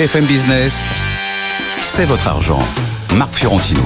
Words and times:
BFM 0.00 0.24
Business, 0.24 0.82
c'est 1.82 2.06
votre 2.06 2.26
argent. 2.26 2.60
Marc 3.16 3.34
Fiorentino. 3.34 3.82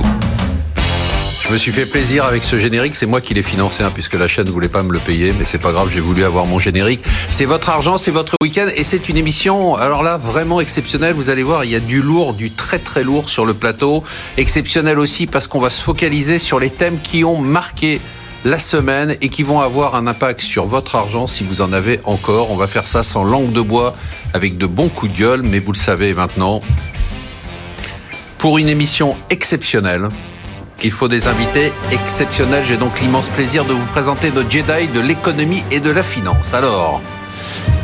Je 1.43 1.53
me 1.53 1.59
suis 1.59 1.73
fait 1.73 1.87
plaisir 1.87 2.25
avec 2.25 2.45
ce 2.45 2.57
générique, 2.57 2.95
c'est 2.95 3.07
moi 3.07 3.21
qui 3.21 3.35
l'ai 3.35 3.43
financé 3.43 3.83
hein, 3.83 3.91
puisque 3.93 4.15
la 4.15 4.29
chaîne 4.29 4.47
ne 4.47 4.53
voulait 4.53 4.69
pas 4.69 4.85
me 4.85 4.93
le 4.93 5.01
payer, 5.01 5.35
mais 5.37 5.43
c'est 5.43 5.59
pas 5.59 5.73
grave, 5.73 5.91
j'ai 5.93 5.99
voulu 5.99 6.23
avoir 6.23 6.47
mon 6.47 6.61
générique. 6.61 7.01
C'est 7.31 7.47
votre 7.47 7.69
argent, 7.69 7.99
c'est 7.99 8.13
votre 8.13 8.35
week-end 8.41 8.69
et 8.77 8.85
c'est 8.85 9.09
une 9.09 9.17
émission, 9.17 9.75
alors 9.75 10.05
là, 10.05 10.17
vraiment 10.17 10.61
exceptionnelle. 10.61 11.15
Vous 11.15 11.31
allez 11.31 11.43
voir, 11.43 11.65
il 11.65 11.73
y 11.73 11.75
a 11.75 11.81
du 11.81 12.01
lourd, 12.01 12.35
du 12.35 12.53
très 12.53 12.79
très 12.79 13.03
lourd 13.03 13.29
sur 13.29 13.45
le 13.45 13.53
plateau. 13.53 14.05
Exceptionnel 14.37 15.01
aussi 15.01 15.27
parce 15.27 15.49
qu'on 15.49 15.59
va 15.59 15.71
se 15.71 15.83
focaliser 15.83 16.39
sur 16.39 16.61
les 16.61 16.71
thèmes 16.71 17.01
qui 17.03 17.25
ont 17.25 17.39
marqué 17.39 18.01
la 18.45 18.59
semaine 18.59 19.17
et 19.21 19.31
qui 19.31 19.43
vont 19.43 19.61
avoir 19.61 19.95
un 19.95 20.07
impact 20.07 20.43
sur 20.43 20.67
votre 20.67 20.95
argent 20.95 21.27
si 21.27 21.45
vous 21.45 21.61
en 21.61 21.73
avez 21.73 22.01
encore. 22.05 22.51
On 22.51 22.57
va 22.57 22.67
faire 22.67 22.87
ça 22.87 23.03
sans 23.03 23.25
langue 23.25 23.53
de 23.53 23.63
bois, 23.63 23.97
avec 24.35 24.59
de 24.59 24.67
bons 24.67 24.89
coups 24.89 25.15
de 25.15 25.19
gueule, 25.19 25.43
mais 25.43 25.61
vous 25.61 25.73
le 25.73 25.79
savez 25.79 26.13
maintenant, 26.13 26.61
pour 28.39 28.59
une 28.59 28.69
émission 28.69 29.17
exceptionnelle, 29.31 30.09
il 30.83 30.91
faut 30.91 31.09
des 31.09 31.29
invités 31.29 31.73
exceptionnels. 31.93 32.65
J'ai 32.67 32.77
donc 32.77 33.01
l'immense 33.01 33.31
plaisir 33.31 33.65
de 33.65 33.73
vous 33.73 33.87
présenter 33.87 34.31
notre 34.31 34.51
Jedi 34.51 34.89
de 34.89 35.01
l'économie 35.01 35.65
et 35.71 35.81
de 35.81 35.91
la 35.91 36.03
finance. 36.03 36.53
Alors, 36.53 37.01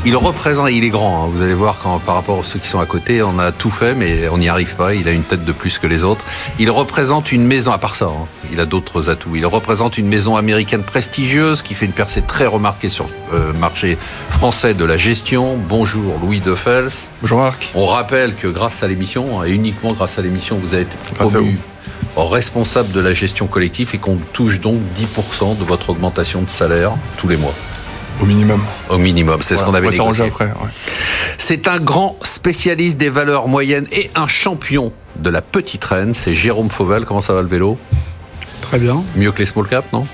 il 0.07 0.17
représente, 0.17 0.71
il 0.71 0.85
est 0.85 0.89
grand, 0.89 1.25
hein. 1.25 1.29
vous 1.33 1.43
allez 1.43 1.55
voir 1.55 1.79
quand, 1.79 1.99
par 1.99 2.15
rapport 2.15 2.41
à 2.41 2.45
ceux 2.45 2.59
qui 2.59 2.69
sont 2.69 2.81
à 2.81 2.87
côté, 2.87 3.23
on 3.23 3.39
a 3.39 3.53
tout 3.53 3.71
fait, 3.71 3.95
mais 3.95 4.29
on 4.29 4.39
n'y 4.39 4.49
arrive 4.49 4.77
pas, 4.77 4.95
il 4.95 5.07
a 5.09 5.11
une 5.11 5.23
tête 5.23 5.45
de 5.45 5.53
plus 5.53 5.79
que 5.79 5.87
les 5.87 6.05
autres. 6.05 6.25
Il 6.59 6.71
représente 6.71 7.33
une 7.33 7.47
maison, 7.47 7.71
à 7.71 7.79
part 7.79 7.97
ça, 7.97 8.07
hein, 8.07 8.27
il 8.51 8.61
a 8.61 8.67
d'autres 8.67 9.11
atouts, 9.11 9.37
il 9.37 9.45
représente 9.45 9.99
une 9.99 10.09
maison 10.09 10.37
américaine 10.37 10.83
prestigieuse 10.83 11.63
qui 11.63 11.75
fait 11.75 11.87
une 11.87 11.93
percée 11.93 12.23
très 12.23 12.47
remarquée 12.47 12.89
sur 12.89 13.09
le 13.33 13.39
euh, 13.39 13.53
marché 13.53 13.99
français 14.31 14.75
de 14.75 14.85
la 14.85 14.97
gestion. 14.97 15.57
Bonjour 15.57 16.19
Louis 16.23 16.41
Defels. 16.41 16.91
Bonjour 17.21 17.41
Marc. 17.41 17.71
On 17.75 17.87
rappelle 17.87 18.35
que 18.35 18.49
grâce 18.49 18.83
à 18.83 18.89
l'émission, 18.89 19.45
et 19.45 19.51
uniquement 19.51 19.93
grâce 19.93 20.19
à 20.19 20.23
l'émission, 20.23 20.57
vous 20.57 20.73
avez 20.73 20.83
été 20.83 20.97
promu 21.15 21.59
responsable 22.17 22.93
de 22.93 23.01
la 23.01 23.15
gestion 23.15 23.47
collective 23.47 23.91
et 23.95 23.99
qu'on 23.99 24.17
touche 24.33 24.61
donc 24.61 24.81
10% 24.97 25.59
de 25.59 25.65
votre 25.65 25.91
augmentation 25.91 26.43
de 26.43 26.51
salaire 26.51 26.93
tous 27.17 27.29
les 27.29 27.37
mois. 27.37 27.55
Au 28.21 28.27
minimum. 28.27 28.61
Au 28.89 28.99
minimum, 28.99 29.43
c'est 29.43 29.57
ce 29.57 29.65
qu'on 29.65 29.75
avait 29.75 29.89
négocié. 29.89 30.27
après. 30.27 30.47
Ouais. 30.47 30.71
C'est 31.39 31.69
un 31.69 31.79
grand 31.79 32.19
spécialiste 32.23 32.99
des 32.99 33.11
valeurs 33.11 33.49
moyennes 33.49 33.87
et 33.93 34.11
un 34.15 34.27
champion 34.27 34.93
de 35.17 35.31
la 35.31 35.43
petite 35.43 35.85
reine. 35.85 36.15
C'est 36.15 36.35
Jérôme 36.35 36.71
Fauvel. 36.71 37.05
Comment 37.05 37.21
ça 37.21 37.33
va 37.33 37.43
le 37.43 37.49
vélo? 37.49 37.79
Très 38.61 38.79
bien. 38.79 39.03
Mieux 39.17 39.33
que 39.33 39.39
les 39.39 39.47
small 39.47 39.67
cap, 39.67 39.93
non? 39.93 40.07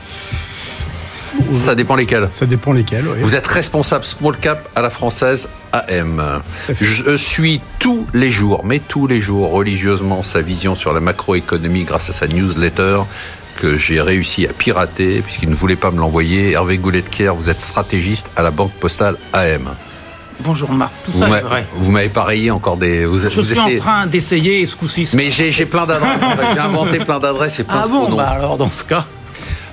Ça 1.53 1.75
dépend 1.75 1.97
lesquels. 1.97 2.29
Ça 2.33 2.47
dépend 2.47 2.73
lesquels, 2.73 3.05
oui. 3.07 3.19
Vous 3.21 3.35
êtes 3.35 3.47
responsable 3.47 4.05
small 4.05 4.37
cap 4.39 4.69
à 4.75 4.81
la 4.81 4.91
française 4.91 5.49
AM. 5.73 6.41
Je 6.81 7.17
suis 7.17 7.61
tous 7.79 8.07
les 8.15 8.31
jours, 8.31 8.65
mais 8.65 8.79
tous 8.79 9.07
les 9.07 9.21
jours, 9.21 9.51
religieusement, 9.53 10.23
sa 10.23 10.41
vision 10.41 10.75
sur 10.75 10.93
la 10.93 11.01
macroéconomie 11.01 11.85
grâce 11.85 12.09
à 12.09 12.13
sa 12.13 12.27
newsletter 12.27 13.01
que 13.57 13.77
j'ai 13.77 14.01
réussi 14.01 14.47
à 14.47 14.53
pirater 14.53 15.23
puisqu'il 15.23 15.49
ne 15.49 15.55
voulait 15.55 15.77
pas 15.77 15.91
me 15.91 15.99
l'envoyer. 15.99 16.53
Hervé 16.53 16.79
Goulet 16.79 17.03
de 17.03 17.29
vous 17.31 17.49
êtes 17.49 17.61
stratégiste 17.61 18.31
à 18.37 18.43
la 18.43 18.51
Banque 18.51 18.73
Postale 18.73 19.17
AM. 19.33 19.75
Bonjour 20.41 20.71
Marc, 20.71 20.93
tout 21.07 21.19
ça 21.19 21.29
est 21.29 21.41
vrai. 21.41 21.67
Vous 21.75 21.91
m'avez 21.91 22.11
pareillé 22.11 22.51
encore 22.51 22.77
des. 22.77 23.07
Vous, 23.07 23.19
je 23.19 23.41
suis 23.41 23.59
en 23.59 23.77
train 23.79 24.07
d'essayer 24.07 24.67
ce 24.67 24.77
coup-ci. 24.77 25.09
Mais 25.15 25.31
j'ai 25.31 25.67
plein 25.67 25.87
d'adresses. 25.87 26.21
j'ai 26.53 26.61
inventé 26.61 26.99
plein 26.99 27.19
d'adresses 27.19 27.59
et 27.59 27.65
plein 27.65 27.83
ah 27.85 27.87
de 27.87 27.93
bon. 27.93 28.15
Bah 28.15 28.29
alors 28.29 28.59
dans 28.59 28.71
ce 28.71 28.85
cas. 28.85 29.07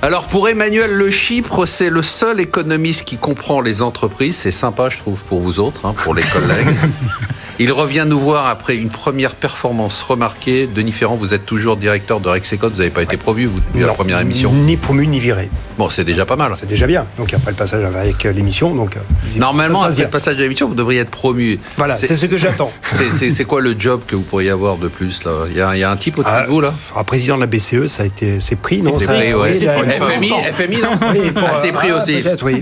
Alors 0.03 0.25
pour 0.25 0.49
Emmanuel 0.49 0.91
Le 0.91 1.09
Chypre, 1.09 1.65
c'est 1.65 1.89
le 1.89 2.03
seul 2.03 2.41
économiste 2.41 3.05
qui 3.05 3.15
comprend 3.15 3.61
les 3.61 3.81
entreprises. 3.81 4.35
C'est 4.35 4.51
sympa, 4.51 4.89
je 4.89 4.97
trouve, 4.97 5.17
pour 5.21 5.39
vous 5.39 5.61
autres, 5.61 5.85
hein, 5.85 5.93
pour 5.95 6.13
les 6.13 6.23
collègues. 6.23 6.75
Il 7.59 7.71
revient 7.71 8.03
nous 8.05 8.19
voir 8.19 8.47
après 8.47 8.75
une 8.75 8.89
première 8.89 9.35
performance 9.35 10.01
remarquée. 10.01 10.67
Denis 10.67 10.91
Ferrand, 10.91 11.15
vous 11.15 11.33
êtes 11.33 11.45
toujours 11.45 11.77
directeur 11.77 12.19
de 12.19 12.27
Rexecon. 12.27 12.67
Vous 12.67 12.79
n'avez 12.79 12.89
pas 12.89 13.03
été 13.03 13.15
promu 13.15 13.45
vous, 13.45 13.59
depuis 13.59 13.85
la 13.85 13.93
première 13.93 14.19
émission 14.19 14.51
Ni 14.51 14.75
promu, 14.75 15.07
ni 15.07 15.19
viré. 15.21 15.49
Bon, 15.77 15.89
c'est 15.89 16.03
déjà 16.03 16.25
pas 16.25 16.35
mal. 16.35 16.51
C'est 16.57 16.67
déjà 16.67 16.85
bien. 16.87 17.07
Donc 17.17 17.33
après 17.33 17.51
le 17.51 17.55
passage 17.55 17.85
avec 17.85 18.23
l'émission, 18.23 18.75
donc 18.75 18.97
normalement 19.37 19.83
après 19.83 20.03
le 20.03 20.09
passage 20.09 20.35
de 20.35 20.43
l'émission, 20.43 20.67
vous 20.67 20.75
devriez 20.75 21.01
être 21.01 21.11
promu. 21.11 21.59
Voilà, 21.77 21.95
c'est 21.95 22.15
ce 22.17 22.25
que 22.25 22.37
j'attends. 22.37 22.71
C'est 22.91 23.45
quoi 23.45 23.61
le 23.61 23.75
job 23.77 24.01
que 24.05 24.15
vous 24.15 24.21
pourriez 24.21 24.49
avoir 24.49 24.77
de 24.77 24.87
plus 24.87 25.23
là? 25.23 25.31
Il 25.49 25.57
y, 25.57 25.61
a, 25.61 25.75
il 25.75 25.79
y 25.79 25.83
a 25.83 25.91
un 25.91 25.97
type 25.97 26.19
au-dessus 26.19 26.33
ah, 26.35 26.43
de 26.43 26.49
vous 26.49 26.61
là? 26.61 26.73
ah, 26.95 27.03
Président 27.03 27.35
de 27.35 27.41
la 27.41 27.47
BCE, 27.47 27.87
ça 27.87 28.03
a 28.03 28.05
été, 28.05 28.39
c'est 28.39 28.55
pris, 28.55 28.81
non? 28.81 28.97
C'est 28.99 29.05
pris, 29.05 29.33
ouais. 29.33 29.92
FMI, 29.99 30.31
FMI, 30.53 30.77
non 30.81 30.99
oui, 31.11 31.31
pour, 31.31 31.43
ah, 31.45 31.67
pris 31.73 31.89
ah, 31.91 31.97
aussi. 31.97 32.23
Oui. 32.43 32.61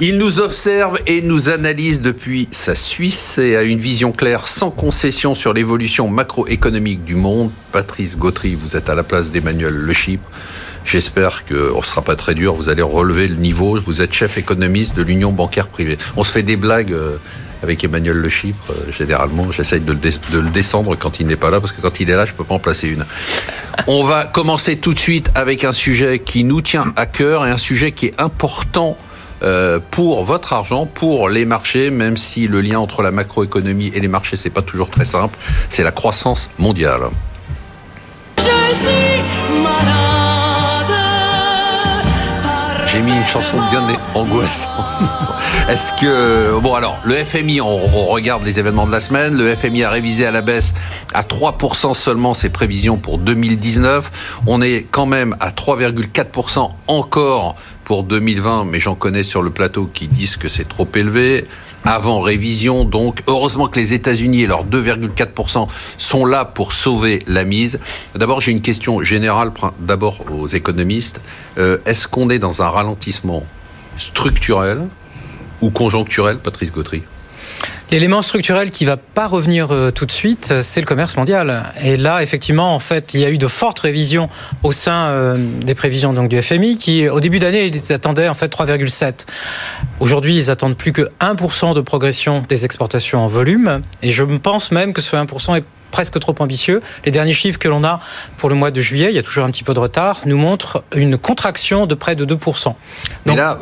Il 0.00 0.18
nous 0.18 0.40
observe 0.40 0.98
et 1.06 1.22
nous 1.22 1.48
analyse 1.48 2.00
depuis 2.00 2.48
sa 2.50 2.74
Suisse 2.74 3.38
et 3.38 3.56
a 3.56 3.62
une 3.62 3.78
vision 3.78 4.12
claire, 4.12 4.48
sans 4.48 4.70
concession 4.70 5.34
sur 5.34 5.52
l'évolution 5.52 6.08
macroéconomique 6.08 7.04
du 7.04 7.14
monde. 7.14 7.50
Patrice 7.72 8.16
Gautry, 8.16 8.54
vous 8.54 8.76
êtes 8.76 8.88
à 8.88 8.94
la 8.94 9.02
place 9.02 9.32
d'Emmanuel 9.32 9.74
Le 9.74 9.92
Chypre. 9.92 10.28
J'espère 10.84 11.44
que 11.44 11.76
ne 11.76 11.82
sera 11.82 12.02
pas 12.02 12.16
très 12.16 12.34
dur. 12.34 12.54
Vous 12.54 12.68
allez 12.68 12.82
relever 12.82 13.28
le 13.28 13.36
niveau. 13.36 13.78
Vous 13.80 14.02
êtes 14.02 14.12
chef 14.12 14.38
économiste 14.38 14.96
de 14.96 15.02
l'Union 15.02 15.30
bancaire 15.30 15.68
privée. 15.68 15.98
On 16.16 16.24
se 16.24 16.32
fait 16.32 16.42
des 16.42 16.56
blagues 16.56 16.94
avec 17.62 17.82
Emmanuel 17.84 18.16
Le 18.16 18.28
Chypre. 18.28 18.72
Généralement, 18.90 19.50
j'essaye 19.50 19.80
de, 19.80 19.92
le 19.92 20.50
descendre 20.50 20.96
quand 20.96 21.20
il 21.20 21.26
n'est 21.26 21.36
pas 21.36 21.50
là, 21.50 21.60
parce 21.60 21.72
que 21.72 21.80
quand 21.80 22.00
il 22.00 22.10
est 22.10 22.16
là, 22.16 22.26
je 22.26 22.32
peux 22.32 22.44
pas 22.44 22.54
en 22.54 22.58
placer 22.58 22.88
une. 22.88 23.04
On 23.86 24.04
va 24.04 24.24
commencer 24.24 24.76
tout 24.76 24.94
de 24.94 24.98
suite 24.98 25.30
avec 25.34 25.64
un 25.64 25.72
sujet 25.72 26.18
qui 26.18 26.44
nous 26.44 26.60
tient 26.60 26.92
à 26.96 27.06
cœur 27.06 27.46
et 27.46 27.50
un 27.50 27.56
sujet 27.56 27.92
qui 27.92 28.06
est 28.06 28.20
important 28.20 28.96
pour 29.90 30.22
votre 30.22 30.52
argent, 30.52 30.84
pour 30.84 31.30
les 31.30 31.46
marchés, 31.46 31.90
même 31.90 32.16
si 32.18 32.46
le 32.46 32.60
lien 32.60 32.78
entre 32.78 33.02
la 33.02 33.10
macroéconomie 33.10 33.90
et 33.94 34.00
les 34.00 34.08
marchés, 34.08 34.36
c'est 34.36 34.50
pas 34.50 34.62
toujours 34.62 34.90
très 34.90 35.06
simple, 35.06 35.38
c'est 35.70 35.82
la 35.82 35.92
croissance 35.92 36.50
mondiale. 36.58 37.08
Je 38.36 38.42
suis 38.74 39.49
J'ai 42.92 43.02
mis 43.02 43.12
une 43.12 43.26
chanson 43.26 43.56
bien 43.70 43.86
angoissante. 44.14 44.68
Est-ce 45.68 45.92
que 45.92 46.58
bon 46.58 46.74
alors 46.74 46.98
le 47.04 47.14
FMI, 47.14 47.60
on, 47.60 47.66
on, 47.66 48.06
regarde 48.06 48.44
les 48.44 48.58
événements 48.58 48.86
de 48.86 48.90
la 48.90 48.98
semaine. 48.98 49.36
Le 49.36 49.54
FMI 49.54 49.84
a 49.84 49.90
révisé 49.90 50.26
à 50.26 50.32
la 50.32 50.40
baisse 50.40 50.74
à 51.14 51.22
3% 51.22 51.94
seulement 51.94 52.34
ses 52.34 52.48
prévisions 52.48 52.96
pour 52.96 53.18
2019. 53.18 54.40
On 54.48 54.60
est 54.60 54.86
quand 54.90 55.06
même 55.06 55.36
à 55.38 55.50
3,4% 55.50 56.70
encore 56.88 57.54
pour 57.84 58.02
2020, 58.02 58.64
mais 58.64 58.80
j'en 58.80 58.96
connais 58.96 59.22
sur 59.22 59.42
le 59.42 59.50
plateau 59.50 59.88
qui 59.92 60.08
disent 60.08 60.36
que 60.36 60.48
c'est 60.48 60.66
trop 60.66 60.88
élevé. 60.94 61.46
Avant 61.84 62.20
révision, 62.20 62.84
donc 62.84 63.22
heureusement 63.26 63.66
que 63.66 63.80
les 63.80 63.94
États-Unis 63.94 64.42
et 64.42 64.46
leurs 64.46 64.66
2,4% 64.66 65.66
sont 65.96 66.24
là 66.26 66.44
pour 66.44 66.72
sauver 66.74 67.20
la 67.26 67.44
mise. 67.44 67.80
D'abord, 68.14 68.40
j'ai 68.40 68.52
une 68.52 68.60
question 68.60 69.00
générale, 69.02 69.50
d'abord 69.80 70.18
aux 70.30 70.46
économistes. 70.46 71.20
Euh, 71.58 71.78
Est-ce 71.86 72.06
qu'on 72.06 72.28
est 72.28 72.38
dans 72.38 72.62
un 72.62 72.68
ralentissement 72.68 73.44
structurel 73.96 74.88
ou 75.62 75.70
conjoncturel, 75.70 76.38
Patrice 76.38 76.70
Gautry? 76.70 77.02
L'élément 77.90 78.22
structurel 78.22 78.70
qui 78.70 78.84
va 78.84 78.96
pas 78.96 79.26
revenir 79.26 79.72
euh, 79.72 79.90
tout 79.90 80.06
de 80.06 80.12
suite, 80.12 80.60
c'est 80.60 80.80
le 80.80 80.86
commerce 80.86 81.16
mondial. 81.16 81.64
Et 81.82 81.96
là, 81.96 82.22
effectivement, 82.22 82.72
en 82.72 82.78
fait, 82.78 83.14
il 83.14 83.20
y 83.20 83.24
a 83.24 83.30
eu 83.30 83.38
de 83.38 83.48
fortes 83.48 83.80
révisions 83.80 84.28
au 84.62 84.70
sein 84.70 85.08
euh, 85.08 85.36
des 85.62 85.74
prévisions 85.74 86.12
donc 86.12 86.28
du 86.28 86.40
FMI, 86.40 86.78
qui 86.78 87.08
au 87.08 87.18
début 87.18 87.40
d'année 87.40 87.66
ils 87.66 87.92
attendaient 87.92 88.28
en 88.28 88.34
fait 88.34 88.46
3,7. 88.46 89.26
Aujourd'hui, 89.98 90.36
ils 90.36 90.50
attendent 90.52 90.76
plus 90.76 90.92
que 90.92 91.08
1% 91.20 91.74
de 91.74 91.80
progression 91.80 92.44
des 92.48 92.64
exportations 92.64 93.24
en 93.24 93.26
volume. 93.26 93.82
Et 94.02 94.12
je 94.12 94.22
pense 94.22 94.70
même 94.70 94.92
que 94.92 95.00
ce 95.00 95.16
1% 95.16 95.56
est 95.56 95.64
presque 95.90 96.18
trop 96.18 96.34
ambitieux. 96.38 96.82
Les 97.04 97.10
derniers 97.10 97.32
chiffres 97.32 97.58
que 97.58 97.68
l'on 97.68 97.84
a 97.84 98.00
pour 98.36 98.48
le 98.48 98.54
mois 98.54 98.70
de 98.70 98.80
juillet, 98.80 99.08
il 99.10 99.16
y 99.16 99.18
a 99.18 99.22
toujours 99.22 99.44
un 99.44 99.50
petit 99.50 99.64
peu 99.64 99.74
de 99.74 99.80
retard, 99.80 100.20
nous 100.26 100.38
montrent 100.38 100.84
une 100.94 101.18
contraction 101.18 101.86
de 101.86 101.94
près 101.94 102.16
de 102.16 102.24
2%. 102.24 102.64
Donc, 102.64 102.76
Mais 103.26 103.36
là, 103.36 103.58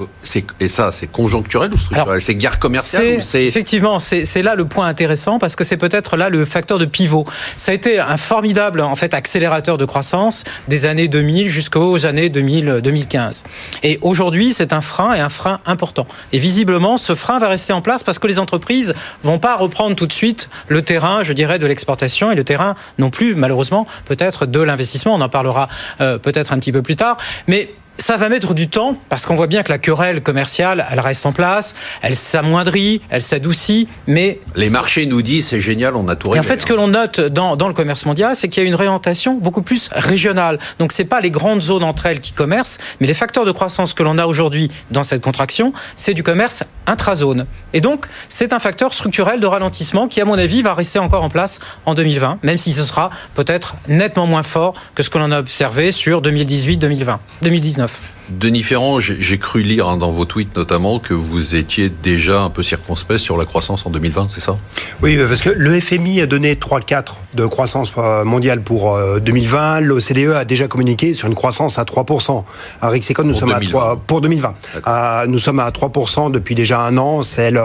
et 0.60 0.68
ça, 0.68 0.92
c'est 0.92 1.06
conjoncturel 1.06 1.72
ou 1.72 1.78
structurel? 1.78 2.20
C'est 2.20 2.34
guerre 2.34 2.58
commerciale 2.58 3.22
c'est, 3.22 3.44
Effectivement, 3.44 3.98
c'est 3.98 4.42
là 4.42 4.54
le 4.54 4.64
point 4.64 4.86
intéressant 4.86 5.38
parce 5.38 5.56
que 5.56 5.64
c'est 5.64 5.76
peut-être 5.76 6.16
là 6.16 6.28
le 6.28 6.44
facteur 6.44 6.78
de 6.78 6.84
pivot. 6.84 7.24
Ça 7.56 7.72
a 7.72 7.74
été 7.74 7.98
un 7.98 8.16
formidable 8.16 8.80
en 8.80 8.94
fait 8.94 9.14
accélérateur 9.14 9.78
de 9.78 9.84
croissance 9.84 10.44
des 10.68 10.86
années 10.86 11.08
2000 11.08 11.48
jusqu'aux 11.48 12.06
années 12.06 12.28
2000, 12.28 12.80
2015. 12.82 13.44
Et 13.82 13.98
aujourd'hui, 14.02 14.52
c'est 14.52 14.72
un 14.72 14.80
frein 14.80 15.14
et 15.14 15.20
un 15.20 15.28
frein 15.28 15.60
important. 15.66 16.06
Et 16.32 16.38
visiblement, 16.38 16.96
ce 16.96 17.14
frein 17.14 17.38
va 17.38 17.48
rester 17.48 17.72
en 17.72 17.82
place 17.82 18.02
parce 18.04 18.18
que 18.18 18.26
les 18.26 18.38
entreprises 18.38 18.94
vont 19.22 19.38
pas 19.38 19.56
reprendre 19.56 19.96
tout 19.96 20.06
de 20.06 20.12
suite 20.12 20.48
le 20.68 20.82
terrain, 20.82 21.22
je 21.22 21.32
dirais, 21.32 21.58
de 21.58 21.66
l'exportation 21.66 22.17
et 22.30 22.34
le 22.34 22.44
terrain 22.44 22.74
non 22.98 23.10
plus, 23.10 23.34
malheureusement, 23.34 23.86
peut-être 24.04 24.46
de 24.46 24.60
l'investissement. 24.60 25.14
On 25.14 25.20
en 25.20 25.28
parlera 25.28 25.68
euh, 26.00 26.18
peut-être 26.18 26.52
un 26.52 26.58
petit 26.58 26.72
peu 26.72 26.82
plus 26.82 26.96
tard. 26.96 27.16
Mais 27.46 27.70
ça 27.98 28.16
va 28.16 28.28
mettre 28.28 28.54
du 28.54 28.68
temps 28.68 28.96
parce 29.08 29.26
qu'on 29.26 29.34
voit 29.34 29.48
bien 29.48 29.62
que 29.62 29.70
la 29.70 29.78
querelle 29.78 30.22
commerciale, 30.22 30.86
elle 30.90 31.00
reste 31.00 31.26
en 31.26 31.32
place, 31.32 31.74
elle 32.00 32.14
s'amoindrit, 32.14 33.02
elle 33.10 33.22
s'adoucit, 33.22 33.88
mais 34.06 34.40
les 34.54 34.70
marchés 34.70 35.04
nous 35.04 35.20
disent 35.20 35.48
c'est 35.48 35.60
génial, 35.60 35.96
on 35.96 36.08
a 36.08 36.16
tout 36.16 36.30
réglé. 36.30 36.38
Et 36.38 36.40
en 36.40 36.48
fait, 36.48 36.60
ce 36.60 36.66
que 36.66 36.74
l'on 36.74 36.88
note 36.88 37.20
dans, 37.20 37.56
dans, 37.56 37.68
le 37.68 37.74
commerce 37.74 38.06
mondial, 38.06 38.36
c'est 38.36 38.48
qu'il 38.48 38.62
y 38.62 38.66
a 38.66 38.68
une 38.68 38.74
réorientation 38.74 39.34
beaucoup 39.34 39.62
plus 39.62 39.90
régionale. 39.92 40.58
Donc, 40.78 40.92
c'est 40.92 41.04
pas 41.04 41.20
les 41.20 41.30
grandes 41.30 41.60
zones 41.60 41.82
entre 41.82 42.06
elles 42.06 42.20
qui 42.20 42.32
commercent, 42.32 42.78
mais 43.00 43.06
les 43.06 43.14
facteurs 43.14 43.44
de 43.44 43.52
croissance 43.52 43.94
que 43.94 44.02
l'on 44.02 44.16
a 44.18 44.26
aujourd'hui 44.26 44.70
dans 44.90 45.02
cette 45.02 45.22
contraction, 45.22 45.72
c'est 45.96 46.14
du 46.14 46.22
commerce 46.22 46.64
intrazone. 46.86 47.46
Et 47.72 47.80
donc, 47.80 48.06
c'est 48.28 48.52
un 48.52 48.58
facteur 48.58 48.94
structurel 48.94 49.40
de 49.40 49.46
ralentissement 49.46 50.08
qui, 50.08 50.20
à 50.20 50.24
mon 50.24 50.38
avis, 50.38 50.62
va 50.62 50.74
rester 50.74 50.98
encore 50.98 51.24
en 51.24 51.28
place 51.28 51.58
en 51.84 51.94
2020, 51.94 52.38
même 52.42 52.58
si 52.58 52.72
ce 52.72 52.84
sera 52.84 53.10
peut-être 53.34 53.76
nettement 53.88 54.26
moins 54.26 54.42
fort 54.42 54.74
que 54.94 55.02
ce 55.02 55.10
que 55.10 55.18
l'on 55.18 55.32
a 55.32 55.40
observé 55.40 55.90
sur 55.90 56.22
2018-2020, 56.22 57.18
2019. 57.42 57.87
enough. 57.88 58.17
Denis 58.30 58.62
Ferrand, 58.62 59.00
j'ai 59.00 59.38
cru 59.38 59.62
lire 59.62 59.88
hein, 59.88 59.96
dans 59.96 60.10
vos 60.10 60.24
tweets 60.26 60.54
notamment 60.54 60.98
que 60.98 61.14
vous 61.14 61.56
étiez 61.56 61.88
déjà 61.88 62.40
un 62.42 62.50
peu 62.50 62.62
circonspect 62.62 63.18
sur 63.18 63.38
la 63.38 63.46
croissance 63.46 63.86
en 63.86 63.90
2020, 63.90 64.28
c'est 64.28 64.40
ça? 64.40 64.58
Oui, 65.02 65.16
parce 65.26 65.40
que 65.40 65.48
le 65.50 65.80
FMI 65.80 66.20
a 66.20 66.26
donné 66.26 66.54
3-4 66.54 67.14
de 67.34 67.46
croissance 67.46 67.90
euh, 67.96 68.24
mondiale 68.24 68.60
pour 68.60 68.98
2020. 69.20 69.80
L'OCDE 69.80 70.32
a 70.34 70.44
déjà 70.44 70.68
communiqué 70.68 71.14
sur 71.14 71.26
une 71.28 71.34
croissance 71.34 71.78
à 71.78 71.84
3%. 71.84 72.44
À 72.82 72.88
Rixecon, 72.90 73.24
nous 73.24 73.34
sommes 73.34 73.52
à 73.52 73.60
3 73.60 74.02
pour 74.06 74.20
2020. 74.20 74.54
À, 74.84 75.24
nous 75.26 75.38
sommes 75.38 75.60
à 75.60 75.70
3% 75.70 76.30
depuis 76.30 76.54
déjà 76.54 76.80
un 76.82 76.98
an. 76.98 77.22
C'est 77.22 77.50
le, 77.50 77.60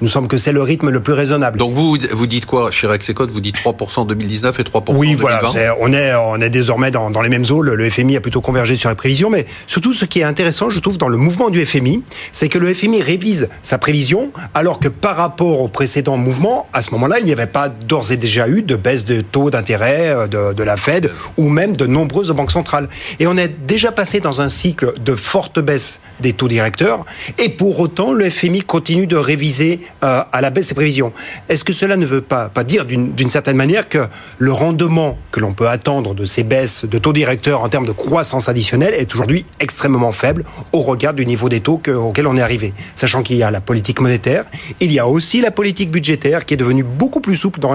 il 0.00 0.04
nous 0.04 0.08
semble 0.08 0.28
que 0.28 0.36
c'est 0.36 0.52
le 0.52 0.62
rythme 0.62 0.90
le 0.90 1.00
plus 1.00 1.14
raisonnable. 1.14 1.58
Donc 1.58 1.72
vous, 1.72 1.96
vous 2.12 2.26
dites 2.26 2.44
quoi? 2.44 2.70
Chez 2.70 2.86
Rexecon 2.86 3.26
Vous 3.30 3.40
dites 3.40 3.56
3% 3.56 4.00
en 4.00 4.04
2019 4.04 4.60
et 4.60 4.62
3% 4.64 4.68
en 4.76 4.80
2020 4.80 4.98
Oui, 5.00 5.14
voilà. 5.14 5.40
on, 5.80 5.92
est, 5.94 6.14
on 6.14 6.40
est 6.42 6.50
désormais 6.50 6.90
dans, 6.90 7.10
dans 7.10 7.22
les 7.22 7.30
mêmes 7.30 7.44
eaux. 7.50 7.62
Le, 7.62 7.74
le 7.74 7.88
FMI 7.88 8.16
a 8.16 8.20
plutôt 8.20 8.42
convergé 8.42 8.74
sur 8.76 8.90
les 8.90 8.96
prévisions, 8.96 9.30
mais 9.30 9.46
surtout 9.66 9.93
ce 9.94 10.04
qui 10.04 10.20
est 10.20 10.24
intéressant, 10.24 10.70
je 10.70 10.78
trouve, 10.78 10.98
dans 10.98 11.08
le 11.08 11.16
mouvement 11.16 11.50
du 11.50 11.64
FMI, 11.64 12.02
c'est 12.32 12.48
que 12.48 12.58
le 12.58 12.72
FMI 12.74 13.00
révise 13.02 13.48
sa 13.62 13.78
prévision, 13.78 14.32
alors 14.52 14.78
que 14.78 14.88
par 14.88 15.16
rapport 15.16 15.60
au 15.60 15.68
précédent 15.68 16.16
mouvement, 16.16 16.68
à 16.72 16.82
ce 16.82 16.90
moment-là, 16.92 17.18
il 17.18 17.24
n'y 17.24 17.32
avait 17.32 17.46
pas 17.46 17.68
d'ores 17.68 18.12
et 18.12 18.16
déjà 18.16 18.48
eu 18.48 18.62
de 18.62 18.76
baisse 18.76 19.04
de 19.04 19.20
taux 19.20 19.50
d'intérêt 19.50 20.10
euh, 20.10 20.26
de, 20.26 20.52
de, 20.52 20.62
la 20.62 20.76
Fed 20.76 21.10
ou 21.36 21.48
même 21.48 21.76
de 21.76 21.86
nombreuses 21.86 22.30
banques 22.30 22.50
centrales. 22.50 22.88
Et 23.20 23.26
on 23.26 23.36
est 23.36 23.48
déjà 23.66 23.92
passé 23.92 24.20
dans 24.20 24.40
un 24.40 24.48
cycle 24.48 24.94
de 25.00 25.14
forte 25.14 25.60
baisse 25.60 26.00
des 26.20 26.32
taux 26.32 26.48
directeurs, 26.48 27.04
et 27.38 27.48
pour 27.48 27.78
autant, 27.80 28.12
le 28.12 28.28
FMI 28.30 28.60
continue 28.60 29.06
de 29.06 29.16
réviser 29.16 29.80
euh, 30.02 30.22
à 30.30 30.40
la 30.40 30.50
baisse 30.50 30.68
ses 30.68 30.74
prévisions. 30.74 31.12
Est-ce 31.48 31.64
que 31.64 31.72
cela 31.72 31.96
ne 31.96 32.06
veut 32.06 32.20
pas, 32.20 32.48
pas 32.48 32.64
dire 32.64 32.86
d'une 32.86 33.30
certaine 33.30 33.56
manière 33.56 33.88
que 33.88 33.98
le 34.38 34.52
rendement 34.52 35.18
que 35.30 35.40
l'on 35.40 35.52
peut 35.52 35.68
attendre 35.68 36.14
de 36.14 36.24
ces 36.24 36.42
baisses 36.42 36.84
de 36.84 36.98
taux 36.98 37.12
directeurs 37.12 37.62
en 37.62 37.68
termes 37.68 37.86
de 37.86 37.92
croissance 37.92 38.48
additionnelle 38.48 38.94
est 38.94 39.14
aujourd'hui 39.14 39.44
extrêmement 39.60 40.12
faible 40.12 40.44
au 40.72 40.80
regard 40.80 41.14
du 41.14 41.26
niveau 41.26 41.48
des 41.48 41.60
taux 41.60 41.78
que, 41.78 41.90
auquel 41.90 42.26
on 42.26 42.36
est 42.36 42.42
arrivé? 42.42 42.72
Sachant 42.94 43.22
qu'il 43.22 43.36
y 43.36 43.42
a 43.42 43.50
la 43.50 43.60
politique 43.60 44.00
monétaire, 44.00 44.44
il 44.80 44.92
y 44.92 44.98
a 44.98 45.06
aussi 45.06 45.40
la 45.40 45.50
politique 45.50 45.90
budgétaire 45.90 46.46
qui 46.46 46.54
est 46.54 46.58
devenue 46.58 46.84
beaucoup 46.84 47.20
plus 47.20 47.36
souple 47.36 47.60
dans 47.60 47.74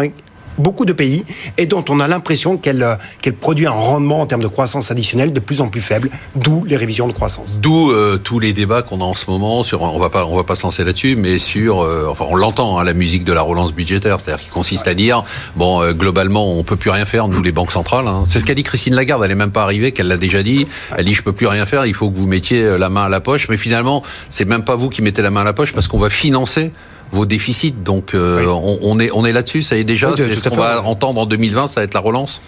beaucoup 0.60 0.86
de 0.86 0.94
pays 0.94 1.26
et 1.58 1.66
dont 1.66 1.84
on 1.90 2.00
a 2.00 2.08
l'impression 2.08 2.58
qu'elle 2.58 2.84
euh, 2.84 2.96
qu'elle 3.22 3.36
produit 3.36 3.66
un 3.66 3.72
rendement 3.72 4.22
en 4.22 4.26
termes 4.26 4.44
de 4.44 4.48
croissance 4.48 4.92
additionnelle 4.92 5.34
de 5.34 5.40
plus 5.40 5.62
en 5.62 5.70
plus 5.70 5.82
faible, 5.82 6.10
d'où 6.36 6.64
les 6.66 6.78
révisions 6.78 7.08
de 7.08 7.14
croissance. 7.14 7.60
D'où 7.60 7.92
euh, 7.92 8.18
tous 8.18 8.40
les 8.40 8.54
débats 8.54 8.82
qu'on 8.82 9.02
a 9.02 9.04
en 9.04 9.16
ce 9.16 9.30
moment 9.30 9.64
sur 9.64 9.82
on 9.82 10.00
va 10.00 10.10
pas 10.10 10.26
on 10.26 10.36
va 10.36 10.44
pas 10.44 10.56
se 10.56 10.64
lancer 10.64 10.84
là-dessus 10.84 11.16
mais 11.16 11.38
sur 11.38 11.82
euh, 11.82 12.08
enfin 12.10 12.26
on 12.30 12.36
l'entend 12.36 12.78
hein, 12.78 12.84
la 12.84 12.94
musique 12.94 13.24
de 13.24 13.34
la 13.34 13.42
relance 13.42 13.74
budgétaire, 13.74 14.18
c'est-à-dire 14.20 14.44
qui 14.44 14.50
consiste 14.50 14.88
à 14.88 14.94
dire 14.94 15.24
bon 15.56 15.82
euh, 15.82 15.94
globalement 15.94 16.52
on 16.52 16.64
peut 16.64 16.76
plus 16.76 16.90
rien 16.90 17.06
faire 17.06 17.28
nous 17.28 17.42
les 17.42 17.52
banques 17.52 17.72
centrales, 17.72 18.08
hein. 18.08 18.24
c'est 18.28 18.40
ce 18.40 18.46
qu'a 18.46 18.54
dit 18.54 18.64
Christine 18.64 18.96
Lagarde, 18.96 19.24
elle 19.24 19.32
est 19.32 19.36
même 19.36 19.52
pas 19.52 19.64
arrivée 19.64 19.92
qu'elle 19.92 20.08
l'a 20.08 20.18
déjà 20.18 20.44
dit, 20.44 20.68
elle 20.98 21.06
dit 21.06 21.14
je 21.14 21.24
peux 21.24 21.34
plus 21.34 21.48
rien 21.48 21.66
faire, 21.66 21.86
il 21.86 21.94
faut 21.94 22.10
que 22.10 22.18
vous 22.18 22.28
mettiez 22.28 22.78
la 22.78 22.90
main 22.90 23.04
à 23.04 23.10
la 23.10 23.20
poche. 23.20 23.48
Mais 23.50 23.58
finalement 23.58 24.04
c'est 24.30 24.46
même 24.46 24.64
pas 24.64 24.76
vous 24.76 24.90
qui 24.90 25.02
mettez 25.02 25.22
la 25.22 25.32
main 25.32 25.42
à 25.42 25.46
la 25.46 25.54
poche 25.54 25.74
parce 25.74 25.88
qu'on 25.88 26.00
va 26.00 26.10
financer 26.10 26.72
vos 27.12 27.26
déficits. 27.26 27.72
Donc 27.72 28.14
euh, 28.14 28.46
on, 28.46 28.80
on, 28.82 29.00
est 29.00 29.12
on 29.12 29.26
est 29.26 29.32
là-dessus. 29.32 29.64
Ça 29.64 29.76
y 29.78 29.82
est 29.82 29.84
déjà. 29.84 30.10
c'est 30.16 30.36
ce 30.36 30.50
qu'on 30.50 30.58
va 30.58 30.84
entendre 30.84 31.22
en 31.22 31.26
2020. 31.26 31.68
Ça 31.68 31.82
va 31.82 31.84
être 31.86 31.94
la 31.94 32.00
relance. 32.00 32.42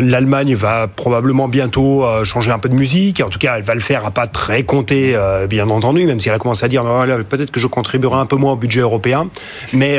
L'Allemagne 0.00 0.54
va 0.54 0.88
probablement 0.88 1.48
bientôt 1.48 2.04
euh, 2.04 2.24
changer 2.24 2.50
un 2.50 2.58
peu 2.58 2.68
de 2.68 2.74
musique. 2.74 3.20
En 3.20 3.28
tout 3.28 3.38
cas, 3.38 3.56
elle 3.56 3.62
va 3.62 3.74
le 3.74 3.80
faire 3.80 4.04
à 4.04 4.10
pas 4.10 4.26
très 4.26 4.62
compter, 4.62 5.14
euh, 5.14 5.46
bien 5.46 5.68
entendu, 5.70 6.06
même 6.06 6.20
si 6.20 6.28
elle 6.28 6.34
a 6.34 6.38
commencé 6.38 6.64
à 6.64 6.68
dire 6.68 6.84
peut-être 7.28 7.50
que 7.50 7.60
je 7.60 7.66
contribuerai 7.66 8.16
un 8.16 8.26
peu 8.26 8.36
moins 8.36 8.52
au 8.52 8.56
budget 8.56 8.80
européen. 8.80 9.28
Mais 9.72 9.98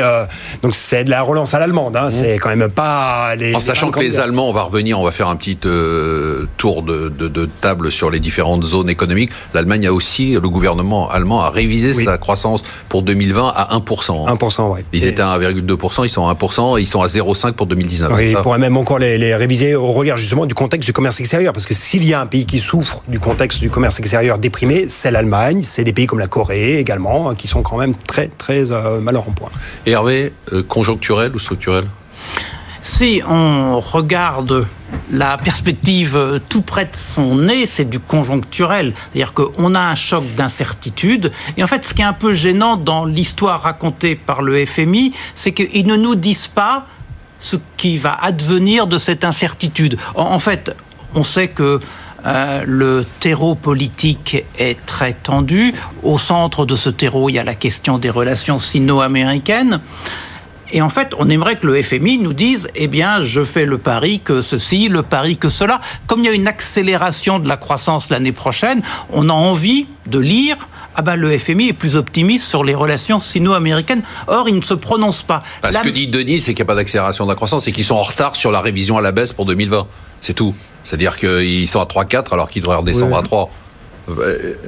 donc 0.62 0.74
c'est 0.74 1.04
de 1.04 1.10
la 1.10 1.22
relance 1.22 1.54
à 1.54 1.58
l'allemande. 1.58 1.96
Hein. 1.96 2.08
Mmh. 2.08 2.12
C'est 2.12 2.38
quand 2.38 2.54
même 2.54 2.70
pas 2.70 3.34
les. 3.36 3.54
En 3.54 3.60
sachant 3.60 3.90
que 3.90 4.00
les 4.00 4.20
Allemands, 4.20 4.48
on 4.48 4.52
va 4.52 4.62
revenir, 4.62 4.98
on 4.98 5.04
va 5.04 5.12
faire 5.12 5.28
un 5.28 5.36
petit 5.36 5.56
tour 5.56 6.82
de, 6.82 7.08
de, 7.08 7.28
de, 7.28 7.48
table 7.60 7.90
sur 7.90 8.10
les 8.10 8.20
différentes 8.20 8.64
zones 8.64 8.90
économiques. 8.90 9.30
L'Allemagne 9.54 9.86
a 9.86 9.92
aussi, 9.92 10.32
le 10.32 10.48
gouvernement 10.48 11.08
allemand 11.10 11.42
a 11.42 11.50
révisé 11.50 11.92
oui. 11.94 12.04
sa 12.04 12.18
croissance 12.18 12.62
pour 12.88 13.02
2020 13.02 13.52
à 13.54 13.75
1%. 13.75 13.75
1%, 13.80 14.72
oui. 14.72 14.80
Ils 14.92 15.04
et... 15.04 15.08
étaient 15.08 15.22
à 15.22 15.38
1,2%, 15.38 16.04
ils 16.04 16.08
sont 16.08 16.26
à 16.26 16.34
1%, 16.34 16.80
ils 16.80 16.86
sont 16.86 17.00
à 17.00 17.06
0,5% 17.06 17.52
pour 17.52 17.66
2019. 17.66 18.12
Oui, 18.14 18.30
ils 18.30 18.36
pourraient 18.36 18.58
même 18.58 18.76
encore 18.76 18.98
les, 18.98 19.18
les, 19.18 19.34
réviser 19.34 19.74
au 19.74 19.92
regard 19.92 20.16
justement 20.16 20.46
du 20.46 20.54
contexte 20.54 20.86
du 20.86 20.92
commerce 20.92 21.20
extérieur. 21.20 21.52
Parce 21.52 21.66
que 21.66 21.74
s'il 21.74 22.04
y 22.04 22.14
a 22.14 22.20
un 22.20 22.26
pays 22.26 22.46
qui 22.46 22.60
souffre 22.60 23.02
du 23.08 23.18
contexte 23.18 23.60
du 23.60 23.70
commerce 23.70 23.98
extérieur 24.00 24.38
déprimé, 24.38 24.86
c'est 24.88 25.10
l'Allemagne, 25.10 25.60
c'est 25.62 25.84
des 25.84 25.92
pays 25.92 26.06
comme 26.06 26.18
la 26.18 26.28
Corée 26.28 26.78
également, 26.78 27.34
qui 27.34 27.48
sont 27.48 27.62
quand 27.62 27.78
même 27.78 27.94
très, 27.94 28.28
très 28.28 28.72
euh, 28.72 29.00
mal 29.00 29.16
en 29.16 29.22
point. 29.22 29.50
Et 29.86 29.92
Hervé, 29.92 30.32
euh, 30.52 30.62
conjoncturel 30.62 31.34
ou 31.34 31.38
structurel? 31.38 31.84
Si 32.86 33.20
on 33.28 33.80
regarde 33.80 34.64
la 35.10 35.36
perspective 35.38 36.40
tout 36.48 36.62
près 36.62 36.84
de 36.84 36.94
son 36.94 37.34
nez, 37.34 37.66
c'est 37.66 37.90
du 37.90 37.98
conjoncturel. 37.98 38.94
C'est-à-dire 39.12 39.32
qu'on 39.34 39.74
a 39.74 39.80
un 39.80 39.96
choc 39.96 40.24
d'incertitude. 40.36 41.32
Et 41.56 41.64
en 41.64 41.66
fait, 41.66 41.84
ce 41.84 41.94
qui 41.94 42.02
est 42.02 42.04
un 42.04 42.12
peu 42.12 42.32
gênant 42.32 42.76
dans 42.76 43.04
l'histoire 43.04 43.62
racontée 43.62 44.14
par 44.14 44.40
le 44.40 44.64
FMI, 44.64 45.12
c'est 45.34 45.50
qu'ils 45.50 45.88
ne 45.88 45.96
nous 45.96 46.14
disent 46.14 46.46
pas 46.46 46.86
ce 47.40 47.56
qui 47.76 47.96
va 47.96 48.14
advenir 48.14 48.86
de 48.86 48.98
cette 48.98 49.24
incertitude. 49.24 49.98
En 50.14 50.38
fait, 50.38 50.74
on 51.16 51.24
sait 51.24 51.48
que 51.48 51.80
euh, 52.24 52.64
le 52.66 53.04
terreau 53.18 53.56
politique 53.56 54.44
est 54.58 54.86
très 54.86 55.12
tendu. 55.12 55.74
Au 56.04 56.18
centre 56.18 56.64
de 56.64 56.76
ce 56.76 56.90
terreau, 56.90 57.28
il 57.30 57.34
y 57.34 57.38
a 57.40 57.44
la 57.44 57.56
question 57.56 57.98
des 57.98 58.10
relations 58.10 58.60
sino-américaines. 58.60 59.80
Et 60.72 60.82
en 60.82 60.88
fait, 60.88 61.12
on 61.18 61.28
aimerait 61.28 61.56
que 61.56 61.66
le 61.66 61.80
FMI 61.80 62.18
nous 62.18 62.32
dise, 62.32 62.68
eh 62.74 62.88
bien, 62.88 63.22
je 63.22 63.44
fais 63.44 63.66
le 63.66 63.78
pari 63.78 64.20
que 64.20 64.42
ceci, 64.42 64.88
le 64.88 65.02
pari 65.02 65.36
que 65.36 65.48
cela. 65.48 65.80
Comme 66.06 66.20
il 66.20 66.26
y 66.26 66.28
a 66.28 66.32
une 66.32 66.48
accélération 66.48 67.38
de 67.38 67.48
la 67.48 67.56
croissance 67.56 68.10
l'année 68.10 68.32
prochaine, 68.32 68.82
on 69.12 69.28
a 69.28 69.32
envie 69.32 69.86
de 70.06 70.18
lire, 70.18 70.56
ah 70.94 71.02
ben 71.02 71.16
le 71.16 71.36
FMI 71.38 71.68
est 71.68 71.72
plus 71.72 71.96
optimiste 71.96 72.46
sur 72.46 72.64
les 72.64 72.74
relations 72.74 73.20
sino-américaines. 73.20 74.02
Or, 74.26 74.48
il 74.48 74.56
ne 74.56 74.62
se 74.62 74.74
prononce 74.74 75.22
pas. 75.22 75.42
Bah, 75.62 75.70
la... 75.70 75.80
Ce 75.80 75.84
que 75.84 75.90
dit 75.90 76.08
Denis, 76.08 76.40
c'est 76.40 76.54
qu'il 76.54 76.64
n'y 76.64 76.68
a 76.68 76.72
pas 76.72 76.74
d'accélération 76.74 77.24
de 77.24 77.30
la 77.30 77.36
croissance, 77.36 77.64
c'est 77.64 77.72
qu'ils 77.72 77.84
sont 77.84 77.94
en 77.96 78.02
retard 78.02 78.34
sur 78.34 78.50
la 78.50 78.60
révision 78.60 78.96
à 78.98 79.02
la 79.02 79.12
baisse 79.12 79.32
pour 79.32 79.44
2020. 79.46 79.86
C'est 80.20 80.34
tout. 80.34 80.54
C'est-à-dire 80.82 81.16
qu'ils 81.16 81.68
sont 81.68 81.80
à 81.80 81.84
3-4 81.84 82.32
alors 82.32 82.48
qu'ils 82.48 82.62
devraient 82.62 82.76
redescendre 82.76 83.12
oui. 83.12 83.18
à 83.18 83.22
3. 83.22 83.50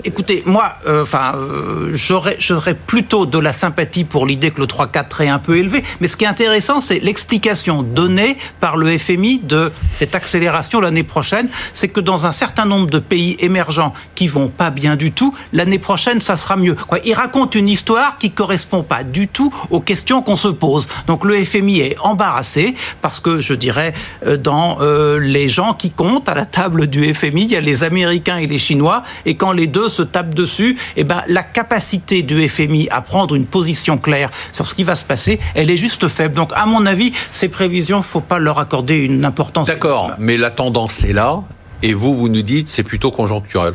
Écoutez, 0.05 0.43
moi, 0.47 0.75
enfin, 0.87 1.35
euh, 1.37 1.59
euh, 1.59 1.95
j'aurais 1.95 2.75
plutôt 2.75 3.27
de 3.27 3.39
la 3.39 3.53
sympathie 3.53 4.05
pour 4.05 4.27
l'idée 4.27 4.51
que 4.51 4.61
le 4.61 4.67
3-4 4.67 5.25
est 5.25 5.29
un 5.29 5.39
peu 5.39 5.57
élevé. 5.57 5.83
Mais 6.01 6.09
ce 6.09 6.17
qui 6.17 6.25
est 6.25 6.29
intéressant, 6.29 6.81
c'est 6.81 7.01
l'explication 7.01 7.83
donnée 7.83 8.37
par 8.61 8.77
le 8.77 8.97
FMI 8.97 9.41
de 9.41 9.73
cette 9.91 10.15
accélération 10.15 10.81
l'année 10.81 11.03
prochaine. 11.03 11.49
C'est 11.73 11.89
que 11.89 12.01
dans 12.01 12.27
un 12.27 12.33
certain 12.33 12.65
nombre 12.65 12.89
de 12.89 12.99
pays 12.99 13.37
émergents 13.41 13.93
qui 14.15 14.29
vont 14.29 14.49
pas 14.49 14.71
bien 14.71 14.97
du 14.97 15.13
tout, 15.13 15.35
l'année 15.53 15.79
prochaine, 15.79 16.21
ça 16.21 16.37
sera 16.37 16.57
mieux. 16.57 16.77
Il 17.05 17.15
raconte 17.15 17.55
une 17.55 17.69
histoire 17.69 18.19
qui 18.19 18.31
correspond 18.31 18.83
pas 18.83 19.05
du 19.05 19.29
tout 19.29 19.53
aux 19.71 19.81
questions 19.81 20.23
qu'on 20.23 20.37
se 20.37 20.49
pose. 20.49 20.89
Donc 21.07 21.25
le 21.25 21.45
FMI 21.45 21.81
est 21.81 21.99
embarrassé 22.01 22.75
parce 23.03 23.21
que, 23.21 23.41
je 23.41 23.55
dirais, 23.55 23.95
euh, 24.27 24.37
dans 24.37 24.79
euh, 24.81 25.19
les 25.19 25.49
gens 25.49 25.75
qui 25.75 25.91
comptent 25.91 26.29
à 26.29 26.35
la 26.35 26.47
table 26.47 26.87
du 26.87 27.13
FMI, 27.15 27.45
il 27.45 27.53
y 27.53 27.57
a 27.57 27.61
les 27.61 27.85
Américains 27.85 28.39
et 28.39 28.47
les 28.47 28.59
Chinois 28.59 29.03
et 29.29 29.35
quand 29.35 29.53
les 29.53 29.67
deux 29.67 29.91
se 29.91 30.03
tapent 30.03 30.35
dessus, 30.35 30.79
eh 30.97 31.05
ben, 31.05 31.23
la 31.29 31.43
capacité 31.43 32.23
du 32.23 32.49
FMI 32.49 32.89
à 32.91 33.03
prendre 33.03 33.35
une 33.35 33.45
position 33.45 33.99
claire 33.99 34.31
sur 34.53 34.67
ce 34.67 34.75
qui 34.75 34.85
va 34.85 34.95
se 34.95 35.05
passer, 35.05 35.39
elle 35.55 35.71
est 35.71 35.77
juste 35.77 36.09
faible. 36.09 36.35
Donc, 36.35 36.51
à 36.55 36.65
mon 36.65 36.87
avis, 36.87 37.13
ces 37.31 37.49
prévisions, 37.49 38.01
faut 38.01 38.21
pas 38.21 38.39
leur 38.39 38.59
accorder 38.59 38.97
une 38.97 39.27
importance. 39.27 39.69
D'accord, 39.69 40.13
mais 40.19 40.39
la 40.39 40.51
tendance 40.51 41.05
est 41.05 41.13
là, 41.13 41.43
et 41.83 41.93
vous, 41.93 42.15
vous 42.15 42.31
nous 42.31 42.43
dites, 42.43 42.69
c'est 42.69 42.83
plutôt 42.83 43.11
conjoncturel 43.11 43.75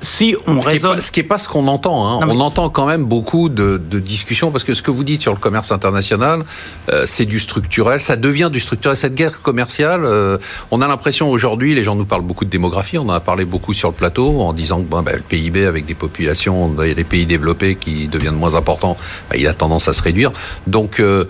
si 0.00 0.36
on 0.46 0.60
ce 0.60 0.68
raisonne... 0.68 0.92
Qui 0.92 0.96
pas, 0.96 1.00
ce 1.02 1.10
qui 1.12 1.20
n'est 1.20 1.26
pas 1.26 1.38
ce 1.38 1.48
qu'on 1.48 1.66
entend. 1.68 2.06
Hein. 2.06 2.26
Non, 2.26 2.34
on 2.34 2.40
entend 2.40 2.68
quand 2.70 2.86
même 2.86 3.04
beaucoup 3.04 3.48
de, 3.48 3.80
de, 3.82 3.98
discussions, 3.98 4.50
parce 4.50 4.64
que 4.64 4.74
ce 4.74 4.82
que 4.82 4.90
vous 4.90 5.04
dites 5.04 5.22
sur 5.22 5.32
le 5.32 5.38
commerce 5.38 5.72
international, 5.72 6.42
euh, 6.90 7.04
c'est 7.06 7.24
du 7.24 7.38
structurel, 7.38 8.00
ça 8.00 8.16
devient 8.16 8.50
du 8.52 8.60
structurel. 8.60 8.96
Cette 8.96 9.14
guerre 9.14 9.42
commerciale, 9.42 10.04
euh, 10.04 10.38
on 10.70 10.80
a 10.80 10.88
l'impression 10.88 11.30
aujourd'hui, 11.30 11.74
les 11.74 11.82
gens 11.82 11.94
nous 11.94 12.04
parlent 12.04 12.22
beaucoup 12.22 12.44
de 12.44 12.50
démographie, 12.50 12.98
on 12.98 13.08
en 13.08 13.12
a 13.12 13.20
parlé 13.20 13.44
beaucoup 13.44 13.72
sur 13.72 13.88
le 13.88 13.94
plateau, 13.94 14.40
en 14.40 14.52
disant 14.52 14.80
que 14.80 14.88
ben, 14.88 15.04
le 15.06 15.22
PIB, 15.22 15.66
avec 15.66 15.86
des 15.86 15.94
populations, 15.94 16.68
des 16.68 17.04
pays 17.04 17.26
développés 17.26 17.76
qui 17.76 18.08
deviennent 18.08 18.34
moins 18.34 18.54
importants, 18.54 18.96
ben, 19.30 19.38
il 19.38 19.46
a 19.46 19.54
tendance 19.54 19.88
à 19.88 19.92
se 19.92 20.02
réduire. 20.02 20.32
Donc... 20.66 21.00
Euh, 21.00 21.24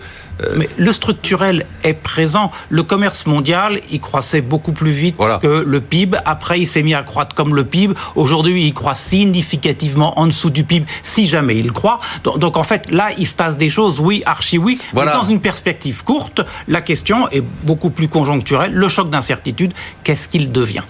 Mais 0.56 0.68
le 0.76 0.92
structurel 0.92 1.66
est 1.84 1.94
présent. 1.94 2.50
Le 2.68 2.82
commerce 2.82 3.26
mondial, 3.26 3.80
il 3.90 4.00
croissait 4.00 4.40
beaucoup 4.40 4.72
plus 4.72 4.90
vite 4.90 5.14
Voilà. 5.18 5.38
que 5.38 5.46
le 5.66 5.80
PIB. 5.80 6.18
Après, 6.24 6.60
il 6.60 6.66
s'est 6.66 6.82
mis 6.82 6.94
à 6.94 7.02
croître 7.02 7.34
comme 7.34 7.54
le 7.54 7.64
PIB. 7.64 7.94
Aujourd'hui, 8.14 8.64
il 8.64 8.74
croît 8.74 8.94
significativement 8.94 10.18
en 10.18 10.26
dessous 10.26 10.50
du 10.50 10.64
PIB, 10.64 10.86
si 11.02 11.26
jamais 11.26 11.56
il 11.56 11.72
croît. 11.72 12.00
Donc, 12.24 12.38
donc, 12.38 12.56
en 12.56 12.62
fait, 12.62 12.90
là, 12.90 13.10
il 13.18 13.26
se 13.26 13.34
passe 13.34 13.56
des 13.56 13.70
choses, 13.70 14.00
oui, 14.00 14.22
archi 14.26 14.58
oui. 14.58 14.78
Voilà. 14.92 15.12
Mais 15.14 15.20
dans 15.22 15.28
une 15.28 15.40
perspective 15.40 16.04
courte, 16.04 16.42
la 16.68 16.80
question 16.80 17.28
est 17.30 17.42
beaucoup 17.62 17.90
plus 17.90 18.08
conjoncturelle. 18.08 18.72
Le 18.72 18.88
choc 18.88 19.10
d'incertitude, 19.10 19.72
qu'est-ce 20.04 20.28
qu'il 20.28 20.52
devient? 20.52 20.82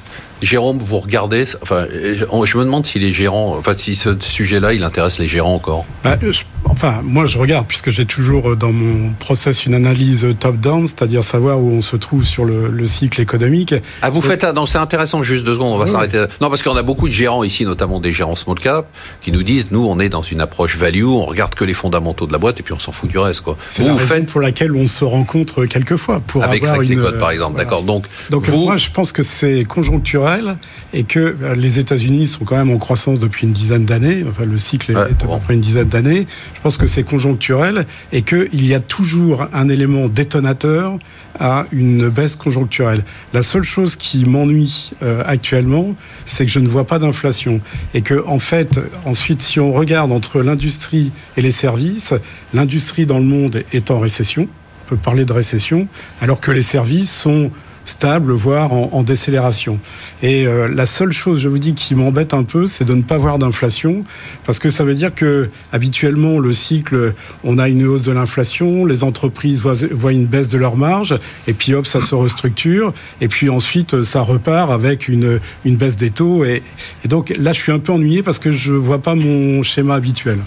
Jérôme, 0.42 0.78
vous 0.78 0.98
regardez, 1.00 1.44
enfin, 1.60 1.84
euh, 1.92 2.14
je 2.46 2.56
me 2.58 2.64
demande 2.64 2.86
si 2.86 2.98
les 2.98 3.12
gérants, 3.12 3.56
enfin, 3.58 3.74
si 3.76 3.94
ce 3.94 4.16
sujet-là, 4.18 4.72
il 4.72 4.82
intéresse 4.84 5.18
les 5.18 5.28
gérants 5.28 5.54
encore. 5.54 5.84
Bah, 6.02 6.16
je- 6.22 6.40
enfin, 6.64 7.00
moi 7.02 7.26
je 7.26 7.38
regarde, 7.38 7.66
puisque 7.66 7.90
j'ai 7.90 8.06
toujours 8.06 8.50
euh, 8.50 8.56
dans 8.56 8.72
mon 8.72 9.10
process 9.18 9.66
une 9.66 9.74
analyse 9.74 10.24
euh, 10.24 10.34
top-down, 10.34 10.86
c'est-à-dire 10.86 11.24
savoir 11.24 11.58
où 11.60 11.70
on 11.70 11.82
se 11.82 11.96
trouve 11.96 12.24
sur 12.24 12.44
le, 12.44 12.68
le 12.68 12.86
cycle 12.86 13.20
économique. 13.20 13.74
Ah, 14.02 14.10
vous 14.10 14.20
faites 14.22 14.42
ça, 14.42 14.54
c'est 14.66 14.78
intéressant, 14.78 15.22
juste 15.22 15.44
deux 15.44 15.54
secondes, 15.54 15.74
on 15.74 15.78
va 15.78 15.84
Oui. 15.86 15.90
s'arrêter 15.90 16.18
là. 16.18 16.28
Non, 16.40 16.48
parce 16.50 16.62
qu'on 16.62 16.76
a 16.76 16.82
beaucoup 16.82 17.08
de 17.08 17.12
gérants 17.12 17.42
ici, 17.44 17.64
notamment 17.64 18.00
des 18.00 18.12
gérants 18.12 18.36
small 18.36 18.58
cap, 18.58 18.86
qui 19.20 19.32
nous 19.32 19.42
disent, 19.42 19.68
nous, 19.70 19.84
on 19.86 19.98
est 19.98 20.08
dans 20.08 20.22
une 20.22 20.40
approche 20.40 20.76
value, 20.76 21.04
on 21.04 21.24
regarde 21.24 21.54
que 21.54 21.64
les 21.64 21.74
fondamentaux 21.74 22.26
de 22.26 22.32
la 22.32 22.38
boîte 22.38 22.60
et 22.60 22.62
puis 22.62 22.72
on 22.72 22.78
s'en 22.78 22.92
fout 22.92 23.10
du 23.10 23.18
reste, 23.18 23.40
quoi. 23.42 23.56
C'est 23.66 23.82
Vous, 23.82 23.88
la 23.88 23.92
vous 23.94 23.98
raison 23.98 24.14
faites 24.14 24.26
pour 24.26 24.40
laquelle 24.40 24.74
on 24.74 24.86
se 24.86 25.04
rencontre 25.04 25.64
quelquefois. 25.66 26.20
Pour 26.26 26.44
avec 26.44 26.62
avoir 26.62 26.80
une, 26.82 26.88
Rexecode, 26.88 27.18
par 27.18 27.30
exemple, 27.30 27.52
voilà. 27.52 27.64
d'accord. 27.64 27.82
Donc, 27.82 28.04
Donc 28.30 28.44
vous, 28.44 28.64
moi 28.64 28.76
je 28.76 28.90
pense 28.90 29.12
que 29.12 29.22
c'est 29.22 29.64
conjoncturel 29.64 30.56
et 30.92 31.04
que 31.04 31.18
euh, 31.42 31.54
les 31.54 31.78
États-Unis 31.78 32.28
sont 32.28 32.44
quand 32.44 32.56
même 32.56 32.70
en 32.70 32.78
croissance 32.78 33.18
depuis 33.18 33.46
une 33.46 33.52
dizaine 33.52 33.84
d'années. 33.84 34.24
Enfin 34.28 34.44
le 34.44 34.58
cycle 34.58 34.92
est, 34.92 34.94
Ouais, 34.94 35.02
à 35.02 35.24
bon. 35.26 35.38
peu 35.38 35.44
près 35.44 35.54
une 35.54 35.60
dizaine 35.60 35.88
d'années. 35.88 36.26
Je 36.54 36.60
pense 36.60 36.76
que 36.76 36.86
c'est 36.86 37.04
conjoncturel 37.04 37.86
et 38.12 38.22
qu'il 38.22 38.66
y 38.66 38.74
a 38.74 38.80
toujours 38.80 39.46
un 39.52 39.68
élément 39.68 40.08
détonateur 40.08 40.98
à 41.38 41.66
une 41.72 42.08
baisse 42.08 42.36
conjoncturelle. 42.36 43.04
La 43.32 43.42
seule 43.42 43.62
chose 43.62 43.96
qui 43.96 44.24
m'ennuie 44.24 44.90
euh, 45.02 45.22
actuellement, 45.26 45.94
c'est 46.24 46.44
que 46.44 46.50
je 46.52 46.58
ne 46.58 46.68
vois 46.68 46.86
pas 46.86 46.98
d'inflation 46.98 47.60
et 47.94 48.02
que 48.02 48.22
en 48.26 48.38
fait 48.38 48.78
ensuite 49.06 49.40
si 49.40 49.58
on 49.58 49.72
regarde 49.72 50.12
entre 50.12 50.40
l'industrie 50.40 51.12
et 51.36 51.42
les 51.42 51.50
services, 51.50 52.14
l'industrie 52.52 53.06
dans 53.06 53.18
le 53.18 53.24
monde 53.24 53.64
est 53.72 53.90
en 53.90 53.98
récession. 53.98 54.48
On 54.86 54.90
peut 54.90 54.96
parler 54.96 55.24
de 55.24 55.32
récession, 55.32 55.86
alors 56.20 56.40
que 56.40 56.50
les 56.50 56.62
services 56.62 57.12
sont 57.12 57.50
stables, 57.84 58.32
voire 58.32 58.72
en, 58.72 59.02
décélération. 59.02 59.78
Et 60.22 60.46
euh, 60.46 60.68
la 60.68 60.86
seule 60.86 61.12
chose, 61.12 61.40
je 61.40 61.48
vous 61.48 61.58
dis, 61.58 61.74
qui 61.74 61.94
m'embête 61.94 62.34
un 62.34 62.42
peu, 62.42 62.66
c'est 62.66 62.84
de 62.84 62.94
ne 62.94 63.02
pas 63.02 63.18
voir 63.18 63.38
d'inflation, 63.38 64.04
parce 64.44 64.58
que 64.58 64.70
ça 64.70 64.84
veut 64.84 64.94
dire 64.94 65.14
que 65.14 65.48
habituellement 65.72 66.38
le 66.38 66.52
cycle, 66.52 67.14
on 67.44 67.58
a 67.58 67.68
une 67.68 67.86
hausse 67.86 68.02
de 68.02 68.12
l'inflation, 68.12 68.84
les 68.84 69.02
entreprises 69.04 69.60
voient, 69.60 70.12
une 70.12 70.26
baisse 70.26 70.48
de 70.48 70.58
leur 70.58 70.76
marge, 70.76 71.18
et 71.46 71.52
puis 71.52 71.74
hop, 71.74 71.86
ça 71.86 72.00
se 72.00 72.14
restructure, 72.14 72.92
et 73.20 73.28
puis 73.28 73.48
ensuite 73.48 74.02
ça 74.02 74.20
repart 74.20 74.70
avec 74.70 75.08
une, 75.08 75.40
baisse 75.64 75.96
des 75.96 76.10
taux. 76.10 76.44
Et, 76.44 76.62
et 77.04 77.08
donc 77.08 77.34
là, 77.38 77.52
je 77.52 77.60
suis 77.60 77.72
un 77.72 77.78
peu 77.78 77.92
ennuyé 77.92 78.22
parce 78.22 78.38
que 78.38 78.52
je 78.52 78.72
vois 78.72 79.00
pas 79.00 79.14
mon 79.14 79.62
schéma 79.62 79.94
habituel. 79.94 80.38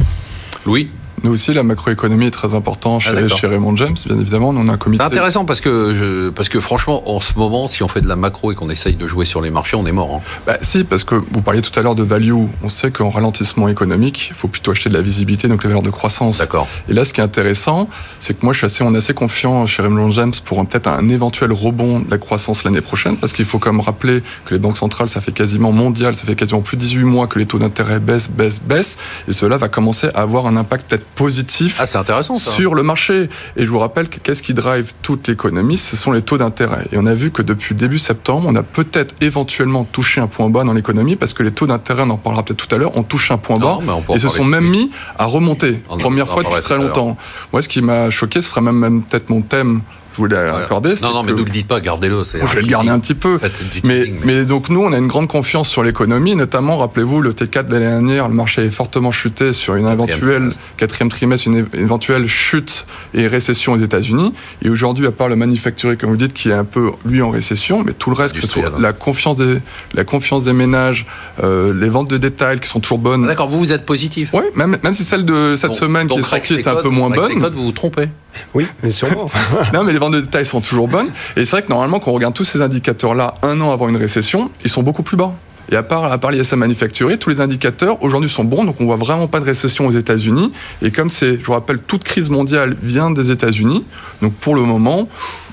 Louis, 0.66 0.90
Nous 1.24 1.32
aussi, 1.32 1.53
la 1.53 1.63
macroéconomie 1.63 2.25
est 2.27 2.32
très 2.32 2.53
importante 2.53 3.01
chez, 3.01 3.12
Ah, 3.15 3.27
chez 3.30 3.48
Raymond 3.48 3.75
James, 3.77 3.96
bien 4.06 4.20
évidemment. 4.20 4.50
On 4.50 4.68
a 4.68 4.74
un 4.74 4.77
comité. 4.77 5.01
c'est 5.03 5.08
intéressant 5.08 5.46
parce 5.46 5.62
que, 5.62 5.96
je- 5.98 6.30
parce 6.30 6.50
que 6.50 6.60
franchement, 6.60 7.10
en 7.15 7.22
ce 7.22 7.34
moment, 7.38 7.68
si 7.70 7.82
on 7.82 7.88
fait 7.88 8.01
de 8.01 8.08
la 8.10 8.15
macro 8.18 8.51
et 8.51 8.56
qu'on 8.56 8.70
essaye 8.70 8.96
de 8.96 9.08
jouer 9.08 9.25
sur 9.25 9.39
les 9.42 9.50
marchés, 9.50 9.77
on 9.77 9.86
est 9.86 9.92
mort. 9.94 10.15
hein. 10.15 10.22
Bah, 10.46 10.58
si, 10.62 10.84
parce 10.84 11.03
que 11.06 11.15
vous 11.15 11.42
parliez 11.42 11.62
tout 11.62 11.77
à 11.80 11.82
l'heure 11.82 11.96
de 11.96 12.03
value. 12.03 12.34
On 12.62 12.70
sait 12.70 12.92
qu'en 12.92 13.10
ralentissement 13.10 13.68
économique, 13.70 14.27
il 14.30 14.36
faut 14.36 14.48
plutôt 14.50 14.72
acheter 14.72 14.89
de 14.89 14.94
la 14.96 15.01
visibilité, 15.01 15.48
donc 15.48 15.63
les 15.63 15.70
valeurs 15.70 15.82
de 15.84 15.89
croissance. 15.89 16.39
D'accord. 16.39 16.68
Et 16.89 16.94
là, 16.94 17.06
ce 17.06 17.13
qui 17.13 17.22
est 17.22 17.24
intéressant, 17.24 17.88
c'est 18.20 18.38
que 18.38 18.44
moi, 18.46 18.51
je 18.53 18.58
suis 18.60 18.65
assez, 18.65 18.84
on 18.84 18.94
est 18.94 18.98
assez 18.98 19.13
confiant 19.13 19.65
chez 19.65 19.82
Raymond 19.82 20.12
James 20.12 20.34
pour 20.44 20.65
peut-être 20.65 20.88
un 20.88 21.08
éventuel 21.10 21.51
rebond 21.53 22.00
de 22.00 22.12
la 22.12 22.18
croissance 22.18 22.63
l'année 22.65 22.82
prochaine, 22.82 23.15
parce 23.18 23.32
qu'il 23.34 23.46
faut 23.46 23.60
quand 23.60 23.72
même 23.72 23.82
rappeler 23.82 24.22
que 24.46 24.53
les 24.53 24.60
banques 24.60 24.77
centrales, 24.77 25.08
ça 25.10 25.22
fait 25.22 25.32
quasiment 25.32 25.72
mondial, 25.72 26.15
ça 26.15 26.25
fait 26.25 26.36
quasiment 26.36 26.62
plus 26.62 26.75
de 26.77 26.82
18 26.82 27.03
mois 27.06 27.27
que 27.27 27.39
les 27.39 27.46
taux 27.46 27.60
d'intérêt 27.60 28.00
baissent, 28.00 28.30
baissent, 28.30 28.62
baissent, 28.62 28.98
et 29.30 29.32
cela 29.34 29.58
va 29.58 29.70
commencer 29.70 30.08
à 30.13 30.22
avoir 30.22 30.48
un 30.48 30.58
impact 30.58 30.89
peut-être 30.89 31.06
positif 31.15 31.77
Ah, 31.79 31.86
c'est 31.86 31.98
intéressant 31.98 32.36
ça. 32.36 32.51
sur 32.51 32.75
le 32.75 32.84
marché. 32.84 33.29
Et 33.55 33.65
je 33.65 33.70
vous 33.70 33.79
rappelle 33.79 34.10
que 34.10 34.20
qu'est-ce 34.20 34.41
qui 34.43 34.53
drive 34.53 34.93
toute 35.01 35.27
l'économie 35.27 35.77
Ce 35.77 35.96
sont 35.96 36.12
les 36.12 36.22
taux 36.22 36.38
d'intérêt. 36.38 36.86
Et 36.91 36.98
on 36.98 37.05
a 37.05 37.13
vu 37.13 37.32
que 37.32 37.41
depuis 37.41 37.75
début 37.75 38.00
septembre, 38.00 38.48
on 38.48 38.55
a 38.55 38.63
peut-être 38.63 39.15
éventuellement 39.22 39.84
touché 39.84 40.22
un 40.22 40.27
point 40.27 40.50
bas 40.50 40.63
dans 40.63 40.74
l'économie 40.74 41.15
parce 41.15 41.34
que 41.34 41.43
les 41.43 41.51
taux 41.51 41.67
d'intérêt, 41.67 42.03
on 42.05 42.10
en 42.12 42.17
parlera 42.17 42.43
peut-être 42.43 42.67
tout 42.67 42.74
à 42.75 42.77
l'heure, 42.77 42.96
ont 42.98 43.03
touché 43.03 43.34
un 43.34 43.38
point 43.38 43.58
Non, 43.58 43.79
bas 43.82 44.00
et 44.15 44.20
se 44.20 44.29
sont 44.29 44.46
même 44.46 44.65
mis 44.67 44.89
à 45.17 45.25
remonter. 45.25 45.82
On 45.89 45.98
Première 45.98 46.29
on 46.29 46.34
fois 46.34 46.43
depuis 46.43 46.60
très 46.62 46.77
longtemps. 46.77 47.17
Moi, 47.51 47.62
ce 47.62 47.70
qui 47.70 47.82
m'a 47.82 48.10
choqué, 48.10 48.41
ce 48.41 48.50
sera 48.50 48.62
même, 48.62 48.77
même 48.77 49.01
peut-être 49.03 49.29
mon 49.29 49.41
thème, 49.41 49.82
je 50.13 50.17
voulais 50.17 50.38
accorder. 50.38 50.96
c'est 50.96 51.05
Non, 51.05 51.13
non, 51.13 51.24
mais 51.24 51.32
ne 51.32 51.38
le 51.38 51.43
dites 51.46 51.67
pas, 51.67 51.79
gardez-le. 51.79 52.24
c'est 52.24 52.39
je 52.39 52.55
vais 52.55 52.62
le 52.62 52.67
garder 52.67 52.89
un 52.89 53.00
petit 53.00 53.13
peu. 53.13 53.39
Mais, 53.84 54.12
mais 54.24 54.46
donc 54.46 54.70
nous, 54.70 54.82
on 54.82 54.93
a 54.93 54.98
une 54.98 55.08
grande 55.08 55.27
confiance 55.27 55.70
sur 55.70 55.84
l'économie, 55.84 56.36
notamment, 56.36 56.77
rappelez-vous, 56.77 57.22
le 57.22 57.34
T4 57.34 57.65
de 57.65 57.74
l'année 57.74 57.86
dernière, 57.86 58.27
le 58.27 58.36
marché 58.36 58.65
est 58.65 58.70
fortement 58.70 59.12
chuté 59.12 59.53
sur 59.53 59.75
une 59.75 59.88
éventuelle 59.88 60.20
trimestre. 60.20 60.62
quatrième 60.77 61.10
trimestre, 61.10 61.48
une 61.48 61.67
éventuelle 61.74 62.27
chute 62.27 62.86
et 63.13 63.27
récession 63.27 63.74
aux 63.74 63.79
États-Unis. 63.79 64.34
Et 64.62 64.70
aujourd'hui, 64.70 65.08
à 65.08 65.12
part 65.12 65.27
le 65.27 65.36
manufacturier, 65.36 65.98
comme 65.98 66.10
vous 66.10 66.17
dites, 66.17 66.34
qui 66.34 66.50
est 66.50 66.53
un 66.53 66.65
peu 66.65 66.91
lui 67.05 67.22
en 67.22 67.29
récession, 67.29 67.84
mais 67.84 67.93
tout 67.93 68.10
le 68.10 68.15
reste, 68.15 68.36
que 68.36 68.41
ce 68.41 68.48
soit 68.48 68.62
Industriel, 68.62 68.86
hein. 68.86 68.88
la 68.88 68.93
confiance 68.93 69.36
des 69.36 69.60
la 69.93 70.03
confiance 70.03 70.43
des 70.43 70.53
ménages, 70.53 71.05
euh, 71.43 71.74
les 71.74 71.89
ventes 71.89 72.10
de 72.10 72.17
détail 72.17 72.60
qui 72.60 72.70
sont 72.70 72.79
toujours 72.79 73.00
bonnes. 73.00 73.24
Ah, 73.25 73.27
D'accord, 73.27 73.48
vous, 73.48 73.60
vous 73.60 73.72
êtes 73.72 73.86
positif. 73.86 74.29
Oui, 74.34 74.43
même, 74.55 74.77
même 74.82 74.93
si 74.93 75.03
celle 75.03 75.25
de 75.25 75.55
cette 75.55 75.74
semaine 75.74 76.08
qui 76.08 76.20
est 76.20 76.24
sortie 76.24 76.55
est 76.55 76.67
un 76.67 76.82
peu 76.82 76.89
moins 76.89 77.10
bonne. 77.10 77.39
Vous 77.53 77.65
vous 77.65 77.72
trompez. 77.72 78.08
Oui, 78.54 78.66
mais 78.82 78.90
sûrement. 78.90 79.30
Non, 79.74 79.84
mais 79.84 79.94
les 79.94 80.00
ventes 80.00 80.13
de 80.13 80.22
détail 80.22 80.46
sont 80.46 80.62
toujours 80.62 80.88
bonnes. 80.88 81.10
Et 81.36 81.46
c'est 81.46 81.52
vrai 81.52 81.62
que 81.62 81.70
normalement, 81.70 82.00
quand 82.00 82.12
on 82.12 82.16
regarde 82.16 82.34
tous 82.34 82.44
ces 82.46 82.62
indicateurs-là, 82.62 83.36
un 83.44 83.60
an 83.62 83.72
avant 83.72 83.90
une 83.90 83.98
récession, 83.98 84.50
ils 84.63 84.70
sont 84.72 84.84
beaucoup 84.84 85.04
plus 85.04 85.18
bas. 85.18 85.34
Et 85.72 85.75
à 85.78 85.82
part, 85.84 86.04
à 86.12 86.18
part 86.18 86.32
l'ISM 86.32 86.58
manufacturier, 86.58 87.18
tous 87.18 87.30
les 87.30 87.40
indicateurs 87.40 88.04
aujourd'hui 88.04 88.30
sont 88.30 88.44
bons, 88.44 88.66
donc 88.66 88.82
on 88.82 88.86
voit 88.86 88.98
vraiment 88.98 89.28
pas 89.28 89.40
de 89.40 89.46
récession 89.46 89.88
aux 89.88 89.92
États-Unis. 89.92 90.52
Et 90.82 90.92
comme 90.92 91.10
c'est, 91.10 91.40
je 91.40 91.46
vous 91.46 91.54
rappelle, 91.54 91.80
toute 91.80 92.04
crise 92.04 92.30
mondiale 92.30 92.75
vient 92.84 93.12
des 93.12 93.32
États-Unis, 93.32 93.86
donc 94.22 94.34
pour 94.34 94.56
le 94.56 94.62
moment, 94.62 95.08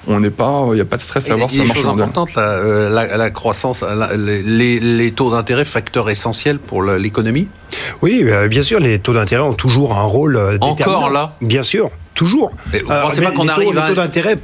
on 0.09 0.19
n'est 0.19 0.31
pas, 0.31 0.65
il 0.71 0.75
n'y 0.75 0.81
a 0.81 0.85
pas 0.85 0.97
de 0.97 1.03
stress 1.03 1.29
Et 1.29 1.31
à 1.31 1.35
avoir 1.35 1.49
des 1.49 1.55
sur 1.55 1.63
le 1.63 1.69
choses 1.69 1.77
marché 1.77 1.89
mondial. 1.91 2.09
importantes, 2.09 2.35
la, 2.35 2.43
euh, 2.43 2.91
la- 2.91 3.17
la 3.17 3.31
croissance, 3.31 3.83
la- 3.83 4.17
les, 4.17 4.81
les 4.81 5.13
taux 5.13 5.31
d'intérêt, 5.31 5.65
facteur 5.65 6.11
essentiel 6.11 6.59
pour 6.59 6.83
l'économie? 6.83 7.47
Oui, 8.03 8.23
euh, 8.25 8.49
bien 8.49 8.63
sûr, 8.63 8.81
les 8.81 8.99
taux 8.99 9.15
d'intérêt 9.15 9.43
ont 9.45 9.55
toujours 9.55 9.97
un 9.97 10.03
rôle 10.03 10.37
euh, 10.37 10.57
Encore 10.61 10.75
déterminant. 10.77 11.09
là? 11.09 11.37
Bien 11.41 11.63
sûr. 11.63 11.89
Toujours. 12.21 12.51
Et 12.75 12.81
vous 12.81 12.89
pensez 12.89 13.23
pas 13.23 13.31
mais 13.31 13.35
qu'on 13.35 13.49
arrive 13.49 13.73
taux, 13.73 13.79
à- 13.79 13.89
les 13.89 13.95
taux 13.95 14.01
d'intérêt, 14.03 14.37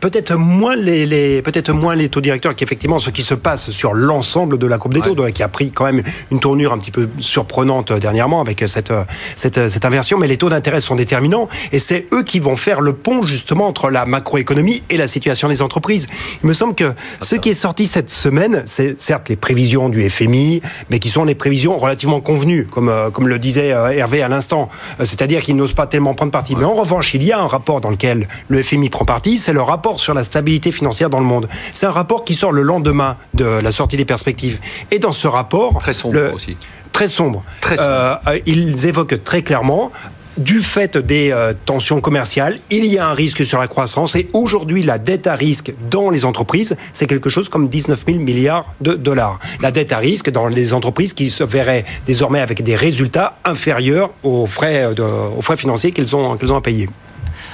peut-être 0.00 0.34
moins 0.36 0.76
les, 0.76 1.06
les- 1.06 1.40
peut-être 1.40 1.72
moins 1.72 1.94
les 1.94 2.10
taux 2.10 2.20
directeurs 2.20 2.54
qu'effectivement 2.54 2.98
ce 2.98 3.08
qui 3.08 3.22
se 3.22 3.32
passe 3.32 3.70
sur 3.70 3.94
l'ensemble 3.94 4.58
de 4.58 4.66
la 4.66 4.76
courbe 4.76 4.92
des 4.92 5.00
taux, 5.00 5.10
Ouais. 5.10 5.14
donc, 5.16 5.32
qui 5.32 5.42
a 5.42 5.48
pris 5.48 5.70
quand 5.70 5.86
même 5.86 6.02
une 6.30 6.40
tournure 6.40 6.74
un 6.74 6.78
petit 6.78 6.90
peu 6.90 7.08
surprenante 7.16 7.90
euh, 7.90 7.98
dernièrement 7.98 8.42
avec 8.42 8.62
cette, 8.66 8.90
euh, 8.90 9.04
cette, 9.36 9.56
euh, 9.56 9.70
cette 9.70 9.86
inversion. 9.86 10.18
Mais 10.18 10.26
les 10.26 10.36
taux 10.36 10.50
d'intérêt 10.50 10.82
sont 10.82 10.94
déterminants 10.94 11.48
et 11.72 11.78
c'est 11.78 12.04
eux 12.12 12.22
qui 12.22 12.38
vont 12.38 12.54
faire 12.56 12.82
le 12.82 12.92
pont 12.92 13.24
justement 13.24 13.66
entre 13.66 13.88
la 13.88 14.04
macroéconomie 14.04 14.82
et 14.90 14.98
la 14.98 15.06
situation 15.06 15.48
des 15.48 15.62
entreprises. 15.62 16.08
Il 16.44 16.48
me 16.48 16.52
semble 16.52 16.74
que 16.74 16.92
ce 17.22 17.36
qui 17.36 17.48
est 17.48 17.54
sorti 17.54 17.86
cette 17.86 18.10
semaine, 18.10 18.62
c'est 18.66 19.00
certes 19.00 19.30
les 19.30 19.36
prévisions 19.36 19.88
du 19.88 20.06
FMI, 20.10 20.60
mais 20.90 20.98
qui 20.98 21.08
sont 21.08 21.24
les 21.24 21.34
prévisions 21.34 21.78
relativement 21.78 22.20
convenues, 22.20 22.66
comme, 22.70 22.92
comme 23.14 23.26
le 23.26 23.38
disait 23.38 23.68
Hervé 23.68 24.20
à 24.22 24.28
l'instant. 24.28 24.68
C'est-à-dire 24.98 25.40
qu'ils 25.42 25.56
n'osent 25.56 25.72
pas 25.72 25.86
tellement 25.86 26.12
prendre 26.12 26.30
parti. 26.30 26.54
Mais 26.56 26.64
en 26.66 26.74
revanche, 26.74 27.14
il 27.14 27.21
y 27.24 27.32
a 27.32 27.40
un 27.40 27.46
rapport 27.46 27.80
dans 27.80 27.90
lequel 27.90 28.26
le 28.48 28.62
FMI 28.62 28.90
prend 28.90 29.04
parti, 29.04 29.38
c'est 29.38 29.52
le 29.52 29.62
rapport 29.62 30.00
sur 30.00 30.14
la 30.14 30.24
stabilité 30.24 30.72
financière 30.72 31.10
dans 31.10 31.20
le 31.20 31.26
monde. 31.26 31.48
C'est 31.72 31.86
un 31.86 31.90
rapport 31.92 32.24
qui 32.24 32.34
sort 32.34 32.52
le 32.52 32.62
lendemain 32.62 33.16
de 33.34 33.44
la 33.44 33.72
sortie 33.72 33.96
des 33.96 34.04
perspectives. 34.04 34.58
Et 34.90 34.98
dans 34.98 35.12
ce 35.12 35.28
rapport... 35.28 35.78
Très 35.80 35.92
sombre 35.92 36.14
le- 36.14 36.32
aussi. 36.32 36.56
Très 36.92 37.06
sombre. 37.06 37.42
Très 37.60 37.76
sombre. 37.76 37.88
Euh, 37.88 38.14
euh, 38.28 38.38
ils 38.46 38.86
évoquent 38.86 39.22
très 39.24 39.42
clairement 39.42 39.90
du 40.38 40.60
fait 40.60 40.96
des 40.96 41.30
euh, 41.30 41.52
tensions 41.66 42.00
commerciales, 42.00 42.58
il 42.70 42.86
y 42.86 42.98
a 42.98 43.06
un 43.06 43.12
risque 43.12 43.44
sur 43.44 43.58
la 43.58 43.68
croissance 43.68 44.16
et 44.16 44.28
aujourd'hui 44.32 44.82
la 44.82 44.96
dette 44.96 45.26
à 45.26 45.34
risque 45.34 45.74
dans 45.90 46.08
les 46.08 46.24
entreprises, 46.24 46.74
c'est 46.94 47.06
quelque 47.06 47.28
chose 47.28 47.50
comme 47.50 47.68
19 47.68 48.04
000 48.06 48.18
milliards 48.20 48.64
de 48.80 48.94
dollars. 48.94 49.38
La 49.60 49.70
dette 49.70 49.92
à 49.92 49.98
risque 49.98 50.30
dans 50.30 50.46
les 50.48 50.72
entreprises 50.72 51.12
qui 51.12 51.30
se 51.30 51.44
verraient 51.44 51.84
désormais 52.06 52.40
avec 52.40 52.62
des 52.62 52.76
résultats 52.76 53.36
inférieurs 53.44 54.08
aux 54.22 54.46
frais, 54.46 54.94
de- 54.94 55.02
aux 55.02 55.42
frais 55.42 55.58
financiers 55.58 55.92
qu'elles 55.92 56.16
ont, 56.16 56.34
qu'elles 56.38 56.50
ont 56.52 56.56
à 56.56 56.62
payer. 56.62 56.88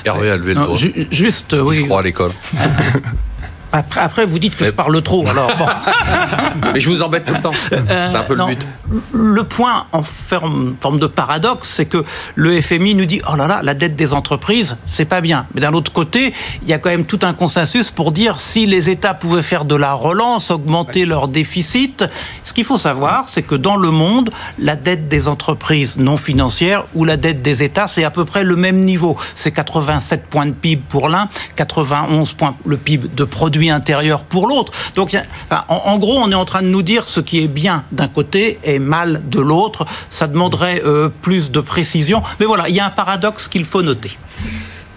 Hervé 0.05 0.31
a 0.31 0.37
levé 0.37 0.55
le 0.55 0.65
doigt. 0.67 0.77
ju- 0.77 1.07
juste, 1.11 1.53
Il 1.53 1.59
se 1.59 1.63
oui. 1.63 1.85
croit 1.85 2.01
à 2.01 2.03
l'école. 2.03 2.31
Après, 3.73 4.01
après, 4.01 4.25
vous 4.27 4.39
dites 4.39 4.57
que 4.57 4.65
je 4.65 4.71
parle 4.71 5.01
trop. 5.03 5.27
Alors, 5.29 5.51
bon. 5.57 5.67
Mais 6.75 6.81
je 6.81 6.89
vous 6.89 7.03
embête 7.03 7.25
tout 7.27 7.35
le 7.35 7.41
temps. 7.41 7.53
C'est 7.53 7.77
un 7.77 8.23
peu 8.23 8.35
le 8.35 8.41
Euh, 8.41 8.45
Non, 8.45 8.47
but. 8.47 8.67
Le 9.13 9.45
point 9.45 9.87
en 9.93 10.03
forme, 10.03 10.75
forme 10.81 10.99
de 10.99 11.07
paradoxe, 11.07 11.69
c'est 11.77 11.85
que 11.87 12.05
le 12.35 12.61
FMI 12.61 12.95
nous 12.95 13.05
dit 13.05 13.21
oh 13.31 13.37
là 13.37 13.47
là, 13.47 13.61
la 13.63 13.75
dette 13.75 13.97
des 13.97 14.15
entreprises, 14.15 14.77
c'est 14.87 15.05
pas 15.05 15.21
bien. 15.21 15.47
Mais 15.55 15.61
d'un 15.61 15.75
autre 15.75 15.93
côté, 15.93 16.33
il 16.63 16.69
y 16.69 16.73
a 16.73 16.79
quand 16.79 16.89
même 16.89 17.05
tout 17.05 17.19
un 17.23 17.35
consensus 17.35 17.91
pour 17.91 18.13
dire 18.13 18.41
si 18.41 18.65
les 18.67 18.89
États 18.89 19.13
pouvaient 19.15 19.43
faire 19.43 19.65
de 19.67 19.75
la 19.75 19.93
relance, 19.93 20.51
augmenter 20.51 21.05
leur 21.05 21.29
déficit. 21.29 22.05
Ce 22.45 22.53
qu'il 22.55 22.65
faut 22.65 22.79
savoir, 22.79 23.25
c'est 23.29 23.43
que 23.43 23.55
dans 23.55 23.77
le 23.77 23.91
monde, 23.91 24.31
la 24.59 24.77
dette 24.77 25.09
des 25.09 25.29
entreprises 25.29 25.97
non 25.99 26.17
financières 26.17 26.85
ou 26.95 27.05
la 27.05 27.17
dette 27.19 27.43
des 27.43 27.63
États, 27.63 27.89
c'est 27.89 28.05
à 28.05 28.11
peu 28.11 28.25
près 28.25 28.45
le 28.45 28.57
même 28.57 28.81
niveau. 28.81 29.17
C'est 29.35 29.53
87 29.53 30.27
points 30.27 30.47
de 30.47 30.53
PIB 30.53 30.83
pour 30.89 31.09
l'un, 31.11 31.29
91 31.57 32.33
points 32.33 32.55
le 32.65 32.77
PIB 32.79 33.09
de 33.15 33.25
produit 33.25 33.58
intérieur 33.67 34.25
pour 34.25 34.47
l'autre. 34.47 34.73
Donc, 34.95 35.17
en 35.69 35.99
gros, 35.99 36.19
on 36.19 36.31
est 36.31 36.37
en 36.37 36.45
train 36.45 36.63
de 36.63 36.69
nous 36.69 36.83
dire 36.83 37.05
ce 37.05 37.21
qui 37.21 37.43
est 37.43 37.49
bien 37.49 37.85
d'un 37.93 38.09
côté 38.09 38.59
et 38.63 38.79
mal 38.79 39.23
de 39.29 39.41
l'autre. 39.41 39.87
Ça 40.11 40.27
demanderait 40.27 40.83
euh, 40.85 41.09
plus 41.09 41.51
de 41.51 41.61
précision. 41.61 42.23
Mais 42.41 42.47
voilà, 42.47 42.69
il 42.69 42.75
y 42.75 42.81
a 42.81 42.87
un 42.87 42.91
paradoxe 42.91 43.49
qu'il 43.49 43.65
faut 43.65 43.83
noter. 43.83 44.17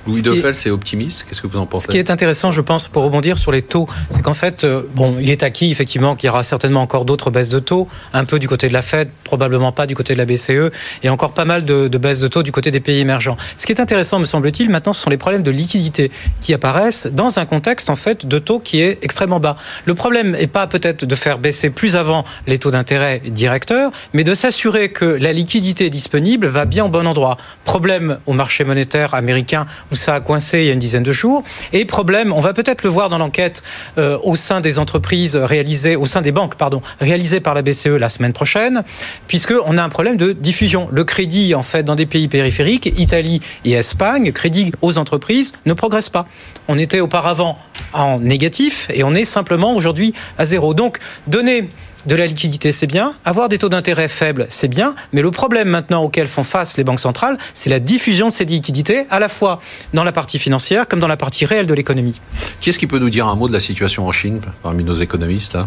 Louis 0.08 0.22
Defel, 0.22 0.56
c'est 0.56 0.70
optimiste. 0.70 1.26
Qu'est-ce 1.28 1.42
que 1.42 1.48
vous 1.48 1.58
en 1.58 1.66
pensez 1.66 1.86
Ce 1.86 1.92
qui 1.92 1.98
est 1.98 2.10
intéressant, 2.10 2.52
je 2.52 2.62
pense, 2.62 2.88
pour 2.88 3.04
rebondir 3.04 3.38
sur 3.38 3.52
les 3.52 3.62
taux, 3.62 3.88
c'est 4.10 4.22
qu'en 4.22 4.34
fait, 4.34 4.64
euh, 4.64 4.84
bon, 4.96 5.18
il 5.20 5.30
est 5.30 5.44
acquis 5.44 5.72
effectivement 5.72 6.16
qu'il 6.16 6.28
y 6.28 6.30
aura 6.30 6.44
certainement 6.44 6.82
encore 6.82 7.06
d'autres 7.06 7.30
baisses 7.30 7.50
de 7.50 7.60
taux, 7.60 7.88
un 8.14 8.26
peu 8.26 8.40
du 8.40 8.48
côté 8.48 8.68
de 8.68 8.74
la 8.74 8.82
Fed, 8.82 9.10
probablement 9.24 9.72
pas 9.72 9.86
du 9.86 9.96
côté 9.96 10.14
de 10.14 10.18
la 10.18 10.26
BCE, 10.26 10.72
et 11.04 11.10
encore 11.10 11.34
pas 11.34 11.46
mal 11.46 11.66
de, 11.66 11.88
de 11.88 11.98
baisses 11.98 12.20
de 12.20 12.28
taux 12.28 12.44
du 12.44 12.52
côté 12.52 12.72
des 12.72 12.80
pays 12.80 13.00
émergents. 13.00 13.38
Ce 13.58 13.66
qui 13.66 13.72
est 13.72 13.80
intéressant, 13.80 14.20
me 14.20 14.26
semble-t-il, 14.26 14.70
maintenant, 14.70 14.94
ce 14.94 15.02
sont 15.02 15.10
les 15.10 15.18
problèmes 15.18 15.44
de 15.44 15.52
liquidité 15.52 16.12
qui 16.42 16.54
apparaissent 16.54 17.08
dans 17.08 17.40
un 17.40 17.46
contexte 17.46 17.90
en 17.90 17.96
fait 17.96 18.26
de 18.26 18.40
taux 18.40 18.60
qui 18.60 18.82
est 18.82 19.00
extrêmement 19.02 19.40
bas. 19.40 19.56
Le 19.86 19.94
problème 19.94 20.32
n'est 20.32 20.48
pas 20.48 20.68
peut-être 20.68 21.06
de 21.06 21.16
faire 21.16 21.38
baisser 21.38 21.70
plus 21.70 21.96
avant 21.96 22.26
les 22.48 22.58
taux 22.58 22.72
d'intérêt 22.72 23.22
directeurs, 23.26 23.92
mais 24.14 24.24
de 24.24 24.34
s'assurer 24.34 24.92
que 24.92 25.06
la 25.06 25.34
liquidité 25.34 25.90
disponible 25.90 26.48
va 26.48 26.66
bien 26.66 26.86
au 26.86 26.90
bon 26.90 27.08
endroit. 27.08 27.38
Problème 27.66 28.18
au 28.26 28.34
marché 28.34 28.64
monétaire 28.64 29.14
américain 29.14 29.66
où 29.92 29.96
ça 29.96 30.16
a 30.16 30.20
coincé 30.20 30.60
il 30.60 30.66
y 30.66 30.70
a 30.70 30.74
une 30.74 30.80
dizaine 30.80 31.04
de 31.04 31.12
jours. 31.12 31.44
Et 31.74 31.86
problème, 31.86 32.34
on 32.34 32.40
va 32.40 32.54
peut-être 32.54 32.84
le 32.84 32.90
voir 32.90 33.10
dans 33.10 33.18
l'enquête 33.18 33.64
euh, 33.98 34.18
au 34.24 34.36
sein 34.36 34.62
des 34.62 34.80
entreprises 34.80 35.36
réalisées, 35.36 35.96
au 35.96 36.06
sein 36.06 36.22
des 36.22 36.32
banques, 36.32 36.56
pardon, 36.56 36.82
réalisées 37.00 37.40
par 37.40 37.54
la 37.54 37.62
BCE 37.62 37.88
la 37.88 38.10
semaine 38.10 38.34
prochaine, 38.34 38.84
puisque 39.28 39.54
on 39.66 39.78
a 39.78 39.84
un 39.84 39.90
problème 39.90 40.18
de 40.18 40.32
diffusion. 40.32 40.88
Le 40.92 41.04
crédit, 41.04 41.56
en 41.56 41.64
fait, 41.64 41.84
dans 41.84 41.96
des 41.96 42.06
pays 42.06 42.28
périphériques, 42.28 42.94
Italie 42.98 43.42
et 43.66 43.74
Espagne, 43.74 44.32
crédit 44.32 44.72
aux 44.82 44.98
entreprises 44.98 45.54
ne 45.66 45.74
progresse 45.74 46.10
pas. 46.10 46.26
On 46.68 46.78
était 46.78 47.00
auparavant 47.00 47.58
en 47.94 48.20
négatif 48.20 48.88
et 48.94 49.04
on 49.04 49.14
est 49.14 49.26
simplement 49.26 49.76
aujourd'hui 49.76 50.14
à 50.38 50.46
zéro. 50.46 50.74
Donc, 50.74 51.00
donner 51.28 51.68
de 52.06 52.16
la 52.16 52.28
liquidité, 52.28 52.72
c'est 52.72 52.88
bien. 52.88 53.14
Avoir 53.26 53.50
des 53.50 53.58
taux 53.58 53.70
d'intérêt 53.70 54.08
faibles, 54.08 54.46
c'est 54.50 54.68
bien. 54.68 54.96
Mais 55.14 55.22
le 55.22 55.32
problème 55.32 55.70
maintenant 55.70 56.04
auquel 56.04 56.28
font 56.28 56.44
face 56.44 56.78
les 56.78 56.84
banques 56.84 57.00
centrales, 57.00 57.38
c'est 57.54 57.70
la 57.70 57.80
diffusion 57.80 58.28
de 58.28 58.34
ces 58.34 58.46
liquidités, 58.46 59.06
à 59.10 59.20
la 59.20 59.30
fois 59.30 59.60
dans 59.94 60.04
la 60.04 60.12
partie 60.12 60.40
financière 60.40 60.88
comme 60.88 61.00
dans 61.00 61.08
la 61.08 61.18
partie 61.18 61.46
réelle 61.46 61.68
de 61.68 61.74
l'économie. 61.74 62.20
Qui 62.60 62.70
est-ce 62.70 62.80
qui 62.80 62.88
peut 62.88 63.00
nous 63.00 63.10
dire 63.10 63.28
un 63.28 63.36
mot 63.36 63.48
de 63.48 63.54
la 63.54 63.60
situation 63.60 64.08
en 64.08 64.12
Chine 64.12 64.42
parmi 64.64 64.84
nos 64.84 64.96
économistes 64.96 65.58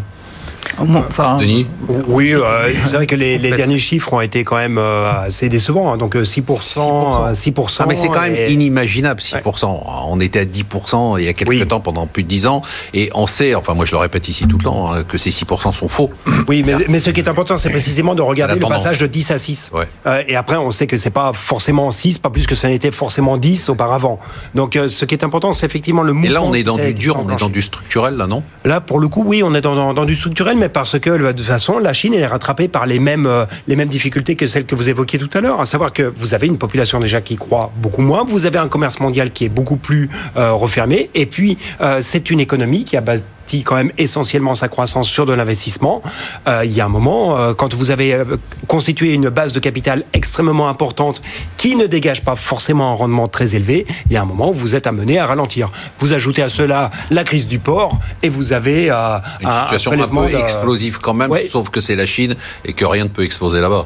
Enfin, 0.79 1.37
Denis 1.39 1.65
Oui, 2.07 2.33
euh, 2.33 2.69
c'est 2.85 2.95
vrai 2.97 3.07
que 3.07 3.15
les, 3.15 3.37
les 3.37 3.51
derniers 3.57 3.79
chiffres 3.79 4.13
ont 4.13 4.21
été 4.21 4.43
quand 4.43 4.55
même 4.57 4.77
euh, 4.77 5.11
assez 5.25 5.49
décevants. 5.49 5.91
hein. 5.93 5.97
Donc 5.97 6.15
euh, 6.15 6.23
6%, 6.23 6.43
6%, 6.43 7.33
6%. 7.33 7.75
Ah, 7.79 7.85
mais 7.87 7.95
c'est 7.95 8.07
quand 8.07 8.21
même 8.21 8.35
et- 8.35 8.51
inimaginable, 8.51 9.21
6%. 9.21 9.81
On 10.07 10.19
était 10.19 10.39
à 10.39 10.45
10% 10.45 11.17
il 11.19 11.25
y 11.25 11.27
a 11.27 11.33
quelques 11.33 11.49
Oui. 11.49 11.65
temps, 11.67 11.79
pendant 11.79 12.07
plus 12.07 12.23
de 12.23 12.27
10 12.27 12.47
ans, 12.47 12.61
et 12.93 13.09
on 13.13 13.27
sait, 13.27 13.55
enfin 13.55 13.73
moi 13.73 13.85
je 13.85 13.91
le 13.91 13.97
répète 13.97 14.27
ici 14.27 14.47
tout 14.47 14.57
le 14.57 14.63
temps, 14.63 14.93
hein, 14.93 15.03
que 15.07 15.17
ces 15.17 15.29
6% 15.31 15.71
sont 15.71 15.87
faux. 15.87 16.09
Oui, 16.47 16.63
mais, 16.65 16.73
mais 16.89 16.99
ce 16.99 17.09
qui 17.09 17.19
est 17.21 17.27
important, 17.29 17.57
c'est 17.57 17.69
précisément 17.69 18.13
de 18.13 18.21
regarder 18.21 18.59
le 18.59 18.67
passage 18.67 18.97
de 18.97 19.07
10 19.07 19.31
à 19.31 19.37
6. 19.37 19.71
Ouais. 19.73 19.87
Euh, 20.05 20.21
et 20.27 20.35
après, 20.35 20.57
on 20.57 20.69
sait 20.71 20.85
que 20.87 20.97
c'est 20.97 21.09
pas 21.09 21.31
forcément 21.33 21.89
6, 21.91 22.19
pas 22.19 22.29
plus 22.29 22.45
que 22.45 22.55
ça 22.55 22.67
n'était 22.67 22.91
forcément 22.91 23.37
10 23.37 23.69
auparavant. 23.69 24.19
Donc, 24.53 24.75
euh, 24.75 24.87
ce 24.87 25.05
qui 25.05 25.15
est 25.15 25.23
important, 25.23 25.51
c'est 25.53 25.65
effectivement 25.65 26.03
le 26.03 26.13
mouvement. 26.13 26.29
Et 26.29 26.33
là 26.33 26.41
on 26.43 26.53
est 26.53 26.63
dans 26.63 26.77
du 26.77 26.93
dur, 26.93 27.17
on 27.23 27.29
est 27.33 27.39
dans 27.39 27.49
du 27.49 27.61
structurel 27.61 28.15
là, 28.15 28.27
non? 28.27 28.43
Là, 28.63 28.79
pour 28.81 28.99
le 28.99 29.07
coup, 29.07 29.23
oui, 29.25 29.41
on 29.43 29.53
est 29.55 29.61
dans, 29.61 29.75
dans, 29.75 29.93
dans 29.93 30.05
du 30.05 30.15
structurel, 30.15 30.54
mais 30.55 30.69
parce 30.69 30.99
que 30.99 31.09
de 31.09 31.31
toute 31.31 31.45
façon, 31.45 31.79
la 31.79 31.93
Chine 31.93 32.13
est 32.13 32.25
rattrapée 32.25 32.67
par 32.67 32.85
les 32.85 32.99
mêmes, 32.99 33.25
euh, 33.25 33.45
les 33.67 33.75
mêmes 33.75 33.89
difficultés 33.89 34.35
que 34.35 34.47
celles 34.47 34.65
que 34.65 34.75
vous 34.75 34.89
évoquiez 34.89 35.19
tout 35.19 35.29
à 35.33 35.41
l'heure, 35.41 35.61
à 35.61 35.65
savoir 35.65 35.93
que 35.93 36.03
vous 36.15 36.33
avez 36.33 36.47
une 36.47 36.57
population 36.57 36.99
déjà 36.99 37.21
qui 37.21 37.35
croît 37.35 37.71
beaucoup 37.77 38.01
moins, 38.01 38.23
vous 38.25 38.45
avez 38.45 38.57
un 38.57 38.67
commerce 38.67 38.99
mondial 38.99 39.31
qui 39.31 39.45
est 39.45 39.49
beaucoup 39.49 39.77
plus 39.77 40.09
euh, 40.37 40.53
refermé, 40.53 41.09
et 41.13 41.25
puis 41.25 41.57
euh, 41.81 41.99
c'est 42.01 42.29
une 42.29 42.39
économie 42.39 42.85
qui 42.85 42.97
a 42.97 43.01
quand 43.63 43.75
même 43.75 43.91
essentiellement 43.97 44.55
sa 44.55 44.67
croissance 44.67 45.07
sur 45.07 45.25
de 45.25 45.33
l'investissement. 45.33 46.01
Euh, 46.47 46.63
il 46.65 46.71
y 46.73 46.81
a 46.81 46.85
un 46.85 46.89
moment, 46.89 47.37
euh, 47.37 47.53
quand 47.53 47.73
vous 47.73 47.91
avez 47.91 48.13
euh, 48.13 48.25
constitué 48.67 49.13
une 49.13 49.29
base 49.29 49.51
de 49.53 49.59
capital 49.59 50.03
extrêmement 50.13 50.67
importante 50.69 51.21
qui 51.57 51.75
ne 51.75 51.85
dégage 51.85 52.23
pas 52.23 52.35
forcément 52.35 52.91
un 52.91 52.95
rendement 52.95 53.27
très 53.27 53.55
élevé, 53.55 53.85
il 54.07 54.13
y 54.13 54.17
a 54.17 54.21
un 54.21 54.25
moment 54.25 54.49
où 54.49 54.53
vous 54.53 54.75
êtes 54.75 54.87
amené 54.87 55.19
à 55.19 55.25
ralentir. 55.25 55.69
Vous 55.99 56.13
ajoutez 56.13 56.41
à 56.41 56.49
cela 56.49 56.91
la 57.11 57.23
crise 57.23 57.47
du 57.47 57.59
port 57.59 57.99
et 58.23 58.29
vous 58.29 58.53
avez 58.53 58.89
euh, 58.91 59.17
Une 59.41 59.47
un- 59.47 59.61
situation 59.63 59.91
un 59.91 59.93
un 59.95 59.97
prélèvement 59.97 60.23
peu 60.27 60.37
explosive 60.39 60.99
quand 60.99 61.13
même, 61.13 61.31
Ouais. 61.31 61.47
sauf 61.51 61.69
que 61.69 61.81
c'est 61.81 61.95
la 61.95 62.05
Chine 62.05 62.35
et 62.63 62.73
que 62.73 62.85
rien 62.85 63.03
ne 63.05 63.09
peut 63.09 63.23
exploser 63.23 63.61
là-bas. 63.61 63.85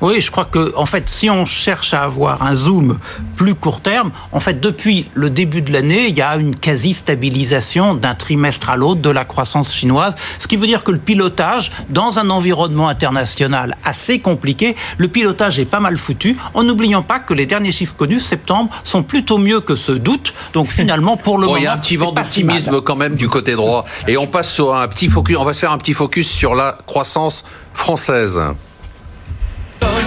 Oui, 0.00 0.20
je 0.22 0.30
crois 0.30 0.46
que, 0.46 0.74
en 0.76 0.86
fait, 0.86 1.08
si 1.08 1.28
on 1.28 1.44
cherche 1.44 1.92
à 1.92 2.04
avoir 2.04 2.42
un 2.42 2.54
zoom 2.54 2.98
plus 3.36 3.54
court 3.54 3.80
terme, 3.80 4.10
en 4.32 4.40
fait, 4.40 4.58
depuis 4.58 5.08
le 5.12 5.28
début 5.28 5.60
de 5.60 5.72
l'année, 5.72 6.06
il 6.08 6.16
y 6.16 6.22
a 6.22 6.36
une 6.36 6.54
quasi-stabilisation 6.54 7.94
d'un 7.94 8.14
trimestre 8.14 8.70
à 8.70 8.76
l'autre 8.76 9.02
de 9.02 9.10
la 9.10 9.26
croissance 9.26 9.74
chinoise, 9.74 10.14
ce 10.38 10.46
qui 10.46 10.56
veut 10.56 10.66
dire 10.66 10.84
que 10.84 10.90
le 10.90 10.98
pilotage, 10.98 11.70
dans 11.90 12.18
un 12.18 12.30
environnement 12.30 12.88
international 12.88 13.76
assez 13.84 14.20
compliqué, 14.20 14.74
le 14.96 15.08
pilotage 15.08 15.60
est 15.60 15.66
pas 15.66 15.80
mal 15.80 15.98
foutu, 15.98 16.36
en 16.54 16.62
n'oubliant 16.62 17.02
pas 17.02 17.18
que 17.18 17.34
les 17.34 17.44
derniers 17.44 17.72
chiffres 17.72 17.94
connus, 17.94 18.20
septembre, 18.20 18.70
sont 18.84 19.02
plutôt 19.02 19.36
mieux 19.36 19.60
que 19.60 19.74
ceux 19.74 19.98
d'août. 19.98 20.32
Donc 20.54 20.68
finalement, 20.70 21.18
pour 21.18 21.36
le 21.36 21.46
Bon, 21.46 21.52
moment, 21.52 21.60
il 21.60 21.64
y 21.64 21.66
a 21.66 21.74
un 21.74 21.78
petit 21.78 21.96
vent 21.96 22.14
si 22.24 22.42
d'optimisme 22.42 22.80
quand 22.80 22.96
même 22.96 23.16
du 23.16 23.28
côté 23.28 23.52
droit. 23.52 23.84
Et 24.08 24.16
on 24.16 24.26
passe 24.26 24.50
sur 24.50 24.74
un 24.74 24.88
petit 24.88 25.08
focus, 25.08 25.36
on 25.36 25.44
va 25.44 25.52
se 25.52 25.60
faire 25.60 25.72
un 25.72 25.78
petit 25.78 25.94
focus 25.94 26.30
sur 26.30 26.54
la 26.54 26.78
croissance 26.86 27.44
française. 27.74 28.40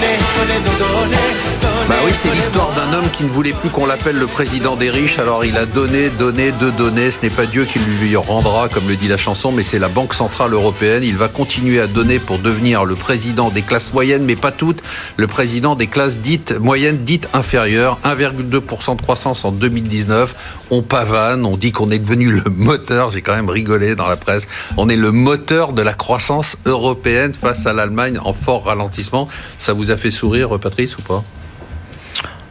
done, 0.04 0.18
con 0.36 0.50
el 0.52 1.43
Bah 1.90 1.96
oui, 2.06 2.12
c'est 2.14 2.34
l'histoire 2.34 2.72
d'un 2.76 2.98
homme 2.98 3.10
qui 3.12 3.26
ne 3.26 3.30
voulait 3.30 3.52
plus 3.52 3.70
qu'on 3.70 3.86
l'appelle 3.86 4.18
le 4.18 4.26
président 4.26 4.78
des 4.78 4.90
riches. 4.90 5.20
Alors 5.20 5.44
il 5.44 5.58
a 5.58 5.66
donné, 5.66 6.10
donné, 6.18 6.54
de 6.54 6.70
donner. 6.70 7.12
Ce 7.12 7.20
n'est 7.22 7.30
pas 7.30 7.46
Dieu 7.46 7.66
qui 7.66 7.78
lui 7.80 8.16
rendra, 8.16 8.70
comme 8.70 8.88
le 8.88 8.96
dit 8.96 9.10
la 9.10 9.18
chanson, 9.18 9.52
mais 9.52 9.64
c'est 9.64 9.80
la 9.80 9.90
Banque 9.90 10.14
Centrale 10.14 10.54
Européenne. 10.54 11.04
Il 11.04 11.18
va 11.18 11.28
continuer 11.28 11.82
à 11.82 11.88
donner 11.88 12.20
pour 12.20 12.40
devenir 12.40 12.86
le 12.86 12.96
président 12.96 13.50
des 13.50 13.64
classes 13.64 13.92
moyennes, 13.92 14.24
mais 14.24 14.38
pas 14.38 14.52
toutes. 14.52 14.82
Le 15.18 15.28
président 15.28 15.76
des 15.76 15.88
classes 15.88 16.20
dites 16.20 16.58
moyennes, 16.58 17.00
dites 17.04 17.28
inférieures. 17.34 18.00
1,2% 18.06 18.96
de 18.96 19.02
croissance 19.02 19.44
en 19.44 19.52
2019. 19.52 20.36
On 20.72 20.84
pavane, 20.84 21.46
on 21.46 21.58
dit 21.58 21.74
qu'on 21.74 21.92
est 21.92 22.00
devenu 22.00 22.32
le 22.32 22.50
moteur. 22.50 23.12
J'ai 23.12 23.22
quand 23.22 23.36
même 23.36 23.50
rigolé 23.50 23.96
dans 23.96 24.08
la 24.08 24.16
presse. 24.16 24.48
On 24.78 24.88
est 24.88 24.96
le 24.96 25.12
moteur 25.12 25.74
de 25.74 25.82
la 25.82 25.94
croissance 25.94 26.56
européenne 26.66 27.34
face 27.34 27.66
à 27.66 27.74
l'Allemagne 27.74 28.20
en 28.24 28.34
fort 28.34 28.64
ralentissement. 28.68 29.28
Ça 29.58 29.74
vous 29.74 29.92
a 29.92 29.98
fait 29.98 30.12
sourire, 30.12 30.58
Patrice, 30.60 30.98
ou 30.98 31.02
pas? 31.02 31.26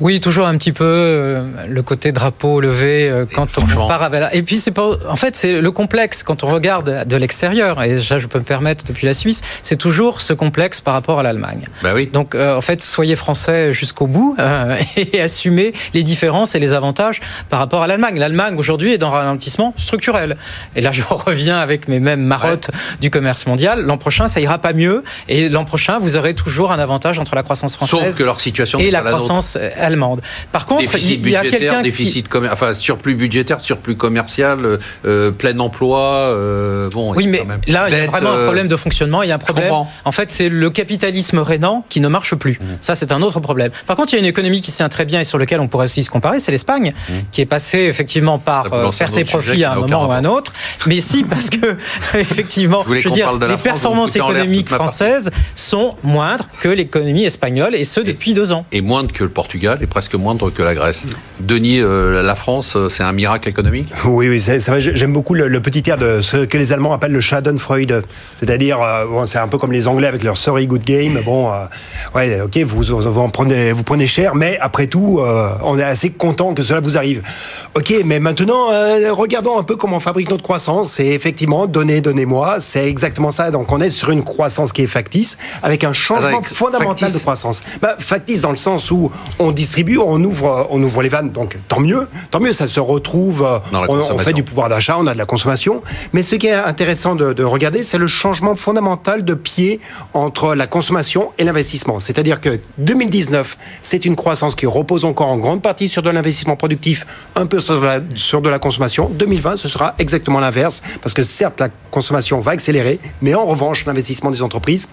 Oui, 0.01 0.21
toujours 0.21 0.47
un 0.47 0.57
petit 0.59 0.73
peu 0.73 0.85
euh, 0.85 1.43
le 1.69 1.83
côté 1.83 2.13
drapeau 2.13 2.61
levé 2.61 3.09
euh, 3.09 3.25
quand 3.33 3.59
on 3.59 3.87
part 3.89 4.03
avec 4.03 4.21
la- 4.21 4.35
Et 4.35 4.43
puis 4.43 4.57
c'est 4.57 4.71
pas, 4.71 4.91
en 5.09 5.17
fait, 5.17 5.37
c'est 5.37 5.61
le 5.61 5.71
complexe 5.71 6.23
quand 6.23 6.43
on 6.45 6.49
regarde 6.49 7.07
de 7.07 7.17
l'extérieur. 7.17 7.83
Et 7.83 8.01
ça, 8.01 8.19
je 8.19 8.27
peux 8.27 8.39
me 8.39 8.45
permettre 8.45 8.85
depuis 8.85 9.07
la 9.07 9.15
Suisse, 9.15 9.41
c'est 9.63 9.77
toujours 9.77 10.21
ce 10.21 10.33
complexe 10.33 10.81
par 10.81 10.95
rapport 10.95 11.21
à 11.21 11.23
l'Allemagne. 11.23 11.67
Bah 11.83 11.91
oui. 11.95 12.11
Donc, 12.13 12.35
euh, 12.35 12.57
en 12.57 12.61
fait, 12.61 12.83
soyez 12.83 13.17
français 13.17 13.73
jusqu'au 13.73 14.07
bout 14.07 14.37
et 14.97 15.21
assumez 15.21 15.73
les 15.95 16.03
différences 16.03 16.55
et 16.55 16.59
les 16.61 16.73
avantages 16.73 17.21
par 17.49 17.59
rapport 17.59 17.83
à 17.83 17.87
l'Allemagne. 17.87 18.19
L'Allemagne 18.19 18.55
aujourd'hui 18.57 18.93
est 18.93 18.99
dans 18.99 19.09
un 19.09 19.19
ralentissement 19.19 19.73
structurel. 19.77 20.37
Et 20.77 20.81
là, 20.81 20.91
je 20.93 21.03
reviens 21.09 21.59
avec 21.59 21.89
mes 21.89 22.01
mêmes 22.01 22.23
marottes 22.23 22.71
du 23.01 23.11
commerce 23.11 23.47
mondial. 23.47 23.83
L'an 23.83 23.99
prochain, 23.99 24.27
ça 24.29 24.41
ira 24.41 24.59
pas 24.59 24.73
mieux. 24.73 25.03
Et 25.29 25.49
l'an 25.49 25.65
prochain, 25.65 25.99
vous 25.99 26.17
aurez 26.17 26.35
toujours 26.35 26.73
un 26.73 26.79
avantage 26.79 27.19
entre 27.19 27.35
la 27.35 27.43
croissance 27.43 27.77
française 27.77 28.01
Sauf 28.07 28.19
que 28.19 28.23
leur 28.25 28.41
situation 28.41 28.79
et 28.79 28.91
la 28.91 29.01
croissance 29.03 29.57
allemande. 29.83 30.21
Par 30.53 30.67
contre, 30.67 30.83
Déficit 30.83 31.21
il 31.23 31.31
y 31.31 31.37
a 31.37 31.43
quelqu'un 31.43 31.79
qui... 31.79 31.83
déficit 31.91 32.29
commer- 32.29 32.49
enfin 32.53 32.75
surplus 32.75 33.15
budgétaire, 33.15 33.61
surplus 33.61 33.97
commercial, 33.97 34.65
euh, 34.65 34.79
euh, 35.05 35.31
plein 35.31 35.59
emploi. 35.59 36.01
euh, 36.01 36.89
bon, 36.91 37.15
Oui, 37.15 37.27
mais 37.27 37.39
quand 37.39 37.47
même. 37.47 37.61
là, 37.67 37.87
il 37.89 37.97
y 37.97 38.01
a 38.01 38.07
vraiment 38.07 38.33
un 38.33 38.45
problème 38.45 38.69
de 38.69 38.77
fonctionnement. 38.77 39.23
Il 39.23 39.29
y 39.29 39.33
a 39.33 39.37
un 39.37 39.39
problème. 39.39 39.73
En 40.05 40.13
fait, 40.13 40.31
c'est 40.31 40.49
le 40.49 40.71
capitalisme 40.71 41.39
rénant 41.39 41.85
qui 41.89 42.01
ne 42.01 42.09
marche 42.09 42.35
plus. 42.35 42.53
Mmh. 42.61 42.65
Ça, 42.81 42.95
c'est 42.95 43.13
un 43.13 43.23
autre 43.23 43.41
problème. 43.41 43.71
Par 43.87 43.97
contre, 43.97 44.13
il 44.13 44.17
y 44.17 44.19
a 44.19 44.21
une 44.21 44.27
économie 44.29 44.61
qui 44.61 44.71
se 44.71 44.77
tient 44.79 44.89
très 44.89 45.05
bien 45.05 45.21
et 45.21 45.25
sur 45.25 45.39
lequel 45.39 45.61
on 45.61 45.69
pourrait 45.69 45.85
aussi 45.85 46.03
se 46.03 46.11
comparer, 46.11 46.39
c'est 46.41 46.53
l'Espagne, 46.53 46.93
qui 47.33 47.41
est 47.41 47.47
passée 47.47 47.81
effectivement 47.81 48.23
Mmh. 48.39 48.41
Par 48.45 48.65
peut 48.71 48.77
euh, 48.77 48.83
lancer 48.83 49.05
un 49.05 49.07
perte 49.07 49.19
et 49.19 49.23
autre 49.23 49.31
sujet 49.31 49.39
profit 49.39 49.57
qui 49.59 49.65
à 49.65 49.73
un 49.73 49.77
moment 49.77 50.07
ou 50.07 50.13
à 50.13 50.17
un 50.17 50.25
autre. 50.25 50.53
Mais 50.87 51.01
si, 51.01 51.25
parce 51.25 51.51
que 51.51 51.77
effectivement, 52.19 52.85
je 52.89 53.09
veux 53.09 53.11
dire, 53.11 53.33
les 53.33 53.47
France, 53.49 53.63
performances 53.63 54.17
économiques 54.17 54.69
françaises 54.69 55.31
sont 55.55 55.95
moindres 56.03 56.47
que 56.61 56.69
l'économie 56.69 57.25
espagnole, 57.25 57.75
et 57.75 57.85
ce 57.85 58.01
depuis 58.01 58.35
deux 58.35 58.53
ans. 58.53 58.65
Et 58.73 58.81
moindre 58.81 59.13
que 59.13 59.25
le 59.25 59.31
Portugal 59.31 59.72
et 59.81 59.87
presque 59.87 60.15
moindre 60.15 60.51
que 60.51 60.63
la 60.63 60.75
Grèce. 60.75 61.05
Denis, 61.41 61.81
euh, 61.81 62.23
la 62.23 62.35
France, 62.35 62.75
euh, 62.77 62.89
c'est 62.89 63.03
un 63.03 63.13
miracle 63.13 63.49
économique? 63.49 63.93
Oui, 64.05 64.29
oui, 64.29 64.41
c'est 64.41 64.59
vrai. 64.67 64.81
J'aime 64.81 65.13
beaucoup 65.13 65.35
le, 65.35 65.49
le 65.49 65.61
petit 65.61 65.89
air 65.89 65.99
de 65.99 66.21
ce 66.21 66.39
que 66.45 66.59
les 66.59 66.73
Allemands 66.73 66.93
appellent 66.93 67.13
le 67.13 67.21
Schadenfreude. 67.21 68.05
C'est-à-dire, 68.37 68.81
euh, 68.81 69.07
bon, 69.07 69.27
c'est 69.27 69.39
un 69.39 69.49
peu 69.49 69.59
comme 69.59 69.73
les 69.73 69.89
Anglais 69.89 70.07
avec 70.07 70.23
leur 70.23 70.37
Sorry 70.37 70.67
Good 70.67 70.85
Game. 70.85 71.21
Bon, 71.25 71.51
euh, 71.53 71.65
ouais, 72.15 72.41
ok, 72.41 72.59
vous, 72.65 72.83
vous, 72.83 73.19
en 73.19 73.29
prenez, 73.31 73.73
vous 73.73 73.83
prenez 73.83 74.07
cher, 74.07 74.35
mais 74.35 74.59
après 74.61 74.87
tout, 74.87 75.21
on 75.63 75.79
est 75.79 75.83
assez 75.85 76.11
content 76.11 76.55
que 76.55 76.63
cela 76.63 76.81
vous 76.81 76.97
arrive. 76.97 77.23
Ok, 77.75 77.95
mais 78.05 78.21
maintenant, 78.21 78.67
regardons 79.11 79.59
un 79.59 79.63
peu 79.63 79.77
comment 79.77 79.97
on 79.97 80.01
fabrique 80.01 80.31
notre 80.31 80.43
croissance. 80.43 80.91
C'est 80.93 81.07
effectivement, 81.07 81.67
donnez, 81.67 82.01
donnez-moi. 82.01 82.57
C'est 82.61 82.89
exactement 82.89 83.31
ça. 83.31 83.51
Donc, 83.51 83.71
on 83.73 83.81
est 83.81 83.91
sur 83.91 84.11
une 84.11 84.25
croissance 84.25 84.73
qui 84.73 84.83
est 84.83 84.87
factice, 84.87 85.39
avec 85.63 85.85
un 85.85 85.93
changement 85.93 86.27
Avec 86.27 86.45
fondamental 86.45 86.99
factice. 86.99 87.15
de 87.15 87.19
croissance. 87.21 87.61
Bah, 87.81 87.97
factice 87.99 88.41
dans 88.43 88.51
le 88.51 88.57
sens 88.57 88.91
où 88.91 89.11
on 89.39 89.53
on 89.99 90.23
ouvre, 90.25 90.67
on 90.71 90.83
ouvre 90.83 91.03
les 91.03 91.09
vannes. 91.09 91.31
Donc, 91.31 91.59
tant 91.69 91.81
mieux, 91.81 92.09
tant 92.31 92.41
mieux, 92.41 92.53
ça 92.53 92.67
se 92.67 92.81
retrouve. 92.81 93.43
euh, 93.43 93.59
on, 93.89 93.99
on 94.15 94.19
fait 94.19 94.33
du 94.33 94.43
pouvoir 94.43 94.69
d'achat, 94.69 94.97
on 94.99 95.07
a 95.07 95.13
de 95.15 95.19
la 95.19 95.27
consommation. 95.27 95.83
Mais 96.13 96.23
ce 96.23 96.35
qui 96.37 96.47
est 96.47 96.53
intéressant 96.53 97.15
de, 97.15 97.33
de 97.33 97.45
regarder, 97.45 97.83
c'est 97.83 97.99
le 97.99 98.07
changement 98.07 98.55
fondamental 98.55 99.25
de 99.25 99.35
pied 99.35 99.81
entre 100.15 100.55
la 100.55 100.67
consommation 100.67 101.33
et 101.39 101.45
l'investissement. 101.45 101.99
C'est-à-dire 102.01 102.41
que 102.41 102.61
2019, 102.79 103.57
c'est 103.83 104.05
une 104.05 104.17
croissance 104.17 104.55
qui 104.55 104.67
repose 104.67 105.05
encore 105.05 105.29
en 105.29 105.39
grande 105.39 105.63
partie 105.63 105.89
sur 105.89 106.03
de 106.03 106.11
l'investissement 106.11 106.57
productif, 106.57 107.07
un 107.37 107.47
peu 107.47 107.61
sur 107.61 107.81
de, 107.81 107.85
la, 107.85 108.01
sur 108.15 108.43
de 108.43 108.49
la 108.49 108.59
consommation. 108.59 109.09
2020, 109.13 109.57
ce 109.57 109.69
sera 109.69 109.95
exactement 109.99 110.41
l'inverse, 110.41 110.83
parce 111.03 111.15
que 111.15 111.23
certes, 111.23 111.61
la 111.61 111.69
consommation 111.91 112.41
va 112.41 112.53
accélérer, 112.53 112.99
mais 113.21 113.35
en 113.35 113.45
revanche, 113.45 113.87
l'investissement 113.87 114.31
des 114.31 114.43
entreprises, 114.43 114.89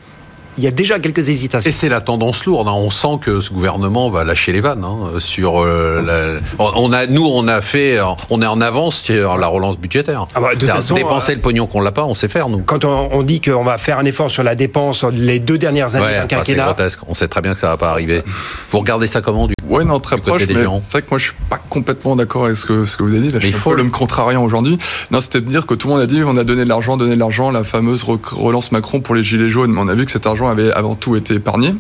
il 0.60 0.64
y 0.64 0.68
a 0.68 0.72
déjà 0.72 1.00
quelques 1.00 1.30
hésitations. 1.30 1.70
Et 1.70 1.72
c'est 1.72 1.90
la 1.90 2.02
tendance 2.02 2.46
lourde. 2.46 2.68
hein. 2.68 2.74
On 2.76 2.90
sent 2.90 3.18
que 3.22 3.40
ce 3.42 3.52
gouvernement 3.52 4.10
va 4.10 4.24
lâcher 4.24 4.52
les 4.52 4.62
vannes 4.62 4.84
hein, 4.84 5.20
sur 5.20 5.64
euh, 5.64 6.02
la- 6.60 6.66
On 6.76 6.92
a, 6.92 7.08
nous, 7.08 7.26
on 7.26 7.48
a 7.48 7.62
fait, 7.62 7.98
on 8.30 8.42
est 8.42 8.46
en 8.46 8.60
avance 8.62 8.98
sur 9.04 9.38
la 9.38 9.48
relance 9.48 9.78
budgétaire. 9.78 10.26
Ah 10.36 10.42
bah, 10.42 10.54
de 10.54 10.60
toute 10.60 10.70
façon, 10.70 10.96
dépenser 10.96 11.32
euh, 11.32 11.36
le 11.36 11.42
pognon 11.42 11.66
qu'on 11.66 11.82
l'a 11.82 11.92
pas, 11.92 12.06
on 12.06 12.14
sait 12.14 12.28
faire 12.28 12.50
nous. 12.50 12.60
Quand 12.60 12.84
on, 12.86 13.10
on 13.14 13.24
dit 13.24 13.42
qu'on 13.42 13.64
va 13.64 13.78
faire 13.78 14.00
un 14.00 14.06
effort 14.06 14.30
sur 14.30 14.44
la 14.44 14.56
dépense 14.56 15.04
les 15.06 15.40
deux 15.40 15.58
dernières 15.58 15.96
années 15.96 16.06
Ouais, 16.06 16.12
d'un 16.12 16.18
enfin, 16.26 16.28
c'est 16.44 16.54
quinquennat, 16.54 16.66
grotesque. 16.66 17.00
On 17.08 17.14
sait 17.14 17.28
très 17.28 17.42
bien 17.42 17.54
que 17.54 17.60
ça 17.60 17.68
va 17.70 17.78
pas 17.78 17.92
arriver. 17.92 18.22
Vous 18.72 18.80
regardez 18.80 19.08
ça 19.08 19.22
comment 19.22 19.48
du 19.48 19.54
Ouais, 19.70 19.86
non, 19.86 20.00
très 20.00 20.18
proche, 20.18 20.48
des 20.48 20.54
mais 20.56 20.64
gens. 20.64 20.82
c'est 20.86 20.94
vrai 20.94 21.02
que 21.04 21.08
moi 21.12 21.20
je 21.20 21.26
suis 21.26 21.34
pas 21.48 21.60
complètement 21.70 22.16
d'accord 22.16 22.46
avec 22.46 22.58
ce 22.58 22.66
que, 22.66 22.86
ce 22.86 22.98
que 22.98 23.04
vous 23.04 23.14
avez 23.14 23.22
dit. 23.28 23.32
Là, 23.32 23.40
je 23.40 23.46
Mais 23.46 23.52
il 23.52 23.56
faut 23.56 23.70
le- 23.72 23.78
l'homme 23.78 23.92
contrariant 23.92 24.44
aujourd'hui. 24.44 24.80
Non, 25.12 25.22
c'était 25.22 25.42
de 25.42 25.48
dire 25.48 25.68
que 25.68 25.76
tout 25.76 25.88
le 25.88 25.94
monde 25.94 26.02
a 26.02 26.08
dit 26.08 26.24
on 26.26 26.38
a 26.38 26.44
donné 26.44 26.64
de 26.64 26.70
l'argent, 26.70 26.98
donné 26.98 27.14
de 27.14 27.20
l'argent, 27.20 27.52
la 27.52 27.64
fameuse 27.64 28.04
re- 28.04 28.18
relance 28.34 28.72
Macron 28.72 29.00
pour 29.00 29.14
les 29.14 29.22
gilets 29.24 29.48
jaunes. 29.50 29.72
Mais 29.72 29.80
on 29.80 29.88
a 29.88 29.94
vu 29.94 30.06
que 30.06 30.12
cet 30.12 30.26
argent 30.26 30.49
avait 30.50 30.72
avant 30.72 30.96
tout 30.96 31.16
été 31.16 31.36
épargné. 31.36 31.76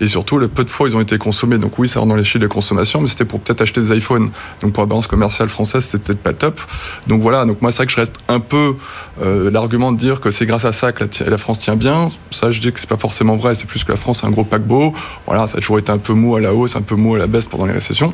Et 0.00 0.06
surtout, 0.08 0.38
le 0.38 0.48
peu 0.48 0.64
de 0.64 0.70
fois 0.70 0.88
ils 0.88 0.96
ont 0.96 1.00
été 1.00 1.16
consommés. 1.18 1.58
Donc 1.58 1.78
oui, 1.78 1.86
ça 1.86 2.00
rentre 2.00 2.10
dans 2.10 2.16
les 2.16 2.24
chiffres 2.24 2.38
de 2.40 2.46
consommation, 2.48 3.00
mais 3.00 3.08
c'était 3.08 3.24
pour 3.24 3.40
peut-être 3.40 3.60
acheter 3.60 3.80
des 3.80 3.96
iPhones. 3.96 4.30
Donc 4.60 4.72
pour 4.72 4.82
la 4.82 4.88
balance 4.88 5.06
commerciale 5.06 5.48
française, 5.48 5.84
c'était 5.84 6.02
peut-être 6.02 6.22
pas 6.22 6.32
top. 6.32 6.60
Donc 7.06 7.22
voilà, 7.22 7.44
donc 7.44 7.62
moi 7.62 7.70
c'est 7.70 7.78
vrai 7.78 7.86
que 7.86 7.92
je 7.92 7.96
reste 7.96 8.16
un 8.28 8.40
peu 8.40 8.74
euh, 9.22 9.50
l'argument 9.50 9.92
de 9.92 9.98
dire 9.98 10.20
que 10.20 10.30
c'est 10.30 10.46
grâce 10.46 10.64
à 10.64 10.72
ça 10.72 10.92
que 10.92 11.04
la, 11.04 11.30
la 11.30 11.38
France 11.38 11.58
tient 11.60 11.76
bien. 11.76 12.08
Ça, 12.30 12.50
je 12.50 12.60
dis 12.60 12.72
que 12.72 12.80
c'est 12.80 12.88
pas 12.88 12.96
forcément 12.96 13.36
vrai. 13.36 13.54
C'est 13.54 13.66
plus 13.66 13.84
que 13.84 13.92
la 13.92 13.98
France 13.98 14.24
est 14.24 14.26
un 14.26 14.30
gros 14.30 14.44
paquebot. 14.44 14.92
Voilà, 15.26 15.46
ça 15.46 15.58
a 15.58 15.60
toujours 15.60 15.78
été 15.78 15.92
un 15.92 15.98
peu 15.98 16.14
mou 16.14 16.34
à 16.36 16.40
la 16.40 16.52
hausse, 16.52 16.74
un 16.74 16.82
peu 16.82 16.96
mou 16.96 17.14
à 17.14 17.18
la 17.18 17.26
baisse 17.26 17.46
pendant 17.46 17.66
les 17.66 17.74
récessions. 17.74 18.12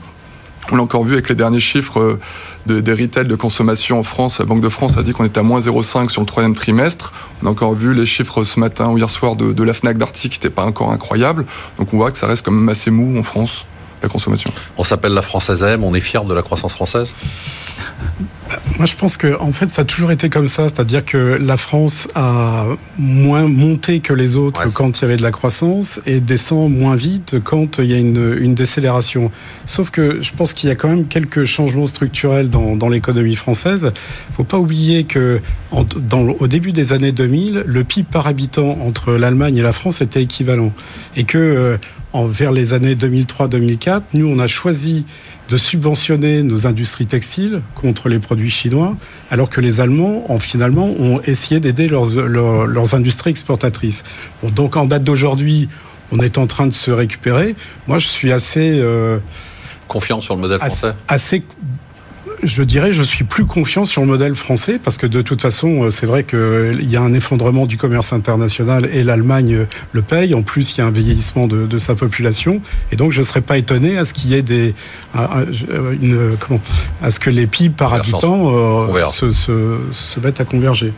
On 0.71 0.77
l'a 0.77 0.83
encore 0.83 1.05
vu 1.05 1.15
avec 1.15 1.29
les 1.29 1.35
derniers 1.35 1.61
chiffres 1.61 2.01
euh, 2.01 2.21
de, 2.67 2.81
des 2.81 2.93
retail 2.93 3.27
de 3.27 3.35
consommation 3.37 3.99
en 3.99 4.03
France. 4.03 4.39
La 4.39 4.45
Banque 4.45 4.61
de 4.61 4.69
France 4.69 4.99
a 4.99 5.03
dit 5.03 5.13
qu'on 5.13 5.25
était 5.25 5.41
à 5.41 5.43
moins 5.43 5.61
0,5 5.61 6.11
sur 6.11 6.21
le 6.21 6.27
troisième 6.27 6.55
trimestre. 6.55 7.13
On 7.43 7.47
a 7.47 7.51
encore 7.51 7.75
vu 7.75 7.95
les 7.95 8.05
chiffres 8.05 8.45
ce 8.45 8.61
matin 8.61 8.91
ou 8.91 8.99
hier 8.99 9.09
soir 9.09 9.37
de, 9.37 9.53
de 9.53 9.63
la 9.63 9.73
FNAC 9.73 9.97
d'Arty 9.97 10.29
qui 10.29 10.39
n'étaient 10.39 10.51
pas 10.51 10.65
encore 10.65 10.93
incroyables. 10.93 11.47
Donc 11.79 11.95
on 11.95 11.97
voit 11.97 12.11
que 12.11 12.19
ça 12.19 12.27
reste 12.27 12.45
quand 12.45 12.53
même 12.53 12.69
assez 12.69 12.91
mou 12.91 13.19
en 13.19 13.23
France, 13.23 13.65
la 14.03 14.09
consommation. 14.09 14.51
On 14.77 14.85
s'appelle 14.85 15.13
la 15.13 15.23
Française 15.23 15.63
M, 15.63 15.85
on 15.85 15.95
est 15.95 16.01
fier 16.01 16.25
de 16.25 16.35
la 16.35 16.43
croissance 16.43 16.73
française. 16.73 17.13
Moi, 18.79 18.87
je 18.87 18.95
pense 18.95 19.17
que 19.17 19.39
en 19.41 19.53
fait, 19.53 19.71
ça 19.71 19.83
a 19.83 19.85
toujours 19.85 20.11
été 20.13 20.31
comme 20.31 20.49
ça, 20.49 20.69
c'est-à-dire 20.69 21.05
que 21.05 21.39
la 21.41 21.57
France 21.57 22.09
a 22.15 22.65
moins 22.99 23.47
monté 23.47 24.01
que 24.01 24.13
les 24.13 24.37
autres 24.37 24.65
Ouais, 24.65 24.73
quand 24.73 24.99
il 24.99 25.03
y 25.03 25.05
avait 25.05 25.17
de 25.17 25.23
la 25.23 25.31
croissance 25.33 26.01
et 26.07 26.21
descend 26.21 26.73
moins 26.73 26.97
vite 26.97 27.37
quand 27.43 27.79
il 27.79 27.87
y 27.87 27.95
a 27.95 27.99
une, 27.99 28.37
une 28.41 28.55
décélération. 28.55 29.31
Sauf 29.67 29.91
que 29.91 30.23
je 30.23 30.31
pense 30.33 30.53
qu'il 30.53 30.69
y 30.69 30.73
a 30.73 30.77
quand 30.77 30.89
même 30.89 31.07
quelques 31.07 31.45
changements 31.45 31.87
structurels 31.87 32.51
dans, 32.51 32.77
dans 32.77 32.89
l'économie 32.89 33.37
française. 33.37 33.93
Il 34.31 34.35
faut 34.35 34.45
pas 34.45 34.59
oublier 34.59 35.05
que 35.05 35.41
en- 35.71 35.85
dans, 35.85 36.21
au 36.23 36.47
début 36.47 36.73
des 36.73 36.93
années 36.93 37.13
2000, 37.13 37.65
le 37.67 37.85
PIB 37.85 38.07
par 38.11 38.27
habitant 38.27 38.79
entre 38.81 39.13
l'Allemagne 39.13 39.57
et 39.57 39.63
la 39.63 39.73
France 39.73 40.01
était 40.01 40.23
équivalent, 40.23 40.73
et 41.17 41.25
que 41.25 41.39
euh, 41.39 41.77
vers 42.15 42.53
les 42.53 42.73
années 42.73 42.95
2003-2004, 42.95 44.03
nous, 44.15 44.27
on 44.27 44.39
a 44.39 44.47
choisi 44.47 45.05
de 45.51 45.57
subventionner 45.57 46.43
nos 46.43 46.67
industries 46.67 47.07
textiles 47.07 47.63
contre 47.75 48.09
les 48.09 48.19
produits 48.19 48.51
chinois, 48.51 48.97
alors 49.31 49.49
que 49.51 49.61
les 49.61 49.81
Allemands, 49.81 50.25
ont, 50.31 50.39
finalement, 50.39 50.87
ont 50.99 51.21
essayé 51.23 51.61
d'aider 51.61 51.89
leurs, 51.89 52.07
leurs, 52.11 52.67
leurs 52.67 52.95
industries 52.95 53.31
exportatrices. 53.31 54.05
Bon, 54.43 54.51
donc, 54.51 54.77
en 54.77 54.85
date 54.87 55.05
d'aujourd'hui, 55.05 55.69
on 56.13 56.19
est 56.21 56.39
en 56.39 56.47
train 56.47 56.67
de 56.67 56.73
se 56.73 56.91
récupérer. 56.91 57.55
Moi, 57.87 57.99
je 57.99 58.07
suis 58.07 58.33
assez, 58.33 58.79
euh, 58.81 59.19
Confiant 59.87 60.21
sur 60.21 60.35
le 60.35 60.41
modèle 60.43 60.59
assez, 60.61 60.77
français? 60.89 60.97
assez- 61.09 61.43
je 62.43 62.63
dirais, 62.63 62.93
je 62.93 63.03
suis 63.03 63.25
plus 63.25 63.45
confiant 63.45 63.85
sur 63.85 64.03
le 64.03 64.07
modèle 64.09 64.35
français 64.35 64.81
parce 64.83 64.97
que 64.97 65.07
de 65.07 65.23
toute 65.23 65.41
façon, 65.41 65.85
euh, 65.85 65.91
c'est 65.91 66.07
vrai 66.07 66.25
qu'il 66.25 66.91
y 66.91 66.97
a 66.97 67.01
un 67.01 67.13
effondrement 67.15 67.67
du 67.67 67.77
commerce 67.77 68.13
international 68.13 68.89
et 68.93 69.03
l'Allemagne 69.05 69.55
euh, 69.55 69.65
le 69.93 70.03
paye. 70.03 70.35
En 70.35 70.43
plus, 70.43 70.75
il 70.75 70.79
y 70.79 70.81
a 70.81 70.87
un 70.87 70.91
vieillissement 70.91 71.47
de, 71.47 71.67
de 71.67 71.79
sa 71.79 71.95
population 71.95 72.61
et 72.93 72.97
donc 72.97 73.13
je 73.13 73.21
ne 73.21 73.25
serais 73.25 73.41
pas 73.41 73.59
étonné 73.59 73.99
à 73.99 74.05
ce 74.05 74.13
qu'il 74.13 74.31
y 74.31 74.35
ait 74.35 74.43
des, 74.43 74.75
une, 75.15 76.37
comment, 76.39 76.61
à 77.03 77.11
ce 77.11 77.21
que 77.21 77.31
les 77.31 77.47
PIB 77.47 77.75
par 77.77 77.95
habitant 77.95 78.53
euh, 78.55 79.07
se, 79.13 79.31
se, 79.33 79.79
se 79.93 80.21
mettent 80.21 80.41
à 80.41 80.45
converger. 80.45 80.93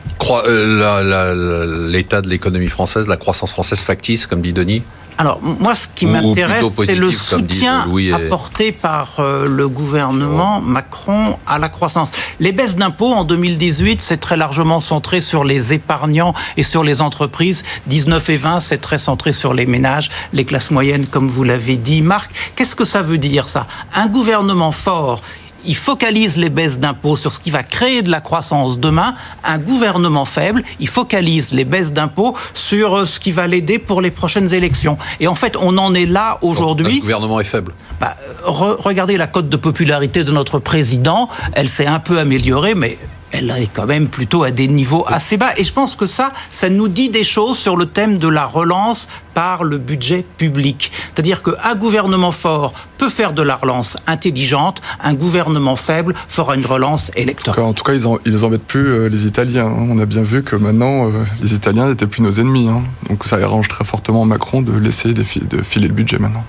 Euh, 0.49 1.89
L'état 1.89 2.21
de 2.21 2.29
l'économie 2.29 2.69
française, 2.69 3.07
la 3.09 3.17
croissance 3.17 3.51
française 3.51 3.81
factice, 3.81 4.27
comme 4.27 4.43
dit 4.43 4.53
Denis? 4.53 4.83
Alors, 5.21 5.39
moi, 5.43 5.75
ce 5.75 5.87
qui 5.87 6.07
m'intéresse, 6.07 6.65
c'est 6.87 6.95
le 6.95 7.11
soutien 7.13 7.87
et- 7.99 8.11
apporté 8.11 8.73
par 8.73 9.17
euh, 9.19 9.47
le 9.47 9.69
gouvernement 9.69 10.63
Macron 10.63 11.37
à 11.47 11.59
la 11.59 11.69
croissance. 11.69 12.11
Les 12.41 12.53
baisses 12.53 12.77
d'impôts 12.77 13.13
en 13.13 13.25
2018, 13.25 14.01
c'est 14.01 14.17
très 14.17 14.39
largement 14.39 14.81
centré 14.81 15.21
sur 15.21 15.45
les 15.45 15.75
épargnants 15.75 16.33
et 16.57 16.63
sur 16.63 16.85
les 16.85 17.03
entreprises. 17.03 17.65
19 17.87 18.31
et 18.31 18.37
20, 18.37 18.61
c'est 18.61 18.79
très 18.79 18.97
centré 18.99 19.35
sur 19.35 19.53
les 19.53 19.67
ménages, 19.67 20.09
les 20.33 20.47
classes 20.47 20.71
moyennes, 20.71 21.05
comme 21.07 21.29
vous 21.29 21.45
l'avez 21.45 21.77
dit, 21.77 22.01
Marc. 22.01 22.31
Qu'est-ce 22.57 22.75
que 22.75 22.87
ça 22.87 23.03
veut 23.03 23.19
dire, 23.19 23.51
ça? 23.51 23.67
Un 23.95 24.07
gouvernement 24.07 24.73
fort 24.73 25.21
il 25.65 25.77
focalise 25.77 26.37
les 26.37 26.51
baisses 26.51 26.79
d'impôts 26.79 27.17
sur 27.17 27.33
ce 27.33 27.41
qui 27.41 27.51
va 27.51 27.63
créer 27.63 28.03
de 28.03 28.11
la 28.11 28.21
croissance 28.21 28.79
demain. 28.79 29.15
Un 29.45 29.59
gouvernement 29.59 30.25
faible, 30.25 30.63
il 30.79 30.89
focalise 30.89 31.53
les 31.53 31.65
baisses 31.65 31.93
d'impôts 31.93 32.37
sur 32.55 32.99
euh, 32.99 33.07
ce 33.07 33.21
qui 33.21 33.33
va 33.33 33.47
l'aider 33.47 33.79
pour 33.79 34.01
les 34.01 34.11
prochaines 34.11 34.53
élections. 34.55 34.97
Et 35.21 35.27
en 35.27 35.35
fait, 35.35 35.57
on 35.61 35.77
en 35.79 35.95
est 35.95 36.07
là 36.07 36.39
Le 36.43 36.49
aujourd'hui. 36.49 37.01
gouvernement 37.01 37.41
est 37.41 37.45
faible. 37.45 37.73
Bah, 38.01 38.17
re- 38.45 38.77
regardez 38.79 39.17
la 39.17 39.27
cote 39.27 39.49
de 39.49 39.57
popularité 39.57 40.25
de 40.25 40.33
notre 40.33 40.59
président. 40.59 41.29
Elle 41.53 41.69
s'est 41.69 41.87
un 41.87 41.99
peu 41.99 42.19
améliorée, 42.19 42.75
mais 42.75 42.99
elle 43.33 43.51
est 43.51 43.71
quand 43.73 43.87
même 43.87 44.09
plutôt 44.09 44.43
à 44.45 44.51
des 44.51 44.69
niveaux 44.69 45.05
assez 45.07 45.37
bas. 45.37 45.51
Et 45.57 45.65
je 45.65 45.73
pense 45.73 45.95
que 45.95 46.07
ça, 46.07 46.33
ça 46.51 46.69
nous 46.69 46.89
dit 46.89 47.09
des 47.11 47.25
choses 47.25 47.59
sur 47.59 47.77
le 47.77 47.87
thème 47.87 48.19
de 48.19 48.29
la 48.29 48.45
relance 48.47 49.09
par 49.35 49.63
le 49.65 49.79
budget 49.79 50.25
public. 50.37 50.91
C'est-à-dire 51.15 51.43
qu'un 51.43 51.75
gouvernement 51.77 52.33
fort 52.33 52.73
peut 52.99 53.09
faire 53.09 53.33
de 53.33 53.43
la 53.43 53.57
relance 53.57 53.97
intelligente, 54.07 54.81
un 55.03 55.15
gouvernement 55.15 55.77
faible 55.77 56.15
fera 56.29 56.55
une 56.57 56.67
relance 56.67 57.11
électorale. 57.17 57.65
En 57.65 57.73
tout 57.73 57.85
cas, 57.85 57.93
ils, 57.95 58.07
en, 58.07 58.19
ils 58.27 58.45
embêtent 58.45 58.67
plus 58.67 58.89
euh, 58.89 59.09
les 59.09 59.27
Italiens. 59.27 59.67
hein. 59.67 59.87
On 59.89 59.99
a 59.99 60.07
bien 60.07 60.23
vu 60.23 60.43
que 60.43 60.57
maintenant, 60.57 61.07
euh, 61.09 61.13
les 61.41 61.55
Italiens 61.55 61.87
n'étaient 61.89 62.07
plus 62.09 62.23
nos 62.23 62.33
ennemis. 62.33 62.69
hein. 62.69 62.83
Donc 63.09 63.25
ça 63.25 63.37
arrange 63.37 63.69
très 63.69 63.85
fortement 63.85 64.25
Macron 64.25 64.61
de 64.63 64.77
laisser 64.77 65.15
des 65.15 65.23
de 65.49 65.63
filer 65.63 65.89
le 65.89 65.95
budget 65.95 66.19
maintenant. 66.19 66.45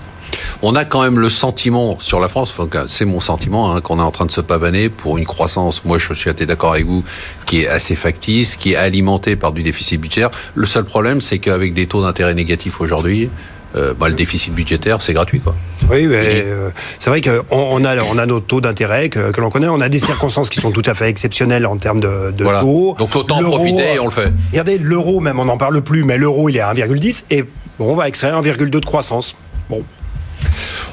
On 0.62 0.74
a 0.76 0.84
quand 0.84 1.02
même 1.02 1.18
le 1.18 1.28
sentiment 1.28 1.96
sur 2.00 2.20
la 2.20 2.28
France, 2.28 2.54
c'est 2.86 3.04
mon 3.04 3.20
sentiment, 3.20 3.74
hein, 3.74 3.80
qu'on 3.80 3.98
est 3.98 4.02
en 4.02 4.10
train 4.10 4.26
de 4.26 4.30
se 4.30 4.40
pavaner 4.40 4.88
pour 4.88 5.18
une 5.18 5.26
croissance, 5.26 5.84
moi 5.84 5.98
je 5.98 6.14
suis 6.14 6.30
assez 6.30 6.46
d'accord 6.46 6.72
avec 6.72 6.86
vous, 6.86 7.04
qui 7.46 7.62
est 7.62 7.68
assez 7.68 7.96
factice, 7.96 8.56
qui 8.56 8.72
est 8.72 8.76
alimentée 8.76 9.36
par 9.36 9.52
du 9.52 9.62
déficit 9.62 10.00
budgétaire. 10.00 10.30
Le 10.54 10.66
seul 10.66 10.84
problème, 10.84 11.20
c'est 11.20 11.38
qu'avec 11.38 11.74
des 11.74 11.86
taux 11.86 12.02
d'intérêt 12.02 12.34
négatifs 12.34 12.80
aujourd'hui, 12.80 13.28
euh, 13.74 13.94
bah, 13.98 14.08
le 14.08 14.14
déficit 14.14 14.52
budgétaire, 14.54 15.00
c'est 15.00 15.14
gratuit. 15.14 15.40
Quoi. 15.40 15.54
Oui, 15.90 16.06
mais 16.06 16.42
euh, 16.44 16.68
c'est 16.98 17.08
vrai 17.08 17.22
qu'on 17.22 17.42
on 17.50 17.84
a, 17.84 18.02
on 18.02 18.18
a 18.18 18.26
nos 18.26 18.40
taux 18.40 18.60
d'intérêt 18.60 19.08
que, 19.08 19.30
que 19.30 19.40
l'on 19.40 19.48
connaît. 19.48 19.68
On 19.68 19.80
a 19.80 19.88
des 19.88 19.98
circonstances 19.98 20.50
qui 20.50 20.60
sont 20.60 20.72
tout 20.72 20.82
à 20.84 20.92
fait 20.92 21.08
exceptionnelles 21.08 21.66
en 21.66 21.78
termes 21.78 22.00
de, 22.00 22.32
de 22.32 22.44
Voilà. 22.44 22.60
taux. 22.60 22.94
Donc 22.98 23.16
autant 23.16 23.38
en 23.38 23.42
profiter 23.44 23.94
et 23.94 23.98
on 23.98 24.04
le 24.04 24.10
fait. 24.10 24.30
Regardez, 24.50 24.76
l'euro, 24.76 25.20
même, 25.20 25.38
on 25.40 25.46
n'en 25.46 25.56
parle 25.56 25.80
plus, 25.80 26.04
mais 26.04 26.18
l'euro, 26.18 26.50
il 26.50 26.58
est 26.58 26.60
à 26.60 26.74
1,10 26.74 27.24
et 27.30 27.42
bon, 27.78 27.92
on 27.92 27.94
va 27.94 28.08
extraire 28.08 28.38
1,2 28.40 28.68
de 28.68 28.78
croissance. 28.80 29.34
Bon. 29.70 29.82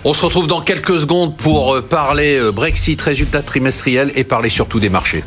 On 0.05 0.13
se 0.13 0.25
retrouve 0.25 0.47
dans 0.47 0.61
quelques 0.61 0.97
secondes 1.01 1.35
pour 1.35 1.75
euh, 1.75 1.81
parler 1.81 2.39
euh, 2.39 2.51
Brexit, 2.53 3.01
résultats 3.01 3.41
trimestriels 3.41 4.11
et 4.15 4.23
parler 4.23 4.49
surtout 4.49 4.79
des 4.79 4.89
marchés. 4.89 5.23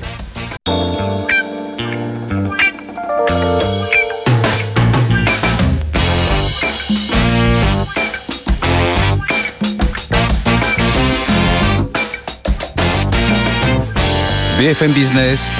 BFM 14.58 14.92
Business, 14.92 15.50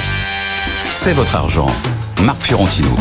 c'est 0.89 1.13
votre 1.13 1.35
argent. 1.35 1.67
Marc 2.21 2.41
Fiorentino. 2.41 2.95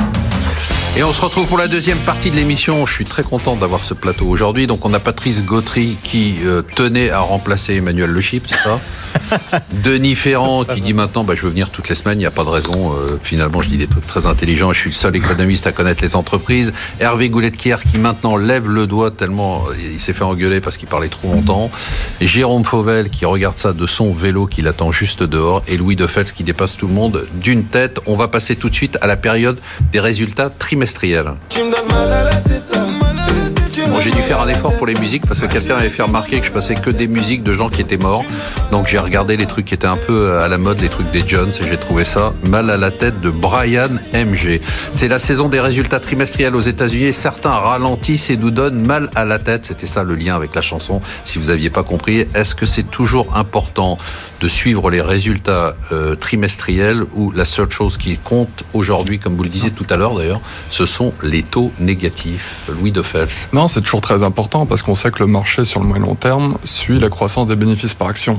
Et 0.94 1.02
on 1.02 1.12
se 1.14 1.22
retrouve 1.22 1.46
pour 1.46 1.56
la 1.56 1.68
deuxième 1.68 1.98
partie 2.00 2.30
de 2.30 2.36
l'émission. 2.36 2.84
Je 2.84 2.92
suis 2.92 3.06
très 3.06 3.22
content 3.22 3.56
d'avoir 3.56 3.82
ce 3.82 3.94
plateau 3.94 4.26
aujourd'hui. 4.26 4.66
Donc 4.66 4.84
on 4.84 4.92
a 4.92 4.98
Patrice 5.00 5.42
Gautry 5.42 5.96
qui 6.04 6.36
euh, 6.44 6.60
tenait 6.60 7.08
à 7.08 7.20
remplacer 7.20 7.76
Emmanuel 7.76 8.10
Le 8.10 8.20
Chip, 8.20 8.44
c'est 8.46 8.58
ça? 8.58 8.78
Denis 9.84 10.14
Ferrand 10.14 10.64
qui 10.64 10.80
dit 10.80 10.94
maintenant 10.94 11.24
bah, 11.24 11.34
je 11.36 11.42
veux 11.42 11.50
venir 11.50 11.70
toutes 11.70 11.88
les 11.88 11.94
semaines, 11.94 12.18
il 12.18 12.22
n'y 12.22 12.26
a 12.26 12.30
pas 12.30 12.44
de 12.44 12.50
raison. 12.50 12.92
Euh, 12.92 13.18
finalement 13.22 13.62
je 13.62 13.68
dis 13.68 13.78
des 13.78 13.86
trucs 13.86 14.06
très 14.06 14.26
intelligents, 14.26 14.72
je 14.72 14.78
suis 14.78 14.90
le 14.90 14.94
seul 14.94 15.16
économiste 15.16 15.66
à 15.66 15.72
connaître 15.72 16.02
les 16.02 16.16
entreprises. 16.16 16.72
Hervé 17.00 17.30
Goulet-Kier 17.30 17.76
qui 17.90 17.98
maintenant 17.98 18.36
lève 18.36 18.68
le 18.68 18.86
doigt 18.86 19.10
tellement 19.10 19.66
euh, 19.68 19.74
il 19.92 20.00
s'est 20.00 20.12
fait 20.12 20.24
engueuler 20.24 20.60
parce 20.60 20.76
qu'il 20.76 20.88
parlait 20.88 21.08
trop 21.08 21.32
longtemps. 21.32 21.70
Jérôme 22.20 22.64
Fauvel 22.64 23.10
qui 23.10 23.24
regarde 23.24 23.58
ça 23.58 23.72
de 23.72 23.86
son 23.86 24.12
vélo 24.12 24.46
qu'il 24.46 24.68
attend 24.68 24.92
juste 24.92 25.22
dehors. 25.22 25.62
Et 25.68 25.76
Louis 25.76 25.96
Defels 25.96 26.32
qui 26.32 26.44
dépasse 26.44 26.76
tout 26.76 26.86
le 26.86 26.94
monde 26.94 27.26
d'une 27.34 27.64
tête. 27.64 28.00
On 28.06 28.16
va 28.16 28.28
passer 28.28 28.56
tout 28.56 28.68
de 28.68 28.74
suite 28.74 28.98
à 29.00 29.06
la 29.06 29.16
période 29.16 29.58
des 29.92 30.00
résultats 30.00 30.50
trimestriels 30.50 31.32
j'ai 34.02 34.10
dû 34.10 34.22
faire 34.22 34.40
un 34.40 34.48
effort 34.48 34.76
pour 34.76 34.86
les 34.86 34.94
musiques 34.96 35.24
parce 35.26 35.38
que 35.38 35.46
quelqu'un 35.46 35.76
avait 35.76 35.90
fait 35.90 36.02
remarquer 36.02 36.40
que 36.40 36.46
je 36.46 36.50
passais 36.50 36.74
que 36.74 36.90
des 36.90 37.06
musiques 37.06 37.44
de 37.44 37.52
gens 37.52 37.68
qui 37.68 37.80
étaient 37.80 37.96
morts. 37.96 38.24
Donc 38.72 38.88
j'ai 38.88 38.98
regardé 38.98 39.36
les 39.36 39.46
trucs 39.46 39.66
qui 39.66 39.74
étaient 39.74 39.86
un 39.86 39.96
peu 39.96 40.38
à 40.38 40.48
la 40.48 40.58
mode, 40.58 40.80
les 40.80 40.88
trucs 40.88 41.10
des 41.12 41.22
Jones, 41.26 41.50
et 41.60 41.64
j'ai 41.64 41.76
trouvé 41.76 42.04
ça 42.04 42.32
mal 42.48 42.70
à 42.70 42.76
la 42.76 42.90
tête 42.90 43.20
de 43.20 43.30
Brian 43.30 43.90
MG. 44.12 44.60
C'est 44.92 45.06
la 45.06 45.20
saison 45.20 45.48
des 45.48 45.60
résultats 45.60 46.00
trimestriels 46.00 46.56
aux 46.56 46.60
États-Unis 46.60 47.12
certains 47.12 47.50
ralentissent 47.50 48.30
et 48.30 48.36
nous 48.36 48.50
donnent 48.50 48.84
mal 48.84 49.08
à 49.14 49.24
la 49.24 49.38
tête. 49.38 49.66
C'était 49.66 49.86
ça 49.86 50.02
le 50.02 50.16
lien 50.16 50.34
avec 50.34 50.54
la 50.54 50.62
chanson. 50.62 51.00
Si 51.24 51.38
vous 51.38 51.46
n'aviez 51.46 51.70
pas 51.70 51.84
compris, 51.84 52.26
est-ce 52.34 52.56
que 52.56 52.66
c'est 52.66 52.90
toujours 52.90 53.36
important 53.36 53.98
de 54.40 54.48
suivre 54.48 54.90
les 54.90 55.00
résultats 55.00 55.74
euh, 55.92 56.16
trimestriels 56.16 57.04
ou 57.14 57.30
la 57.30 57.44
seule 57.44 57.70
chose 57.70 57.96
qui 57.96 58.18
compte 58.18 58.64
aujourd'hui, 58.72 59.20
comme 59.20 59.36
vous 59.36 59.44
le 59.44 59.48
disiez 59.48 59.70
tout 59.70 59.86
à 59.90 59.96
l'heure 59.96 60.16
d'ailleurs, 60.16 60.40
ce 60.70 60.86
sont 60.86 61.12
les 61.22 61.44
taux 61.44 61.70
négatifs? 61.78 62.68
Louis 62.68 62.90
de 62.90 63.02
Fels. 63.02 63.28
Non, 63.52 63.68
c'est 63.68 63.82
toujours 63.92 64.00
très 64.00 64.22
important 64.22 64.64
parce 64.64 64.82
qu'on 64.82 64.94
sait 64.94 65.10
que 65.10 65.18
le 65.18 65.26
marché 65.26 65.66
sur 65.66 65.78
le 65.78 65.86
moyen 65.86 66.06
long 66.06 66.14
terme 66.14 66.56
suit 66.64 66.98
la 66.98 67.10
croissance 67.10 67.46
des 67.46 67.56
bénéfices 67.56 67.92
par 67.92 68.08
action. 68.08 68.38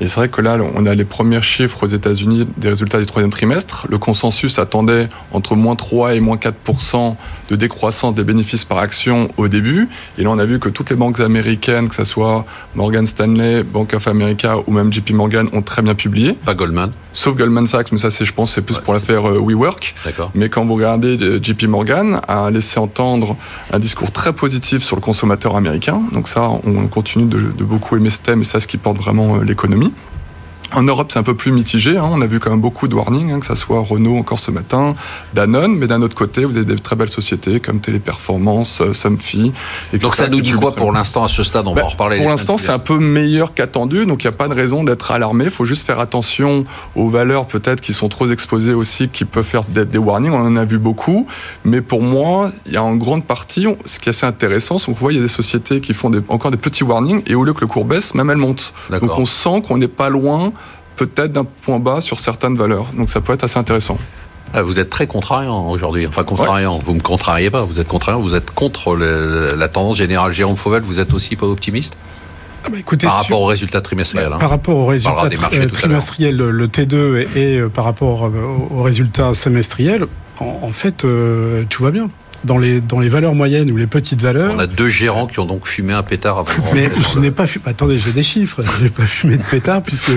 Et 0.00 0.06
c'est 0.06 0.14
vrai 0.14 0.28
que 0.30 0.40
là, 0.40 0.56
on 0.74 0.86
a 0.86 0.94
les 0.94 1.04
premiers 1.04 1.42
chiffres 1.42 1.82
aux 1.82 1.86
États-Unis 1.86 2.46
des 2.56 2.70
résultats 2.70 2.98
du 2.98 3.04
troisième 3.04 3.30
trimestre. 3.30 3.86
Le 3.90 3.98
consensus 3.98 4.58
attendait 4.58 5.10
entre 5.30 5.56
moins 5.56 5.76
3 5.76 6.14
et 6.14 6.20
moins 6.20 6.38
4 6.38 7.16
de 7.50 7.56
décroissance 7.56 8.14
des 8.14 8.24
bénéfices 8.24 8.64
par 8.64 8.78
action 8.78 9.28
au 9.36 9.48
début. 9.48 9.90
Et 10.16 10.22
là, 10.22 10.30
on 10.30 10.38
a 10.38 10.46
vu 10.46 10.58
que 10.58 10.70
toutes 10.70 10.88
les 10.88 10.96
banques 10.96 11.20
américaines, 11.20 11.90
que 11.90 11.94
ce 11.94 12.06
soit 12.06 12.46
Morgan 12.74 13.06
Stanley, 13.06 13.62
Bank 13.62 13.92
of 13.92 14.08
America 14.08 14.56
ou 14.66 14.72
même 14.72 14.90
JP 14.90 15.10
Morgan, 15.10 15.48
ont 15.52 15.60
très 15.60 15.82
bien 15.82 15.94
publié. 15.94 16.32
Pas 16.32 16.54
Goldman. 16.54 16.92
Sauf 17.12 17.36
Goldman 17.36 17.66
Sachs, 17.66 17.92
mais 17.92 17.98
ça, 17.98 18.10
c'est, 18.10 18.24
je 18.24 18.32
pense, 18.32 18.52
c'est 18.52 18.62
plus 18.62 18.74
Ouais, 18.74 18.82
pour 18.82 18.94
l'affaire 18.94 19.28
euh, 19.28 19.38
WeWork. 19.38 19.94
D'accord. 20.04 20.32
Mais 20.34 20.48
quand 20.48 20.64
vous 20.64 20.74
regardez 20.74 21.16
euh, 21.22 21.38
JP 21.40 21.64
Morgan 21.64 22.20
a 22.26 22.50
laissé 22.50 22.80
entendre 22.80 23.36
un 23.72 23.78
discours 23.78 24.10
très 24.10 24.32
positif 24.32 24.82
sur 24.82 24.93
le 24.94 25.00
consommateur 25.00 25.56
américain. 25.56 26.00
Donc 26.12 26.28
ça, 26.28 26.50
on 26.50 26.86
continue 26.88 27.26
de, 27.26 27.38
de 27.38 27.64
beaucoup 27.64 27.96
aimer 27.96 28.10
ce 28.10 28.20
thème 28.20 28.40
et 28.40 28.44
c'est 28.44 28.60
ce 28.60 28.66
qui 28.66 28.76
porte 28.78 28.96
vraiment 28.98 29.36
euh, 29.36 29.44
l'économie. 29.44 29.92
En 30.72 30.82
Europe, 30.82 31.10
c'est 31.12 31.18
un 31.18 31.22
peu 31.22 31.34
plus 31.36 31.52
mitigé. 31.52 31.96
hein. 31.98 32.08
On 32.10 32.20
a 32.20 32.26
vu 32.26 32.40
quand 32.40 32.50
même 32.50 32.60
beaucoup 32.60 32.88
de 32.88 32.94
warnings, 32.94 33.30
hein, 33.32 33.38
que 33.40 33.46
ce 33.46 33.54
soit 33.54 33.80
Renault 33.80 34.16
encore 34.16 34.38
ce 34.38 34.50
matin, 34.50 34.94
Danone, 35.34 35.76
mais 35.76 35.86
d'un 35.86 36.02
autre 36.02 36.16
côté, 36.16 36.44
vous 36.44 36.56
avez 36.56 36.64
des 36.66 36.74
très 36.76 36.96
belles 36.96 37.08
sociétés 37.10 37.60
comme 37.60 37.80
Téléperformance, 37.80 38.80
euh, 38.80 38.92
Somfy. 38.92 39.52
etc., 39.92 40.02
Donc 40.02 40.16
ça 40.16 40.28
nous 40.28 40.40
dit 40.40 40.52
quoi 40.52 40.72
pour 40.74 40.90
l'instant 40.92 41.22
à 41.24 41.28
ce 41.28 41.42
stade? 41.42 41.66
On 41.68 41.74
Bah, 41.74 41.82
va 41.82 41.86
en 41.86 41.90
reparler. 41.90 42.18
Pour 42.18 42.28
l'instant, 42.30 42.56
c'est 42.56 42.70
un 42.72 42.78
peu 42.78 42.98
meilleur 42.98 43.54
qu'attendu, 43.54 44.06
donc 44.06 44.24
il 44.24 44.26
n'y 44.26 44.34
a 44.34 44.36
pas 44.36 44.48
de 44.48 44.54
raison 44.54 44.82
d'être 44.84 45.10
alarmé. 45.12 45.44
Il 45.44 45.50
faut 45.50 45.64
juste 45.64 45.86
faire 45.86 46.00
attention 46.00 46.64
aux 46.96 47.08
valeurs 47.08 47.46
peut-être 47.46 47.80
qui 47.80 47.92
sont 47.92 48.08
trop 48.08 48.26
exposées 48.28 48.74
aussi, 48.74 49.08
qui 49.08 49.24
peuvent 49.24 49.44
faire 49.44 49.62
des, 49.64 49.98
warnings. 49.98 50.32
On 50.32 50.38
en 50.46 50.56
a 50.56 50.64
vu 50.64 50.78
beaucoup, 50.78 51.26
mais 51.64 51.82
pour 51.82 52.02
moi, 52.02 52.50
il 52.66 52.72
y 52.72 52.76
a 52.76 52.82
en 52.82 52.96
grande 52.96 53.24
partie, 53.24 53.66
ce 53.84 53.98
qui 54.00 54.08
est 54.08 54.10
assez 54.10 54.26
intéressant, 54.26 54.78
c'est 54.78 54.86
qu'on 54.86 54.92
voit 54.92 55.12
il 55.12 55.16
y 55.16 55.18
a 55.20 55.22
des 55.22 55.28
sociétés 55.28 55.80
qui 55.80 55.94
font 55.94 56.10
des- 56.10 56.20
encore 56.28 56.50
des 56.50 56.56
petits 56.56 56.84
warnings 56.84 57.22
et 57.26 57.34
au 57.34 57.44
lieu 57.44 57.52
que 57.52 57.60
le 57.60 57.66
cours 57.68 57.84
baisse, 57.84 58.14
même 58.14 58.30
elles 58.30 58.36
montent. 58.38 58.72
D'accord. 58.90 59.08
Donc 59.10 59.18
on 59.18 59.26
sent 59.26 59.62
qu'on 59.66 59.76
n'est 59.78 59.88
pas 59.88 60.08
loin 60.08 60.52
peut-être 60.96 61.32
d'un 61.32 61.44
point 61.44 61.78
bas 61.78 62.00
sur 62.00 62.20
certaines 62.20 62.56
valeurs. 62.56 62.86
Donc 62.96 63.10
ça 63.10 63.20
peut 63.20 63.32
être 63.32 63.44
assez 63.44 63.58
intéressant. 63.58 63.98
Ah, 64.52 64.62
Vous 64.62 64.78
êtes 64.78 64.90
très 64.90 65.06
contrariant 65.08 65.68
aujourd'hui. 65.70 66.06
Enfin, 66.06 66.22
contrariant. 66.22 66.78
Vous 66.78 66.94
me 66.94 67.00
contrariez 67.00 67.50
pas. 67.50 67.62
Vous 67.62 67.80
êtes 67.80 67.88
contrariant. 67.88 68.20
Vous 68.20 68.34
êtes 68.36 68.50
contre 68.52 68.94
le- 68.94 69.54
la 69.56 69.68
tendance 69.68 69.96
générale. 69.96 70.32
Jérôme 70.32 70.56
Fauvel, 70.56 70.82
vous 70.82 71.00
êtes 71.00 71.12
aussi 71.12 71.34
pas 71.34 71.46
optimiste? 71.46 71.96
Ah 72.64 72.68
bah, 72.70 72.78
écoutez, 72.78 73.06
par 73.06 73.16
sur- 73.16 73.22
rapport 73.24 73.40
aux 73.42 73.46
résultats 73.46 73.80
trimestriels. 73.80 74.32
hein. 74.32 74.38
Par 74.38 74.50
rapport 74.50 74.76
aux 74.76 74.86
résultats 74.86 75.10
parlera 75.16 75.28
des 75.28 75.36
marchés 75.36 75.56
tri- 76.00 76.30
le 76.32 76.50
le 76.50 76.66
T2 76.68 77.16
et, 77.16 77.28
et, 77.38 77.58
euh, 77.58 77.68
par 77.68 77.84
rapport 77.84 78.26
euh, 78.26 78.30
aux 78.70 78.82
résultats 78.82 79.34
semestriels, 79.34 80.06
en, 80.40 80.60
en 80.62 80.70
fait, 80.70 81.04
euh, 81.04 81.64
tout 81.68 81.82
va 81.82 81.90
bien. 81.90 82.08
Dans 82.44 82.58
les, 82.58 82.80
dans 82.80 83.00
les 83.00 83.08
valeurs 83.08 83.34
moyennes 83.34 83.70
ou 83.70 83.76
les 83.76 83.86
petites 83.86 84.20
valeurs. 84.20 84.52
On 84.54 84.58
a 84.58 84.66
deux 84.66 84.88
gérants 84.88 85.26
qui 85.26 85.38
ont 85.40 85.46
donc 85.46 85.66
fumé 85.66 85.92
un 85.94 86.02
pétard 86.02 86.38
avant. 86.38 86.52
Mais 86.74 86.90
je 87.14 87.18
n'ai 87.18 87.30
pas 87.30 87.46
fumé. 87.46 87.64
Attendez, 87.66 87.98
j'ai 87.98 88.12
des 88.12 88.22
chiffres. 88.22 88.62
Je 88.78 88.84
n'ai 88.84 88.90
pas 88.90 89.06
fumé 89.06 89.36
de 89.36 89.42
pétard 89.42 89.82
puisque. 89.82 90.10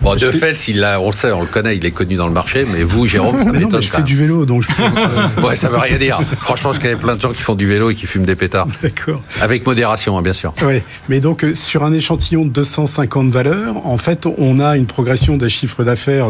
Bon, 0.00 0.16
je 0.16 0.26
De 0.26 0.32
Fels, 0.32 0.56
il 0.68 0.80
l'a, 0.80 1.00
on 1.00 1.06
le 1.06 1.12
sait, 1.12 1.30
on 1.32 1.40
le 1.42 1.46
connaît, 1.46 1.76
il 1.76 1.84
est 1.84 1.90
connu 1.90 2.16
dans 2.16 2.26
le 2.26 2.32
marché, 2.32 2.66
mais 2.72 2.82
vous, 2.82 3.06
Jérôme, 3.06 3.42
ça 3.42 3.52
m'étonne. 3.52 3.82
je 3.82 3.90
fais 3.90 4.02
du 4.02 4.16
vélo, 4.16 4.46
donc 4.46 4.62
je. 4.62 4.68
Ouais, 5.46 5.56
ça 5.56 5.68
veut 5.68 5.78
rien 5.78 5.98
dire. 5.98 6.18
Franchement, 6.38 6.72
je 6.72 6.80
connais 6.80 6.96
plein 6.96 7.16
de 7.16 7.20
gens 7.20 7.30
qui 7.32 7.42
font 7.42 7.54
du 7.54 7.66
vélo 7.66 7.90
et 7.90 7.94
qui 7.94 8.06
fument 8.06 8.24
des 8.24 8.36
pétards. 8.36 8.66
D'accord. 8.82 9.20
Avec 9.40 9.66
modération, 9.66 10.16
hein, 10.18 10.22
bien 10.22 10.32
sûr. 10.32 10.54
Oui, 10.62 10.82
mais 11.08 11.20
donc 11.20 11.44
euh, 11.44 11.54
sur 11.54 11.84
un 11.84 11.92
échantillon 11.92 12.44
de 12.44 12.50
250 12.50 13.28
valeurs, 13.30 13.86
en 13.86 13.98
fait, 13.98 14.26
on 14.38 14.60
a 14.60 14.76
une 14.76 14.86
progression 14.86 15.36
des 15.36 15.50
chiffres 15.50 15.84
d'affaires 15.84 16.28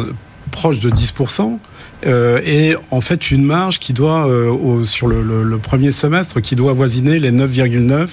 proche 0.51 0.81
de 0.81 0.91
10%. 0.91 1.59
Euh, 2.07 2.41
et 2.45 2.77
en 2.91 3.01
fait 3.01 3.31
une 3.31 3.45
marge 3.45 3.79
qui 3.79 3.93
doit 3.93 4.27
euh, 4.27 4.85
sur 4.85 5.07
le, 5.07 5.59
premier 5.59 5.93
semestre 5.93 6.41
qui 6.41 6.57
doit 6.57 6.71
avoisiner 6.71 7.19
les 7.19 7.31
9,9 7.31 8.09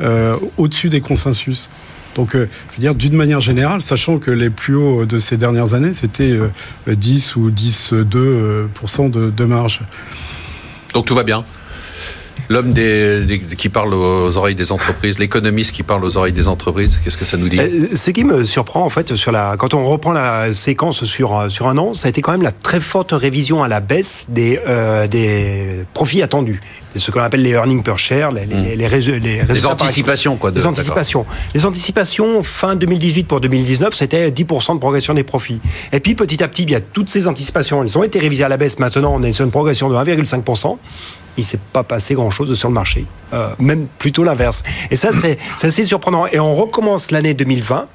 euh, 0.00 0.36
au-dessus 0.56 0.88
des 0.88 1.00
consensus. 1.00 1.68
Donc, 2.16 2.30
je 2.32 2.38
veux 2.38 2.48
dire, 2.78 2.94
d'une 2.94 3.14
manière 3.14 3.40
générale, 3.40 3.82
sachant 3.82 4.18
que 4.18 4.30
les 4.30 4.48
plus 4.48 4.74
hauts 4.74 5.04
de 5.04 5.18
ces 5.18 5.36
dernières 5.36 5.74
années, 5.74 5.92
c'était 5.92 6.30
euh, 6.32 6.48
10 6.86 7.36
ou 7.36 7.50
10,2% 7.50 8.16
euh, 8.16 8.66
pourcent 8.72 9.10
de, 9.10 9.30
de 9.30 9.44
marge. 9.44 9.82
Donc 10.94 11.04
tout 11.04 11.14
va 11.14 11.24
bien? 11.24 11.44
L'homme 12.48 12.72
des, 12.72 13.22
des- 13.22 13.38
qui 13.40 13.68
parle 13.68 13.92
aux 13.94 14.36
oreilles 14.36 14.54
des 14.54 14.70
entreprises, 14.70 15.18
l'économiste 15.18 15.72
qui 15.72 15.82
parle 15.82 16.04
aux 16.04 16.16
oreilles 16.16 16.32
des 16.32 16.46
entreprises, 16.48 17.00
qu'est-ce 17.02 17.16
que 17.16 17.24
ça 17.24 17.36
nous 17.36 17.48
dit 17.48 17.58
Euh, 17.58 17.88
Ce 17.96 18.10
qui 18.12 18.22
me 18.24 18.44
surprend 18.46 18.84
en 18.84 18.90
fait 18.90 19.16
sur 19.16 19.32
la 19.32 19.56
quand 19.58 19.74
on 19.74 19.84
reprend 19.84 20.12
la 20.12 20.54
séquence 20.54 21.04
sur 21.04 21.36
euh, 21.36 21.48
sur 21.48 21.66
un 21.66 21.76
an, 21.78 21.92
ça 21.94 22.06
a 22.06 22.10
été 22.10 22.22
quand 22.22 22.32
même 22.32 22.42
la 22.42 22.52
très 22.52 22.78
forte 22.80 23.10
révision 23.12 23.62
à 23.64 23.68
la 23.68 23.80
baisse 23.80 24.26
des 24.28 24.60
euh, 24.68 25.08
des 25.08 25.84
profits 25.92 26.22
attendus, 26.22 26.60
ce 26.94 27.10
qu'on 27.10 27.20
appelle 27.20 27.42
les 27.42 27.50
earnings 27.50 27.82
per 27.82 27.96
share, 27.96 28.30
les 28.30 28.46
les, 28.46 28.76
les, 28.76 28.86
résu- 28.88 29.12
les 29.12 29.18
Les 29.18 29.40
résultats 29.42 29.54
action. 29.54 29.70
anticipations, 29.70 30.36
quoi. 30.36 30.50
de- 30.52 30.60
Les 30.60 30.66
anticipations. 30.66 31.26
Les 31.54 31.66
anticipations 31.66 32.42
fin 32.44 32.76
2018 32.76 33.24
pour 33.24 33.40
2019, 33.40 33.92
c'était 33.92 34.30
10% 34.30 34.74
de 34.74 34.78
progression 34.78 35.14
des 35.14 35.24
profits. 35.24 35.60
Et 35.92 35.98
puis 36.00 36.14
petit 36.14 36.42
à 36.44 36.48
petit, 36.48 36.62
il 36.62 36.70
y 36.70 36.74
a 36.76 36.80
toutes 36.80 37.10
ces 37.10 37.26
anticipations, 37.26 37.82
elles 37.82 37.98
ont 37.98 38.04
été 38.04 38.18
révisées 38.20 38.44
à 38.44 38.48
la 38.48 38.56
baisse. 38.56 38.78
Maintenant, 38.78 39.12
on 39.14 39.22
est 39.24 39.32
sur 39.32 39.44
une 39.44 39.50
progression 39.50 39.88
de 39.88 39.94
1,5%. 39.96 40.78
Il 41.38 41.44
s'est 41.44 41.60
pas 41.72 41.82
passé 41.82 42.14
grand-chose 42.14 42.54
sur 42.54 42.68
le 42.68 42.74
marché, 42.74 43.04
Euh, 43.32 43.50
même 43.58 43.88
plutôt 43.98 44.22
l'inverse. 44.22 44.62
Et 44.90 44.96
ça, 44.96 45.10
c'est 45.12 45.36
c'est 45.56 45.66
assez 45.66 45.84
surprenant. 45.84 46.26
Et 46.28 46.38
on 46.38 46.54
recommence 46.54 47.10
l'année 47.10 47.34
2020. 47.34 47.88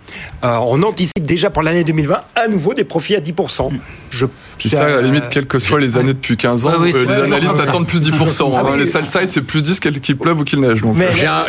Euh, 0.43 0.57
on 0.67 0.83
anticipe 0.83 1.25
déjà 1.25 1.49
pour 1.49 1.63
l'année 1.63 1.85
2020 1.85 2.21
à 2.35 2.47
nouveau 2.49 2.73
des 2.73 2.83
profits 2.83 3.15
à 3.15 3.21
10%. 3.21 3.71
Je, 4.09 4.25
Puis 4.57 4.69
ça, 4.69 4.85
à 4.85 4.89
la 4.89 5.01
limite, 5.01 5.29
quelles 5.29 5.47
que 5.47 5.57
soient 5.57 5.79
les 5.79 5.97
années 5.97 6.13
depuis 6.13 6.35
15 6.35 6.65
ans, 6.65 6.73
oui, 6.79 6.91
euh, 6.93 7.05
les 7.05 7.33
analystes 7.33 7.59
attendent 7.59 7.87
plus 7.87 8.01
10%. 8.01 8.51
Ah 8.53 8.59
hein. 8.59 8.65
oui. 8.73 8.79
Les 8.79 8.85
sell 8.85 9.05
side, 9.05 9.29
c'est 9.29 9.41
plus 9.41 9.63
10 9.63 9.79
qu'il 9.79 10.17
pleuve 10.17 10.41
ou 10.41 10.43
qu'il 10.43 10.59
neige. 10.59 10.81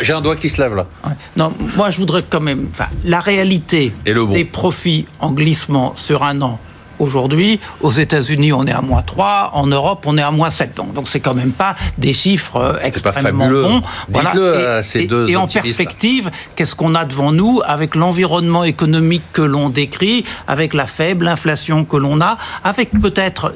J'ai 0.01 0.13
un, 0.13 0.21
doigt 0.21 0.37
qui 0.37 0.49
se 0.49 0.61
lève 0.61 0.75
là. 0.75 0.87
Ouais. 1.05 1.11
Non, 1.35 1.51
moi 1.75 1.89
je 1.89 1.97
voudrais 1.97 2.23
quand 2.27 2.41
même. 2.41 2.67
Enfin, 2.71 2.87
la 3.03 3.19
réalité 3.19 3.91
Et 4.05 4.13
le 4.13 4.25
bon. 4.25 4.31
des 4.33 4.45
profits 4.45 5.05
en 5.19 5.31
glissement 5.31 5.93
sur 5.95 6.23
un 6.23 6.41
an. 6.41 6.59
Aujourd'hui, 7.03 7.59
aux 7.81 7.91
États-Unis, 7.91 8.53
on 8.53 8.65
est 8.65 8.71
à 8.71 8.81
moins 8.81 9.01
3, 9.01 9.51
en 9.55 9.67
Europe, 9.67 10.05
on 10.05 10.17
est 10.17 10.21
à 10.21 10.31
moins 10.31 10.49
7. 10.49 10.73
Donc, 10.73 10.93
donc 10.93 11.09
c'est 11.09 11.19
quand 11.19 11.33
même 11.33 11.51
pas 11.51 11.75
des 11.97 12.13
chiffres 12.13 12.55
euh, 12.55 12.73
pas 12.73 12.85
extrêmement 12.87 13.49
bons. 13.49 13.81
Dites-le 14.07 14.67
à 14.67 14.83
ces 14.83 15.01
et, 15.01 15.07
deux 15.07 15.27
et 15.27 15.35
en 15.35 15.47
perspective, 15.47 16.31
qu'est-ce 16.55 16.75
qu'on 16.75 16.95
a 16.95 17.03
devant 17.03 17.33
nous 17.33 17.59
avec 17.65 17.95
l'environnement 17.95 18.63
économique 18.63 19.23
que 19.33 19.41
l'on 19.41 19.67
décrit, 19.67 20.23
avec 20.47 20.73
la 20.73 20.85
faible 20.85 21.27
inflation 21.27 21.83
que 21.83 21.97
l'on 21.97 22.21
a, 22.21 22.37
avec 22.63 22.91
peut-être 22.91 23.53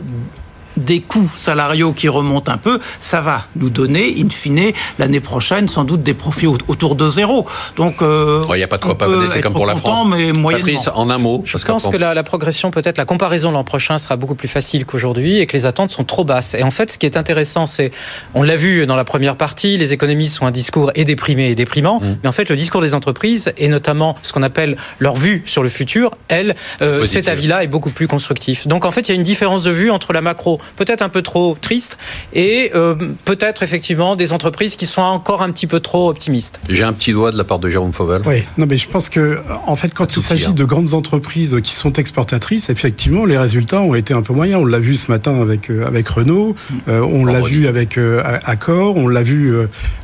des 0.77 1.01
coûts 1.01 1.31
salariaux 1.35 1.91
qui 1.91 2.07
remontent 2.07 2.51
un 2.51 2.57
peu, 2.57 2.79
ça 2.99 3.21
va 3.21 3.45
nous 3.55 3.69
donner, 3.69 4.15
in 4.17 4.29
fine, 4.29 4.71
l'année 4.99 5.19
prochaine, 5.19 5.69
sans 5.69 5.83
doute 5.83 6.03
des 6.03 6.13
profits 6.13 6.47
autour 6.47 6.95
de 6.95 7.09
zéro. 7.09 7.45
Donc, 7.75 8.01
euh, 8.01 8.45
il 8.49 8.57
n'y 8.57 8.63
a 8.63 8.67
pas 8.67 8.77
de 8.77 8.83
quoi 8.83 8.97
pas 8.97 9.07
c'est 9.27 9.41
comme 9.41 9.53
pour 9.53 9.65
la 9.65 9.75
France. 9.75 10.07
Mais 10.09 10.31
Patrice, 10.33 10.89
en 10.93 11.09
un 11.09 11.17
mot. 11.17 11.41
Je 11.45 11.57
pense 11.57 11.87
que 11.87 11.97
la, 11.97 12.13
la, 12.13 12.23
progression, 12.23 12.71
peut-être 12.71 12.97
la 12.97 13.05
comparaison 13.05 13.51
l'an 13.51 13.63
prochain 13.63 13.97
sera 13.97 14.15
beaucoup 14.15 14.35
plus 14.35 14.47
facile 14.47 14.85
qu'aujourd'hui 14.85 15.39
et 15.39 15.45
que 15.45 15.53
les 15.53 15.65
attentes 15.65 15.91
sont 15.91 16.03
trop 16.03 16.23
basses. 16.23 16.53
Et 16.53 16.63
en 16.63 16.71
fait, 16.71 16.91
ce 16.91 16.97
qui 16.97 17.05
est 17.05 17.17
intéressant, 17.17 17.65
c'est, 17.65 17.91
on 18.33 18.43
l'a 18.43 18.55
vu 18.55 18.85
dans 18.85 18.95
la 18.95 19.03
première 19.03 19.35
partie, 19.35 19.77
les 19.77 19.93
économistes 19.93 20.41
ont 20.41 20.45
un 20.45 20.51
discours 20.51 20.91
et 20.95 21.05
déprimé 21.05 21.49
et 21.49 21.55
déprimant, 21.55 21.99
mmh. 21.99 22.17
mais 22.23 22.29
en 22.29 22.31
fait, 22.31 22.49
le 22.49 22.55
discours 22.55 22.81
des 22.81 22.93
entreprises 22.93 23.53
et 23.57 23.67
notamment 23.67 24.15
ce 24.21 24.33
qu'on 24.33 24.43
appelle 24.43 24.77
leur 24.99 25.15
vue 25.15 25.43
sur 25.45 25.63
le 25.63 25.69
futur, 25.69 26.11
elle, 26.27 26.55
euh, 26.81 27.05
cet 27.05 27.27
avis-là 27.27 27.63
est 27.63 27.67
beaucoup 27.67 27.89
plus 27.89 28.07
constructif. 28.07 28.67
Donc 28.67 28.85
en 28.85 28.91
fait, 28.91 29.01
il 29.01 29.09
y 29.09 29.11
a 29.11 29.15
une 29.15 29.23
différence 29.23 29.63
de 29.63 29.71
vue 29.71 29.91
entre 29.91 30.13
la 30.13 30.21
macro, 30.21 30.59
peut-être 30.75 31.01
un 31.01 31.09
peu 31.09 31.21
trop 31.21 31.57
triste, 31.59 31.97
et 32.33 32.71
euh, 32.75 32.95
peut-être 33.25 33.63
effectivement 33.63 34.15
des 34.15 34.33
entreprises 34.33 34.75
qui 34.75 34.85
sont 34.85 35.01
encore 35.01 35.41
un 35.41 35.51
petit 35.51 35.67
peu 35.67 35.79
trop 35.79 36.09
optimistes. 36.09 36.59
J'ai 36.69 36.83
un 36.83 36.93
petit 36.93 37.11
doigt 37.11 37.31
de 37.31 37.37
la 37.37 37.43
part 37.43 37.59
de 37.59 37.69
Jérôme 37.69 37.93
Fauvel. 37.93 38.21
Oui, 38.25 38.43
non 38.57 38.65
mais 38.67 38.77
je 38.77 38.87
pense 38.87 39.09
que 39.09 39.39
en 39.65 39.75
fait, 39.75 39.93
quand 39.93 40.15
il 40.15 40.21
s'agit 40.21 40.53
de 40.53 40.65
grandes 40.65 40.93
entreprises 40.93 41.57
qui 41.63 41.73
sont 41.73 41.93
exportatrices, 41.93 42.69
effectivement, 42.69 43.25
les 43.25 43.37
résultats 43.37 43.81
ont 43.81 43.95
été 43.95 44.13
un 44.13 44.21
peu 44.21 44.33
moyens. 44.33 44.61
On 44.61 44.65
l'a 44.65 44.79
vu 44.79 44.95
ce 44.95 45.11
matin 45.11 45.41
avec 45.41 45.69
euh, 45.69 45.87
avec 45.87 46.07
Renault, 46.09 46.55
on 46.87 47.25
l'a 47.25 47.41
vu 47.41 47.67
avec 47.67 47.99
Accor, 48.45 48.97
on 48.97 49.07
l'a 49.07 49.23
vu 49.23 49.55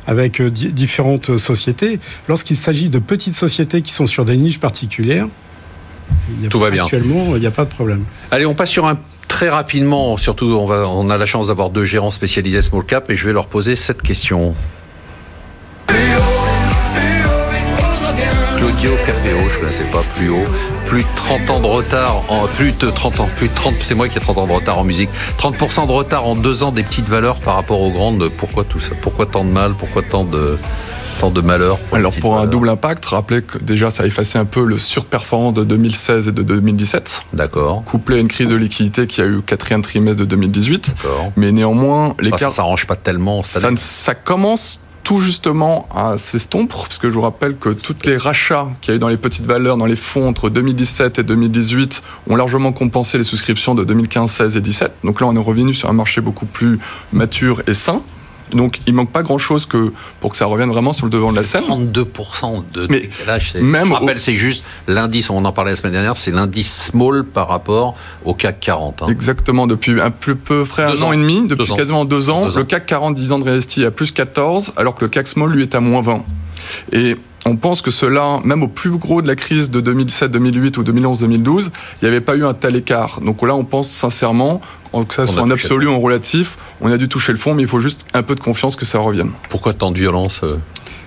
avec 0.06 0.42
différentes 0.42 1.38
sociétés. 1.38 2.00
Lorsqu'il 2.28 2.56
s'agit 2.56 2.88
de 2.88 2.98
petites 2.98 3.34
sociétés 3.34 3.82
qui 3.82 3.92
sont 3.92 4.06
sur 4.06 4.24
des 4.24 4.36
niches 4.36 4.60
particulières, 4.60 5.26
tout 6.50 6.58
va 6.58 6.70
bien. 6.70 6.84
Actuellement, 6.84 7.36
il 7.36 7.40
n'y 7.40 7.46
a 7.46 7.50
pas 7.50 7.64
de 7.64 7.70
problème. 7.70 8.04
Allez, 8.30 8.46
on 8.46 8.54
passe 8.54 8.70
sur 8.70 8.86
un 8.86 8.98
très 9.34 9.48
rapidement, 9.48 10.16
surtout 10.16 10.44
on, 10.44 10.64
va, 10.64 10.86
on 10.88 11.10
a 11.10 11.18
la 11.18 11.26
chance 11.26 11.48
d'avoir 11.48 11.70
deux 11.70 11.84
gérants 11.84 12.12
spécialisés 12.12 12.62
small 12.62 12.84
cap 12.84 13.10
et 13.10 13.16
je 13.16 13.26
vais 13.26 13.32
leur 13.32 13.46
poser 13.46 13.74
cette 13.74 14.00
question. 14.00 14.54
Claudio 18.56 18.90
Capéo, 19.04 19.36
je 19.50 19.56
ne 19.56 19.60
connaissais 19.60 19.90
pas, 19.90 20.02
plus 20.14 20.28
haut, 20.28 20.46
plus 20.86 21.02
de 21.02 21.08
30 21.16 21.50
ans 21.50 21.58
de 21.58 21.66
retard, 21.66 22.22
en, 22.28 22.46
plus 22.46 22.78
de 22.78 22.88
30 22.88 23.18
ans, 23.18 23.28
plus 23.36 23.48
de 23.48 23.54
30, 23.54 23.74
c'est 23.80 23.96
moi 23.96 24.08
qui 24.08 24.18
ai 24.18 24.20
30 24.20 24.38
ans 24.38 24.46
de 24.46 24.52
retard 24.52 24.78
en 24.78 24.84
musique, 24.84 25.10
30% 25.40 25.88
de 25.88 25.92
retard 25.92 26.28
en 26.28 26.36
deux 26.36 26.62
ans 26.62 26.70
des 26.70 26.84
petites 26.84 27.08
valeurs 27.08 27.40
par 27.40 27.56
rapport 27.56 27.80
aux 27.80 27.90
grandes, 27.90 28.28
pourquoi 28.28 28.62
tout 28.62 28.78
ça? 28.78 28.92
Pourquoi 29.02 29.26
tant 29.26 29.44
de 29.44 29.50
mal? 29.50 29.72
Pourquoi 29.76 30.02
tant 30.02 30.22
de 30.22 30.58
tant 31.24 31.30
de 31.30 31.40
malheur 31.40 31.78
Alors 31.92 32.12
pour 32.12 32.38
un 32.38 32.46
double 32.46 32.68
impact, 32.68 33.06
rappelez 33.06 33.42
que 33.42 33.56
déjà 33.58 33.90
ça 33.90 34.02
a 34.02 34.06
effacé 34.06 34.38
un 34.38 34.44
peu 34.44 34.64
le 34.64 34.76
surperformant 34.76 35.52
de 35.52 35.64
2016 35.64 36.28
et 36.28 36.32
de 36.32 36.42
2017. 36.42 37.26
D'accord. 37.32 37.82
Couplé 37.84 38.16
à 38.16 38.18
une 38.20 38.28
crise 38.28 38.48
de 38.48 38.54
liquidité 38.54 39.06
qui 39.06 39.22
a 39.22 39.24
eu 39.24 39.36
au 39.36 39.42
quatrième 39.42 39.80
trimestre 39.80 40.20
de 40.20 40.26
2018. 40.26 40.94
D'accord. 41.02 41.32
Mais 41.36 41.50
néanmoins, 41.50 42.12
l'écart... 42.20 42.50
ça 42.50 42.50
s'arrange 42.50 42.86
pas 42.86 42.96
tellement. 42.96 43.40
Ça, 43.40 43.70
ça 43.76 44.14
commence 44.14 44.80
tout 45.02 45.20
justement 45.20 45.86
à 45.94 46.16
s'estompre, 46.16 46.86
parce 46.86 46.98
que 46.98 47.08
je 47.10 47.14
vous 47.14 47.20
rappelle 47.20 47.56
que 47.56 47.68
tous 47.68 47.94
les 48.04 48.16
rachats 48.16 48.68
qu'il 48.80 48.92
y 48.92 48.94
a 48.94 48.96
eu 48.96 48.98
dans 48.98 49.08
les 49.08 49.18
petites 49.18 49.44
valeurs, 49.44 49.76
dans 49.76 49.86
les 49.86 49.96
fonds 49.96 50.28
entre 50.28 50.48
2017 50.48 51.18
et 51.18 51.22
2018, 51.22 52.02
ont 52.28 52.36
largement 52.36 52.72
compensé 52.72 53.18
les 53.18 53.24
souscriptions 53.24 53.74
de 53.74 53.84
2015, 53.84 54.30
16 54.30 54.56
et 54.56 54.60
17. 54.62 54.92
Donc 55.04 55.20
là, 55.20 55.26
on 55.26 55.36
est 55.36 55.38
revenu 55.38 55.74
sur 55.74 55.90
un 55.90 55.92
marché 55.92 56.22
beaucoup 56.22 56.46
plus 56.46 56.78
mature 57.12 57.62
et 57.66 57.74
sain. 57.74 58.02
Donc 58.54 58.80
il 58.86 58.94
manque 58.94 59.10
pas 59.10 59.22
grand 59.22 59.38
chose 59.38 59.66
que 59.66 59.92
pour 60.20 60.30
que 60.30 60.36
ça 60.36 60.46
revienne 60.46 60.70
vraiment 60.70 60.92
sur 60.92 61.06
le 61.06 61.10
devant 61.10 61.30
de 61.30 61.36
la 61.36 61.42
scène. 61.42 61.62
32% 61.62 62.62
de 62.72 62.86
Mais 62.88 63.00
décalage. 63.00 63.54
Même 63.60 63.88
je 63.88 63.92
rappelle, 63.92 64.20
c'est 64.20 64.36
juste 64.36 64.64
l'indice, 64.88 65.30
on 65.30 65.44
en 65.44 65.52
parlait 65.52 65.72
la 65.72 65.76
semaine 65.76 65.92
dernière, 65.92 66.16
c'est 66.16 66.30
l'indice 66.30 66.90
small 66.90 67.24
par 67.24 67.48
rapport 67.48 67.96
au 68.24 68.34
CAC 68.34 68.60
40. 68.60 69.02
Hein. 69.02 69.06
Exactement, 69.08 69.66
depuis 69.66 70.00
un 70.00 70.10
peu, 70.10 70.34
peu 70.34 70.64
près 70.64 70.84
un 70.84 71.02
an 71.02 71.12
et 71.12 71.16
demi, 71.16 71.46
depuis 71.46 71.72
quasiment 71.74 72.04
deux 72.04 72.30
ans, 72.30 72.48
le 72.54 72.64
CAC 72.64 72.86
40 72.86 73.14
dividende 73.14 73.42
réinvesti 73.42 73.84
à 73.84 73.90
plus 73.90 74.12
14, 74.12 74.72
alors 74.76 74.94
que 74.94 75.04
le 75.04 75.08
CAC 75.08 75.26
small 75.26 75.50
lui 75.50 75.62
est 75.62 75.74
à 75.74 75.80
moins 75.80 76.02
20. 76.02 76.22
Et 76.92 77.16
on 77.46 77.56
pense 77.56 77.82
que 77.82 77.90
cela, 77.90 78.40
même 78.44 78.62
au 78.62 78.68
plus 78.68 78.90
gros 78.90 79.22
de 79.22 79.26
la 79.26 79.36
crise 79.36 79.70
de 79.70 79.80
2007-2008 79.80 80.78
ou 80.78 80.82
2011-2012, 80.82 81.70
il 82.00 82.04
n'y 82.04 82.08
avait 82.08 82.20
pas 82.20 82.36
eu 82.36 82.44
un 82.44 82.54
tel 82.54 82.76
écart. 82.76 83.20
Donc 83.20 83.42
là, 83.42 83.54
on 83.54 83.64
pense 83.64 83.90
sincèrement, 83.90 84.60
que 85.08 85.14
ça 85.14 85.26
soit 85.26 85.42
en 85.42 85.50
absolu 85.50 85.88
ou 85.88 85.90
en 85.90 86.00
relatif, 86.00 86.56
on 86.80 86.90
a 86.90 86.96
dû 86.96 87.08
toucher 87.08 87.32
le 87.32 87.38
fond, 87.38 87.54
mais 87.54 87.62
il 87.62 87.68
faut 87.68 87.80
juste 87.80 88.06
un 88.14 88.22
peu 88.22 88.34
de 88.34 88.40
confiance 88.40 88.76
que 88.76 88.84
ça 88.84 88.98
revienne. 88.98 89.30
Pourquoi 89.48 89.74
tant 89.74 89.90
de 89.90 89.98
violence 89.98 90.42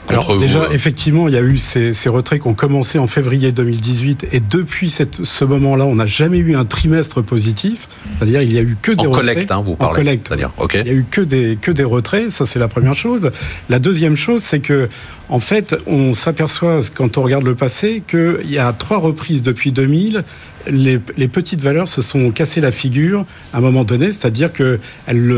alors 0.07 0.37
déjà, 0.37 0.63
euh 0.63 0.71
effectivement, 0.71 1.27
il 1.27 1.33
y 1.33 1.37
a 1.37 1.41
eu 1.41 1.57
ces, 1.57 1.91
retraits 2.07 2.41
qui 2.41 2.47
ont 2.47 2.53
commencé 2.53 2.97
en 2.97 3.07
février 3.07 3.51
2018 3.51 4.27
et 4.31 4.39
depuis 4.39 4.89
ce 4.89 5.43
moment-là, 5.45 5.85
on 5.85 5.95
n'a 5.95 6.05
jamais 6.05 6.37
eu 6.37 6.55
un 6.55 6.65
trimestre 6.65 7.21
positif. 7.21 7.87
C'est-à-dire, 8.13 8.41
il 8.41 8.53
y 8.53 8.57
a 8.57 8.61
eu 8.61 8.77
que 8.81 8.91
des 8.91 9.05
en 9.05 9.11
retraits. 9.11 9.33
Collecte, 9.33 9.51
hein, 9.51 9.63
vous 9.65 9.75
parlez. 9.75 9.93
En 9.93 9.95
collecte. 9.95 10.27
C'est-à-dire, 10.27 10.51
ok. 10.57 10.77
Il 10.79 10.87
y 10.87 10.91
a 10.91 10.93
eu 10.93 11.05
que 11.09 11.21
des 11.21 11.57
que 11.59 11.71
des 11.71 11.83
retraits. 11.83 12.31
Ça, 12.31 12.45
c'est 12.45 12.59
la 12.59 12.67
première 12.67 12.95
chose. 12.95 13.31
La 13.69 13.79
deuxième 13.79 14.15
chose, 14.15 14.41
c'est 14.41 14.59
que 14.59 14.89
en 15.29 15.39
fait, 15.39 15.75
on 15.87 16.13
s'aperçoit 16.13 16.79
quand 16.95 17.17
on 17.17 17.23
regarde 17.23 17.43
le 17.43 17.55
passé 17.55 18.01
qu'il 18.07 18.49
y 18.49 18.59
a 18.59 18.71
trois 18.71 18.97
reprises 18.97 19.41
depuis 19.41 19.71
2000 19.71 20.23
les, 20.69 21.27
petites 21.27 21.61
valeurs 21.61 21.87
se 21.87 22.01
sont 22.01 22.31
cassées 22.31 22.61
la 22.61 22.71
figure 22.71 23.25
à 23.53 23.57
un 23.57 23.61
moment 23.61 23.83
donné, 23.83 24.11
c'est-à-dire 24.11 24.51
que 24.51 24.79
elles, 25.05 25.35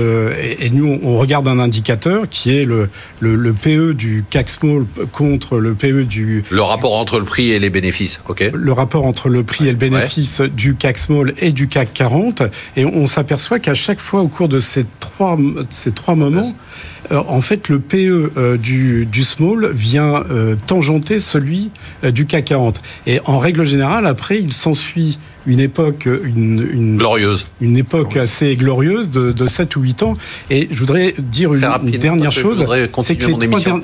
et 0.59 0.69
nous 0.69 0.99
on 1.03 1.17
regarde 1.17 1.47
un 1.47 1.59
indicateur 1.59 2.27
qui 2.29 2.55
est 2.55 2.65
le, 2.65 2.89
le, 3.19 3.53
PE 3.53 3.93
du 3.93 4.23
CAC 4.29 4.49
Small 4.49 4.85
contre 5.11 5.57
le 5.57 5.73
PE 5.73 6.03
du 6.03 6.43
le 6.49 6.61
rapport 6.61 6.97
entre 6.97 7.19
le 7.19 7.25
prix 7.25 7.51
et 7.51 7.59
les 7.59 7.69
bénéfices, 7.69 8.19
ok. 8.27 8.51
Le 8.53 8.71
rapport 8.71 9.05
entre 9.05 9.29
le 9.29 9.43
prix 9.43 9.67
et 9.67 9.71
le 9.71 9.77
bénéfice 9.77 10.41
du 10.41 10.75
CAC 10.75 10.97
Small 10.97 11.33
et 11.39 11.51
du 11.51 11.67
CAC 11.67 11.93
40, 11.93 12.43
et 12.77 12.85
on, 12.85 13.07
s'aperçoit 13.07 13.59
qu'à 13.59 13.73
chaque 13.73 13.99
fois 13.99 14.21
au 14.21 14.27
cours 14.27 14.49
de 14.49 14.59
ces 14.59 14.85
trois 14.99 15.37
ces 15.69 15.91
trois 15.91 16.15
moments 16.15 16.41
euh, 16.41 16.98
en 17.11 17.41
fait, 17.41 17.69
le 17.69 17.79
PE 17.79 18.31
euh, 18.37 18.57
du, 18.57 19.23
small 19.23 19.71
vient 19.71 20.23
euh, 20.29 20.55
tangenter 20.67 21.19
celui 21.19 21.71
du 22.03 22.25
CAC 22.25 22.45
40. 22.45 22.81
Et 23.07 23.19
en 23.25 23.39
règle 23.39 23.65
générale, 23.65 24.05
après, 24.05 24.39
il 24.39 24.53
s'ensuit 24.53 25.19
une 25.45 25.59
époque, 25.59 26.05
une, 26.05 26.97
glorieuse, 26.97 27.45
une 27.61 27.77
époque 27.77 28.17
assez 28.17 28.55
glorieuse 28.55 29.09
de, 29.09 29.31
de, 29.31 29.47
7 29.47 29.75
ou 29.75 29.81
8 29.81 30.03
ans. 30.03 30.17
Et 30.49 30.67
je 30.71 30.79
voudrais 30.79 31.15
dire 31.17 31.53
une, 31.53 31.61
dernière 31.91 32.31
chose, 32.31 32.63
c'est 33.01 33.15
que 33.15 33.27
les 33.27 33.49
trois, 33.49 33.79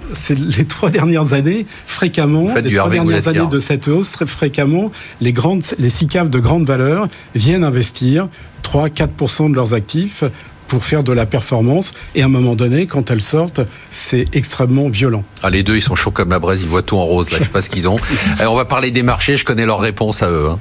les 0.58 0.66
trois, 0.66 0.90
dernières 0.90 1.34
années, 1.34 1.66
fréquemment, 1.86 2.48
les 2.64 2.76
trois 2.76 2.90
dernières 2.90 3.28
années 3.28 3.50
de 3.50 3.60
cette 3.60 3.88
hausse, 3.88 4.12
très 4.12 4.28
fréquemment, 4.28 4.92
les 5.22 5.34
grandes, 5.34 5.64
les 5.80 5.90
six 5.90 6.08
caves 6.08 6.30
de 6.30 6.40
grande 6.40 6.66
valeur 6.66 7.08
viennent 7.34 7.64
investir 7.64 8.28
3-4% 8.64 9.52
de 9.52 9.56
leurs 9.56 9.74
actifs 9.74 10.24
pour 10.68 10.84
faire 10.84 11.04
de 11.04 11.14
la 11.14 11.26
performance. 11.26 11.94
Et 12.16 12.22
à 12.22 12.26
un 12.26 12.30
moment 12.30 12.56
donné, 12.56 12.88
quand 12.88 13.12
elles 13.12 13.22
sortent, 13.22 13.62
c'est 13.90 14.26
extrêmement 14.34 14.90
violent. 14.90 15.24
Ah, 15.44 15.50
les 15.50 15.64
deux, 15.64 15.76
ils 15.76 15.82
sont 15.82 15.96
chauds 15.96 16.12
comme 16.12 16.30
la 16.30 16.40
braise, 16.40 16.62
ils 16.62 16.68
voient 16.68 16.82
tout 16.82 16.98
en 16.98 17.06
rose. 17.06 17.32
Là, 17.32 17.38
je 17.40 17.44
sais 17.44 17.50
pas 17.50 17.62
ce 17.62 17.70
qu'ils 17.70 17.88
ont. 17.88 17.98
Alors, 18.40 18.54
on 18.54 18.58
va 18.58 18.66
parler 18.66 18.92
des 18.92 19.04
marchés. 19.04 19.38
Je 19.38 19.46
connais 19.46 19.66
leur 19.66 19.80
réponse 19.80 20.24
à 20.24 20.30
eux. 20.30 20.50
Hein. 20.50 20.60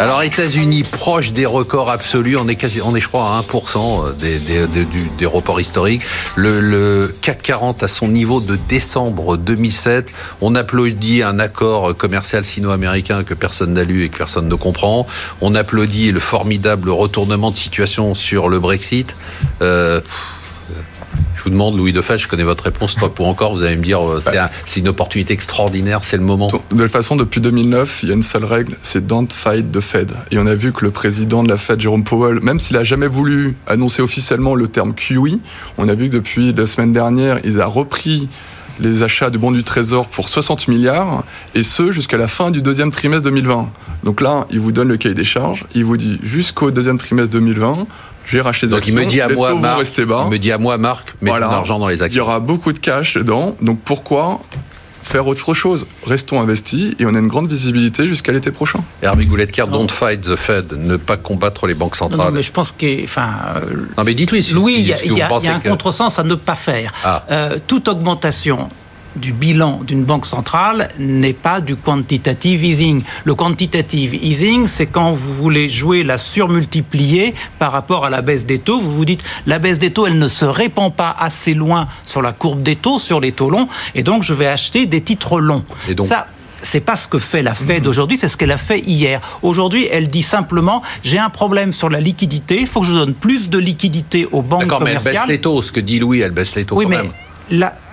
Alors, 0.00 0.22
États-Unis, 0.22 0.84
proche 0.84 1.32
des 1.32 1.44
records 1.44 1.90
absolus, 1.90 2.36
on 2.36 2.46
est, 2.46 2.54
quasi, 2.54 2.80
on 2.80 2.94
est 2.94 3.00
je 3.00 3.08
crois, 3.08 3.36
à 3.36 3.40
1% 3.40 4.14
des, 4.14 4.38
des, 4.38 4.84
des, 5.18 5.26
reports 5.26 5.60
historiques. 5.60 6.02
Le, 6.36 6.60
le, 6.60 7.12
CAC 7.20 7.42
40 7.42 7.82
à 7.82 7.88
son 7.88 8.06
niveau 8.06 8.40
de 8.40 8.56
décembre 8.68 9.36
2007. 9.36 10.12
On 10.40 10.54
applaudit 10.54 11.24
un 11.24 11.40
accord 11.40 11.96
commercial 11.96 12.44
sino-américain 12.44 13.24
que 13.24 13.34
personne 13.34 13.74
n'a 13.74 13.82
lu 13.82 14.04
et 14.04 14.08
que 14.08 14.18
personne 14.18 14.48
ne 14.48 14.54
comprend. 14.54 15.04
On 15.40 15.56
applaudit 15.56 16.12
le 16.12 16.20
formidable 16.20 16.90
retournement 16.90 17.50
de 17.50 17.56
situation 17.56 18.14
sur 18.14 18.48
le 18.48 18.60
Brexit. 18.60 19.16
Euh, 19.62 20.00
je 21.38 21.44
vous 21.44 21.50
demande, 21.50 21.76
Louis 21.76 21.92
Defay, 21.92 22.18
je 22.18 22.26
connais 22.26 22.42
votre 22.42 22.64
réponse, 22.64 22.96
pas 22.96 23.08
pour 23.08 23.28
encore, 23.28 23.54
vous 23.54 23.62
allez 23.62 23.76
me 23.76 23.82
dire, 23.82 24.00
euh, 24.04 24.20
c'est 24.64 24.80
une 24.80 24.88
opportunité 24.88 25.32
extraordinaire, 25.32 26.00
c'est 26.02 26.16
le 26.16 26.24
moment. 26.24 26.48
De 26.48 26.76
toute 26.76 26.90
façon, 26.90 27.14
depuis 27.14 27.40
2009, 27.40 28.00
il 28.02 28.08
y 28.08 28.12
a 28.12 28.14
une 28.16 28.24
seule 28.24 28.44
règle, 28.44 28.76
c'est 28.82 29.06
don't 29.06 29.28
fight 29.30 29.70
the 29.70 29.80
Fed. 29.80 30.12
Et 30.32 30.38
on 30.38 30.46
a 30.46 30.56
vu 30.56 30.72
que 30.72 30.84
le 30.84 30.90
président 30.90 31.44
de 31.44 31.48
la 31.48 31.56
Fed, 31.56 31.80
Jerome 31.80 32.02
Powell, 32.02 32.40
même 32.40 32.58
s'il 32.58 32.76
a 32.76 32.82
jamais 32.82 33.06
voulu 33.06 33.56
annoncer 33.68 34.02
officiellement 34.02 34.56
le 34.56 34.66
terme 34.66 34.94
QE, 34.94 35.38
on 35.78 35.88
a 35.88 35.94
vu 35.94 36.08
que 36.08 36.14
depuis 36.14 36.52
la 36.52 36.66
semaine 36.66 36.92
dernière, 36.92 37.38
il 37.44 37.60
a 37.60 37.66
repris 37.66 38.28
les 38.80 39.02
achats 39.04 39.30
de 39.30 39.38
bons 39.38 39.52
du 39.52 39.62
Trésor 39.62 40.08
pour 40.08 40.28
60 40.28 40.66
milliards, 40.68 41.22
et 41.54 41.62
ce 41.62 41.92
jusqu'à 41.92 42.16
la 42.16 42.28
fin 42.28 42.50
du 42.50 42.62
deuxième 42.62 42.90
trimestre 42.90 43.24
2020. 43.24 43.68
Donc 44.04 44.20
là, 44.20 44.46
il 44.50 44.60
vous 44.60 44.72
donne 44.72 44.88
le 44.88 44.96
cahier 44.96 45.14
des 45.14 45.24
charges, 45.24 45.64
il 45.74 45.84
vous 45.84 45.96
dit 45.96 46.18
jusqu'au 46.22 46.70
deuxième 46.70 46.98
trimestre 46.98 47.32
2020, 47.32 47.86
j'ai 48.30 48.40
racheté 48.40 48.66
des 48.66 48.72
donc 48.72 48.86
Il 48.86 48.94
me 48.94 49.04
dit 49.06 49.20
à 49.20 49.28
moi, 49.28 49.54
Marc, 49.54 49.80
Il 49.96 50.04
me 50.04 50.36
dit 50.36 50.52
à 50.52 50.58
moi, 50.58 50.78
Marc, 50.78 51.14
mets 51.20 51.30
voilà. 51.30 51.46
ton 51.46 51.52
argent 51.52 51.78
dans 51.78 51.88
les 51.88 52.02
actions. 52.02 52.16
Il 52.16 52.18
y 52.18 52.20
aura 52.20 52.40
beaucoup 52.40 52.72
de 52.72 52.78
cash 52.78 53.14
dedans. 53.14 53.56
Donc 53.60 53.80
pourquoi 53.84 54.40
faire 55.02 55.26
autre 55.26 55.54
chose? 55.54 55.86
Restons 56.06 56.40
investis 56.40 56.94
et 56.98 57.06
on 57.06 57.14
a 57.14 57.18
une 57.18 57.28
grande 57.28 57.48
visibilité 57.48 58.06
jusqu'à 58.06 58.32
l'été 58.32 58.50
prochain. 58.50 58.80
Herbie 59.02 59.24
Gouletker, 59.24 59.66
don't 59.66 59.90
fight 59.90 60.20
the 60.20 60.36
Fed, 60.36 60.72
ne 60.72 60.96
pas 60.96 61.16
combattre 61.16 61.66
les 61.66 61.74
banques 61.74 61.96
centrales. 61.96 62.26
Non, 62.26 62.32
mais 62.32 62.42
je 62.42 62.52
pense 62.52 62.72
que, 62.72 63.04
enfin, 63.04 63.30
non 63.96 64.04
mais 64.04 64.14
dites-lui. 64.14 64.46
Louis, 64.52 64.74
il 64.78 64.86
y, 64.86 65.22
a, 65.22 65.28
un 65.28 65.60
contresens 65.60 66.18
à 66.18 66.22
ne 66.22 66.34
pas 66.34 66.54
faire. 66.54 66.92
Ah. 67.04 67.24
Euh, 67.30 67.58
toute 67.66 67.88
augmentation 67.88 68.68
du 69.18 69.32
bilan 69.32 69.80
d'une 69.86 70.04
banque 70.04 70.26
centrale 70.26 70.88
n'est 70.98 71.32
pas 71.32 71.60
du 71.60 71.76
quantitative 71.76 72.64
easing. 72.64 73.02
Le 73.24 73.34
quantitative 73.34 74.14
easing, 74.14 74.66
c'est 74.66 74.86
quand 74.86 75.12
vous 75.12 75.34
voulez 75.34 75.68
jouer 75.68 76.04
la 76.04 76.18
surmultipliée 76.18 77.34
par 77.58 77.72
rapport 77.72 78.04
à 78.04 78.10
la 78.10 78.22
baisse 78.22 78.46
des 78.46 78.58
taux. 78.58 78.80
Vous 78.80 78.94
vous 78.94 79.04
dites, 79.04 79.22
la 79.46 79.58
baisse 79.58 79.78
des 79.78 79.90
taux, 79.92 80.06
elle 80.06 80.18
ne 80.18 80.28
se 80.28 80.44
répand 80.44 80.94
pas 80.94 81.14
assez 81.18 81.54
loin 81.54 81.88
sur 82.04 82.22
la 82.22 82.32
courbe 82.32 82.62
des 82.62 82.76
taux, 82.76 82.98
sur 82.98 83.20
les 83.20 83.32
taux 83.32 83.50
longs, 83.50 83.68
et 83.94 84.02
donc 84.02 84.22
je 84.22 84.34
vais 84.34 84.46
acheter 84.46 84.86
des 84.86 85.00
titres 85.00 85.40
longs. 85.40 85.64
Et 85.88 85.94
donc 85.94 86.06
Ça, 86.06 86.26
c'est 86.60 86.80
pas 86.80 86.96
ce 86.96 87.06
que 87.06 87.18
fait 87.18 87.42
la 87.42 87.54
Fed 87.54 87.86
aujourd'hui, 87.86 88.18
c'est 88.20 88.28
ce 88.28 88.36
qu'elle 88.36 88.50
a 88.50 88.58
fait 88.58 88.80
hier. 88.80 89.20
Aujourd'hui, 89.42 89.86
elle 89.92 90.08
dit 90.08 90.22
simplement 90.24 90.82
j'ai 91.04 91.18
un 91.18 91.30
problème 91.30 91.72
sur 91.72 91.88
la 91.88 92.00
liquidité, 92.00 92.60
il 92.60 92.66
faut 92.66 92.80
que 92.80 92.86
je 92.86 92.92
donne 92.92 93.14
plus 93.14 93.48
de 93.50 93.58
liquidité 93.58 94.26
aux 94.32 94.42
banques 94.42 94.62
D'accord, 94.62 94.80
mais 94.80 94.90
elle 94.90 94.98
commerciales. 94.98 95.26
baisse 95.28 95.36
les 95.36 95.40
taux. 95.40 95.62
Ce 95.62 95.70
que 95.70 95.80
dit 95.80 95.98
Louis, 96.00 96.20
elle 96.20 96.32
baisse 96.32 96.56
les 96.56 96.64
taux 96.64 96.76
oui, 96.76 96.84
quand 96.84 96.90
mais 96.90 96.96
même. 97.02 97.12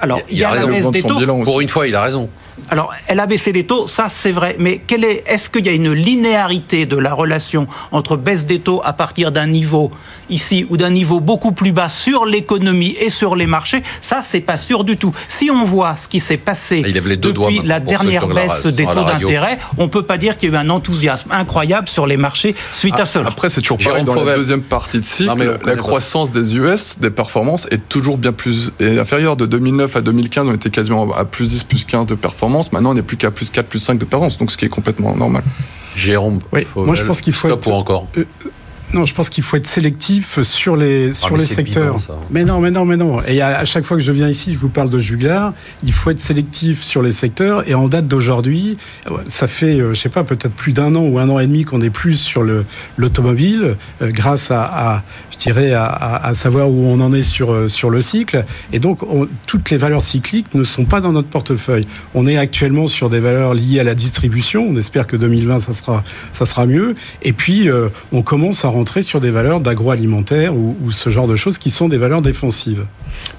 Alors 0.02 0.20
il 0.30 0.38
y 0.38 0.44
a, 0.44 0.50
a 0.50 0.56
la 0.56 0.62
raison. 0.62 0.70
baisse 0.72 0.82
Vendre 0.84 0.94
des 0.94 1.02
son 1.02 1.08
taux. 1.08 1.20
bilan 1.20 1.36
aussi. 1.38 1.44
Pour 1.46 1.62
une 1.62 1.70
fois, 1.70 1.88
il 1.88 1.96
a 1.96 2.02
raison. 2.04 2.30
Alors, 2.70 2.94
elle 3.08 3.20
a 3.20 3.26
baissé 3.26 3.52
les 3.52 3.66
taux, 3.66 3.88
ça 3.88 4.08
c'est 4.10 4.32
vrai, 4.32 4.56
mais 4.60 4.78
quelle 4.80 5.04
est, 5.04 5.24
est-ce 5.28 5.50
qu'il 5.50 5.66
y 5.66 5.70
a 5.70 5.74
une 5.74 5.92
linéarité 5.92 6.86
de 6.86 6.98
la 6.98 7.14
relation 7.14 7.68
entre 7.92 8.16
baisse 8.16 8.46
des 8.46 8.60
taux 8.60 8.82
à 8.84 8.94
partir 8.94 9.32
d'un 9.32 9.48
niveau 9.48 9.92
ici 10.30 10.66
ou 10.70 10.78
d'un 10.78 10.90
niveau 10.90 11.20
beaucoup 11.20 11.52
plus 11.52 11.74
bas 11.74 11.90
sur 11.90 12.26
l'économie 12.26 12.96
et 13.00 13.10
sur 13.10 13.36
les 13.36 13.46
marchés? 13.46 13.84
Ça, 14.02 14.22
c'est 14.24 14.40
pas 14.40 14.58
sûr 14.58 14.84
du 14.86 14.96
tout. 14.98 15.14
Si 15.28 15.52
on 15.52 15.66
voit 15.66 15.96
ce 15.98 16.08
qui 16.08 16.20
s'est 16.20 16.38
passé 16.38 16.82
depuis 16.82 17.62
la 17.66 17.80
dernière 17.80 18.28
baisse 18.28 18.66
des 18.66 18.86
taux 18.86 19.04
d'intérêt, 19.04 19.58
on 19.78 19.90
peut 19.90 20.04
pas 20.04 20.18
dire 20.18 20.38
qu'il 20.38 20.50
y 20.52 20.56
a 20.56 20.56
eu 20.56 20.60
un 20.62 20.70
enthousiasme 20.70 21.32
incroyable 21.32 21.90
sur 21.90 22.08
les 22.08 22.18
marchés 22.18 22.56
suite 22.72 23.00
à 23.00 23.06
cela. 23.06 23.28
Après, 23.28 23.50
c'est 23.50 23.62
toujours 23.62 23.80
Jérôme 23.80 24.06
pareil. 24.06 24.06
Dans 24.06 24.14
Fauvel. 24.14 24.28
la 24.28 24.38
deuxième 24.38 24.62
partie 24.62 25.00
de 25.02 25.06
cycle, 25.06 25.30
Non, 25.30 25.36
mais 25.36 25.46
la 25.46 25.58
pas. 25.58 25.76
croissance 25.76 26.32
des 26.32 26.56
US, 26.58 27.00
des 27.00 27.10
performances, 27.10 27.68
est 27.70 27.88
toujours 27.90 28.18
bien 28.18 28.32
plus 28.32 28.72
est 28.80 28.98
inférieure. 28.98 29.36
De 29.36 29.46
2009 29.46 29.96
à 29.98 30.02
2015, 30.02 30.48
on 30.48 30.54
était 30.54 30.70
quasiment 30.70 31.14
à 31.14 31.26
plus 31.26 31.48
10, 31.48 31.64
plus 31.66 31.84
15 31.84 32.06
de 32.06 32.16
performance. 32.16 32.45
Maintenant, 32.50 32.92
on 32.92 32.94
n'est 32.96 33.02
plus 33.02 33.18
qu'à 33.18 33.32
plus 33.32 33.50
4, 33.50 33.66
plus 33.68 33.80
5 33.80 33.96
de 33.98 34.06
performance. 34.06 34.38
Donc, 34.38 34.52
ce 34.52 34.58
qui 34.58 34.66
est 34.66 34.70
complètement 34.70 35.16
normal. 35.16 35.44
Jérôme. 35.96 36.40
Oui, 36.52 36.64
Fauvel, 36.66 36.88
moi, 36.88 36.96
je 36.96 37.04
pense 37.04 37.22
qu'il 37.22 37.34
faut 37.34 37.48
être- 37.50 37.68
ou 37.68 37.72
encore. 37.72 38.08
Non, 38.94 39.06
je 39.06 39.14
pense 39.16 39.30
qu'il 39.30 39.44
faut 39.44 39.58
être 39.58 39.66
sélectif 39.68 40.42
sur 40.44 40.76
les, 40.78 41.12
sur 41.12 41.30
Ah, 41.30 41.32
mais 41.34 41.40
les 41.40 41.46
secteurs. 41.46 41.96
bidon, 41.98 42.14
mais 42.30 42.46
non, 42.46 42.60
mais 42.62 42.72
non, 42.72 42.86
mais 42.86 42.96
non. 42.98 43.20
Et 43.28 43.42
à, 43.42 43.58
à 43.60 43.66
chaque 43.66 43.84
fois 43.84 43.98
que 43.98 44.04
je 44.04 44.12
viens 44.12 44.30
ici, 44.30 44.54
je 44.54 44.60
vous 44.60 44.70
parle 44.70 44.90
de 44.92 45.00
juglar. 45.00 45.54
Il 45.84 45.92
faut 45.92 46.12
être 46.12 46.20
sélectif 46.22 46.82
sur 46.84 47.02
les 47.02 47.12
secteurs. 47.12 47.68
Et 47.68 47.74
en 47.74 47.88
date 47.88 48.08
d'aujourd'hui, 48.08 48.78
euh, 49.10 49.16
ça 49.28 49.48
fait, 49.48 49.80
euh, 49.82 49.96
je 49.96 50.00
sais 50.00 50.08
pas, 50.10 50.24
peut-être 50.24 50.54
plus 50.54 50.72
d'un 50.72 50.94
an 50.96 51.02
ou 51.02 51.18
un 51.18 51.28
an 51.30 51.40
et 51.40 51.48
demi 51.48 51.66
qu'on 51.66 51.82
est 51.82 51.90
plus 51.90 52.16
sur 52.16 52.44
le 52.44 52.64
l'automobile, 52.96 53.76
euh, 54.02 54.12
grâce 54.12 54.52
à, 54.52 54.64
à, 54.64 55.04
je 55.38 55.44
dirais, 55.44 55.74
à, 55.74 56.34
savoir 56.36 56.70
où 56.70 56.86
on 56.86 57.00
en 57.02 57.12
est 57.14 57.24
sur 57.24 57.52
euh, 57.52 57.68
le 57.90 58.02
cycle. 58.02 58.46
Et 58.74 58.80
donc, 58.80 59.04
on- 59.04 59.28
toutes 59.46 59.70
les 59.70 59.78
valeurs 59.78 60.02
cycliques 60.02 60.54
ne 60.54 60.64
sont 60.64 60.86
pas 60.86 61.02
dans 61.02 61.12
notre 61.12 61.28
portefeuille. 61.28 61.88
On 62.14 62.28
est 62.28 62.38
actuellement 62.38 62.88
sur 62.88 63.10
des 63.10 63.20
valeurs 63.20 63.54
liées 63.54 63.80
à 63.80 63.84
la 63.84 63.96
distribution. 63.96 64.68
On 64.70 64.76
espère 64.78 65.08
que 65.08 65.16
2020, 65.18 65.60
ça 65.60 65.74
sera 65.74 66.04
ça 66.32 66.46
sera 66.46 66.66
mieux. 66.66 66.96
Et 67.22 67.34
puis, 67.34 67.70
euh, 67.70 67.90
on 68.12 68.22
commence 68.22 68.66
à 68.66 68.70
rentrer 68.70 69.04
sur 69.04 69.22
des 69.22 69.32
valeurs 69.32 69.60
d'agroalimentaire 69.60 70.56
ou 70.56 70.76
ce 70.92 71.10
genre 71.10 71.28
de 71.28 71.36
choses 71.36 71.58
qui 71.58 71.72
sont 71.72 71.90
des 71.90 71.98
valeurs 71.98 72.22
défensives. 72.22 72.86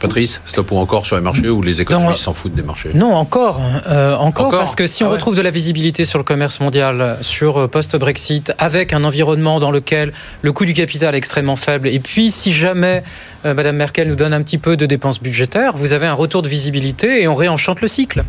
Patrice, 0.00 0.40
stop 0.46 0.70
ou 0.72 0.76
encore 0.78 1.06
sur 1.06 1.16
les 1.16 1.22
marchés 1.22 1.48
ou 1.48 1.62
les 1.62 1.80
économistes 1.80 2.18
s'en 2.22 2.34
foutent 2.34 2.54
des 2.54 2.62
marchés? 2.62 2.90
Non, 2.94 3.14
encore. 3.14 3.60
Euh, 3.88 4.14
encore, 4.16 4.46
Encore 4.48 4.58
parce 4.60 4.74
que 4.74 4.86
si 4.86 5.02
on 5.02 5.06
Ah 5.06 5.10
ouais. 5.10 5.14
retrouve 5.16 5.36
de 5.36 5.42
la 5.42 5.50
visibilité 5.50 6.04
sur 6.04 6.18
le 6.18 6.24
commerce 6.24 6.60
mondial, 6.60 7.16
sur 7.22 7.58
euh, 7.62 7.68
post-Brexit, 7.68 8.52
avec 8.58 8.92
un 8.92 9.04
environnement 9.04 9.58
dans 9.58 9.70
lequel 9.70 10.12
le 10.42 10.52
coût 10.52 10.64
du 10.66 10.74
capital 10.74 11.14
est 11.14 11.18
extrêmement 11.18 11.56
faible, 11.56 11.88
et 11.88 11.98
puis 11.98 12.30
si 12.30 12.52
jamais 12.52 13.02
euh, 13.44 13.54
Madame 13.54 13.76
Merkel 13.76 14.08
nous 14.08 14.16
donne 14.16 14.32
un 14.34 14.42
petit 14.42 14.58
peu 14.58 14.76
de 14.76 14.86
dépenses 14.86 15.22
budgétaires, 15.22 15.72
vous 15.76 15.92
avez 15.92 16.06
un 16.06 16.14
retour 16.14 16.42
de 16.42 16.48
visibilité 16.48 17.22
et 17.22 17.28
on 17.28 17.34
réenchante 17.34 17.80
le 17.80 17.88
cycle. 17.88 18.22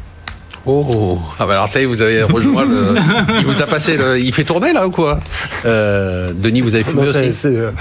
Oh, 0.70 1.18
ah 1.39 1.45
bah 1.45 1.53
alors 1.53 1.70
ça 1.70 1.80
y 1.80 1.84
est, 1.84 1.86
vous 1.86 2.01
avez 2.01 2.24
rejoint 2.24 2.65
le. 2.65 2.95
Il 3.39 3.45
vous 3.45 3.61
a 3.61 3.65
passé 3.65 3.95
le. 3.95 4.20
Il 4.20 4.34
fait 4.34 4.43
tourner 4.43 4.74
là 4.74 4.86
ou 4.86 4.91
quoi? 4.91 5.20
Euh, 5.65 6.34
Denis, 6.36 6.59
vous 6.59 6.76
avez 6.76 6.84
fumé 6.84 7.03
Non, 7.03 7.09
aussi? 7.09 7.32
c'est, 7.32 7.55
euh, 7.55 7.72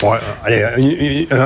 bon, 0.00 0.12
allez, 0.44 0.64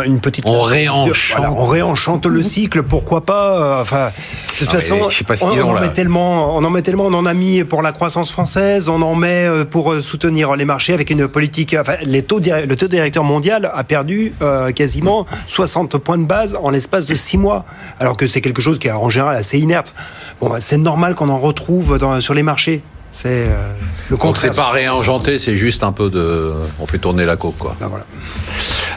une, 0.06 0.20
petite. 0.20 0.44
On 0.46 0.60
réenchante. 0.60 1.38
Voilà, 1.38 1.52
on 1.52 1.66
réenchante 1.66 2.26
le 2.26 2.42
cycle, 2.42 2.84
pourquoi 2.84 3.24
pas 3.26 3.60
euh, 3.60 3.82
Enfin, 3.82 4.06
de 4.06 4.58
toute 4.58 4.68
Ah, 4.68 4.74
mais 4.74 4.80
façon, 4.80 5.10
je 5.10 5.18
sais 5.18 5.24
pas 5.24 5.36
ce 5.36 5.44
on, 5.44 5.50
qu'ils 5.50 5.62
ont, 5.62 5.70
on 5.70 5.76
en 5.76 5.80
met 5.80 5.88
tellement, 5.88 6.56
on 6.56 6.62
en 6.64 6.70
met 6.70 6.82
tellement, 6.82 7.06
on 7.06 7.14
en 7.14 7.26
a 7.26 7.34
mis 7.34 7.64
pour 7.64 7.82
la 7.82 7.90
croissance 7.90 8.30
française, 8.30 8.88
on 8.88 9.02
en 9.02 9.16
met 9.16 9.46
euh, 9.46 9.64
pour 9.64 9.92
euh, 9.92 10.00
soutenir 10.00 10.54
les 10.54 10.64
marchés 10.64 10.94
avec 10.94 11.10
une 11.10 11.26
politique. 11.26 11.74
Enfin, 11.78 11.96
les 12.02 12.22
taux, 12.22 12.38
le 12.38 12.74
taux 12.76 12.86
directeur 12.86 13.24
mondial 13.24 13.68
a 13.74 13.82
perdu 13.82 14.32
euh, 14.42 14.70
quasiment 14.70 15.26
60 15.48 15.98
points 15.98 16.18
de 16.18 16.24
base 16.26 16.56
en 16.62 16.70
l'espace 16.70 17.06
de 17.06 17.16
6 17.16 17.36
mois, 17.38 17.64
alors 17.98 18.16
que 18.16 18.28
c'est 18.28 18.40
quelque 18.40 18.62
chose 18.62 18.78
qui 18.78 18.86
est 18.86 18.92
en 18.92 19.10
général 19.10 19.34
assez 19.34 19.58
inerte. 19.58 19.92
Bon, 20.40 20.48
bah, 20.48 20.58
c'est 20.60 20.83
normal 20.84 21.14
qu'on 21.16 21.28
en 21.30 21.38
retrouve 21.38 21.98
dans- 21.98 22.20
sur 22.20 22.34
les 22.34 22.42
marchés. 22.44 22.82
C'est 23.10 23.46
euh, 23.48 23.72
le 24.10 24.16
Donc 24.16 24.20
contraire. 24.20 24.52
c'est 24.52 24.60
pas 24.60 24.70
réenchanté, 24.70 25.38
c'est 25.38 25.56
juste 25.56 25.82
un 25.84 25.92
peu 25.92 26.10
de. 26.10 26.52
On 26.80 26.86
fait 26.86 26.98
tourner 26.98 27.24
la 27.24 27.36
coque 27.36 27.58
quoi. 27.58 27.74
Ben 27.80 27.86
voilà. 27.88 28.04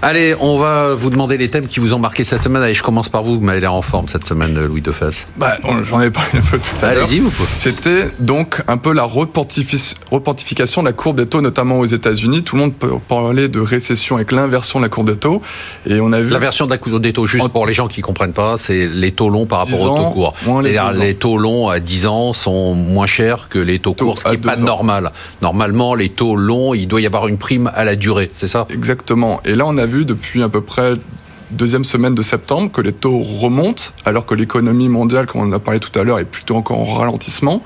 Allez, 0.01 0.35
on 0.39 0.57
va 0.59 0.93
vous 0.93 1.09
demander 1.09 1.37
les 1.37 1.49
thèmes 1.49 1.67
qui 1.67 1.79
vous 1.79 1.93
ont 1.93 1.99
marqué 1.99 2.23
cette 2.23 2.43
semaine. 2.43 2.61
Allez, 2.61 2.75
je 2.75 2.83
commence 2.83 3.09
par 3.09 3.23
vous, 3.23 3.35
vous 3.35 3.41
m'avez 3.41 3.59
l'air 3.59 3.73
en 3.73 3.81
forme 3.81 4.07
cette 4.07 4.27
semaine, 4.27 4.53
Louis 4.65 4.81
de 4.81 4.91
Fels. 4.91 5.11
Bah, 5.37 5.57
j'en 5.83 6.01
ai 6.01 6.11
parlé 6.11 6.29
un 6.37 6.41
peu 6.41 6.59
tout 6.59 6.85
à 6.85 6.93
l'heure. 6.93 7.05
Allez-y, 7.05 7.19
vous 7.19 7.31
pouvez. 7.31 7.49
C'était 7.55 8.05
donc 8.19 8.61
un 8.67 8.77
peu 8.77 8.93
la 8.93 9.03
reportifi- 9.03 9.95
reportification 10.11 10.81
de 10.83 10.87
la 10.87 10.93
courbe 10.93 11.17
des 11.17 11.25
taux, 11.25 11.41
notamment 11.41 11.79
aux 11.79 11.85
États-Unis. 11.85 12.43
Tout 12.43 12.55
le 12.55 12.61
monde 12.61 12.73
peut 12.75 12.91
parler 13.07 13.49
de 13.49 13.59
récession 13.59 14.15
avec 14.17 14.31
l'inversion 14.31 14.79
de 14.79 14.85
la 14.85 14.89
courbe 14.89 15.09
des 15.09 15.17
taux. 15.17 15.41
Et 15.89 15.99
on 15.99 16.11
a 16.13 16.21
vu. 16.21 16.29
La 16.29 16.39
version 16.39 16.65
de 16.65 16.71
la 16.71 16.77
courbe 16.77 17.01
des 17.01 17.13
taux, 17.13 17.25
juste 17.25 17.45
En- 17.45 17.49
pour 17.49 17.65
les 17.65 17.73
gens 17.73 17.87
qui 17.87 18.01
comprennent 18.01 18.33
pas, 18.33 18.57
c'est 18.57 18.85
les 18.87 19.11
taux 19.11 19.29
longs 19.29 19.45
par 19.47 19.59
rapport 19.59 19.77
10 19.79 19.83
aux 19.85 19.97
taux 19.97 20.09
courts. 20.11 20.33
C'est-à-dire 20.61 20.89
12 20.89 20.97
ans. 20.97 21.01
les 21.01 21.15
taux 21.15 21.37
longs 21.37 21.69
à 21.69 21.79
10 21.79 22.05
ans 22.05 22.33
sont 22.33 22.75
moins 22.75 23.07
chers 23.07 23.49
que 23.49 23.57
les 23.59 23.79
taux 23.79 23.91
Taux 23.93 24.05
courts, 24.05 24.19
ce 24.19 24.25
qui 24.25 24.31
n'est 24.31 24.37
pas 24.37 24.55
2 24.55 24.61
ans. 24.61 24.65
normal. 24.65 25.11
Normalement, 25.41 25.95
les 25.95 26.09
taux 26.09 26.35
longs, 26.35 26.73
il 26.75 26.87
doit 26.87 27.01
y 27.01 27.05
avoir 27.07 27.27
une 27.27 27.37
prime 27.39 27.71
à 27.75 27.83
la 27.83 27.95
durée, 27.95 28.29
c'est 28.35 28.47
ça? 28.47 28.67
Exactement. 28.69 29.41
Et 29.43 29.55
là, 29.55 29.65
on 29.65 29.75
a 29.77 29.86
vu 29.87 30.05
depuis 30.05 30.43
à 30.43 30.49
peu 30.49 30.61
près 30.61 30.93
deuxième 31.51 31.83
semaine 31.83 32.15
de 32.15 32.21
septembre 32.21 32.71
que 32.71 32.81
les 32.81 32.93
taux 32.93 33.19
remontent, 33.19 33.83
alors 34.05 34.25
que 34.25 34.35
l'économie 34.35 34.89
mondiale, 34.89 35.25
comme 35.25 35.41
on 35.41 35.45
en 35.47 35.51
a 35.53 35.59
parlé 35.59 35.79
tout 35.79 35.97
à 35.97 36.03
l'heure, 36.03 36.19
est 36.19 36.25
plutôt 36.25 36.55
encore 36.55 36.79
en 36.79 36.85
ralentissement. 36.95 37.63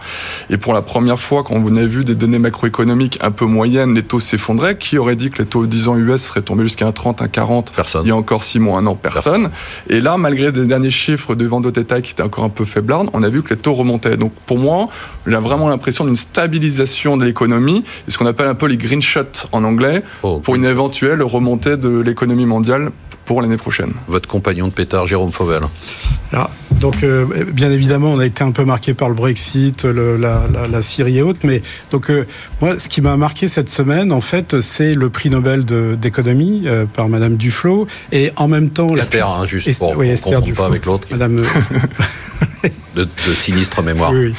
Et 0.50 0.58
pour 0.58 0.74
la 0.74 0.82
première 0.82 1.20
fois, 1.20 1.44
quand 1.44 1.60
vous 1.60 1.76
avez 1.76 1.88
vu 1.88 2.04
des 2.04 2.16
données 2.16 2.40
macroéconomiques 2.40 3.20
un 3.22 3.32
peu 3.32 3.46
moyennes, 3.46 3.96
les 3.96 4.04
taux 4.04 4.20
s'effondraient. 4.20 4.78
Qui 4.78 4.98
aurait 4.98 5.16
dit 5.16 5.30
que 5.30 5.40
les 5.40 5.46
taux 5.46 5.66
10 5.66 5.88
ans 5.88 5.98
US 5.98 6.22
seraient 6.22 6.42
tombés 6.42 6.64
jusqu'à 6.64 6.88
un 6.88 6.92
30, 6.92 7.22
un 7.22 7.28
40 7.28 7.74
Personne. 7.76 8.06
il 8.06 8.10
y 8.10 8.12
a 8.12 8.16
encore 8.16 8.44
6 8.44 8.60
mois, 8.60 8.80
un 8.80 8.86
an, 8.88 8.96
personne. 8.96 9.50
Et 9.90 10.02
là, 10.02 10.18
malgré 10.18 10.52
des 10.52 10.66
derniers 10.66 10.90
chiffres 10.90 11.36
de 11.36 11.46
vente 11.46 11.64
de 11.64 11.72
détail 11.72 12.02
qui 12.02 12.12
étaient 12.12 12.24
encore 12.24 12.44
un 12.44 12.50
peu 12.50 12.66
faiblards, 12.66 13.06
on 13.14 13.24
a 13.24 13.30
vu 13.30 13.44
que 13.44 13.50
les 13.50 13.60
taux 13.60 13.74
remontaient. 13.74 14.18
Donc 14.18 14.34
pour 14.46 14.58
moi, 14.58 14.88
j'ai 15.28 15.38
vraiment 15.38 15.70
l'impression 15.70 16.06
d'une 16.06 16.16
stabilisation 16.16 17.18
de 17.18 17.26
l'économie, 17.26 17.84
et 18.08 18.12
ce 18.12 18.18
qu'on 18.18 18.26
appelle 18.26 18.48
un 18.48 18.56
peu 18.56 18.68
les 18.68 18.78
green 18.78 19.02
shots 19.02 19.48
en 19.52 19.64
anglais, 19.64 20.04
Oh, 20.24 20.40
pour 20.40 20.56
une 20.56 20.66
éventuelle 20.66 21.24
remontée 21.24 21.78
de 21.78 22.00
l'économie 22.00 22.46
mondiale 22.46 22.92
pour 23.26 23.42
l'année 23.42 23.58
prochaine. 23.58 23.94
Votre 24.08 24.28
compagnon 24.28 24.68
de 24.68 24.74
pétard, 24.74 25.06
Jérôme 25.08 25.32
Fauvel. 25.32 25.62
Alors, 26.34 26.50
donc, 26.80 27.04
euh, 27.04 27.26
bien 27.54 27.72
évidemment, 27.72 28.14
on 28.14 28.20
a 28.20 28.26
été 28.26 28.44
un 28.44 28.52
peu 28.52 28.66
marqué 28.66 28.94
par 28.94 29.10
le 29.10 29.16
Brexit, 29.16 29.84
le- 29.86 30.18
la, 30.18 30.44
la- 30.52 30.68
la 30.68 30.82
Syrie 30.82 31.18
et 31.20 31.22
autres. 31.22 31.40
Mais 31.44 31.62
donc, 31.92 32.10
euh, 32.10 32.26
moi, 32.62 32.80
ce 32.80 32.90
qui 32.90 33.02
m'a 33.02 33.16
marqué 33.18 33.48
cette 33.48 33.70
semaine, 33.70 34.12
en 34.12 34.22
fait, 34.22 34.60
c'est 34.62 34.94
le 34.94 35.10
prix 35.10 35.30
Nobel 35.30 35.66
d'économie 36.00 36.64
euh, 36.66 36.86
par 36.86 37.10
Madame 37.10 37.36
Duflo, 37.38 37.88
et 38.12 38.32
en 38.38 38.48
même 38.48 38.70
temps, 38.70 38.94
la- 38.94 39.02
Esther, 39.02 39.28
hein, 39.30 39.46
juste 39.46 39.68
Esther- 39.68 39.90
pour 39.92 39.98
oui, 39.98 40.10
Esther 40.10 40.42
Duflo. 40.42 40.64
pas 40.64 40.68
avec 40.70 40.86
l'autre, 40.86 41.08
Madame. 41.12 41.42
de, 42.96 43.04
de 43.04 43.34
sinistre 43.34 43.82
mémoire. 43.82 44.12
Oui, 44.12 44.28
oui. 44.28 44.34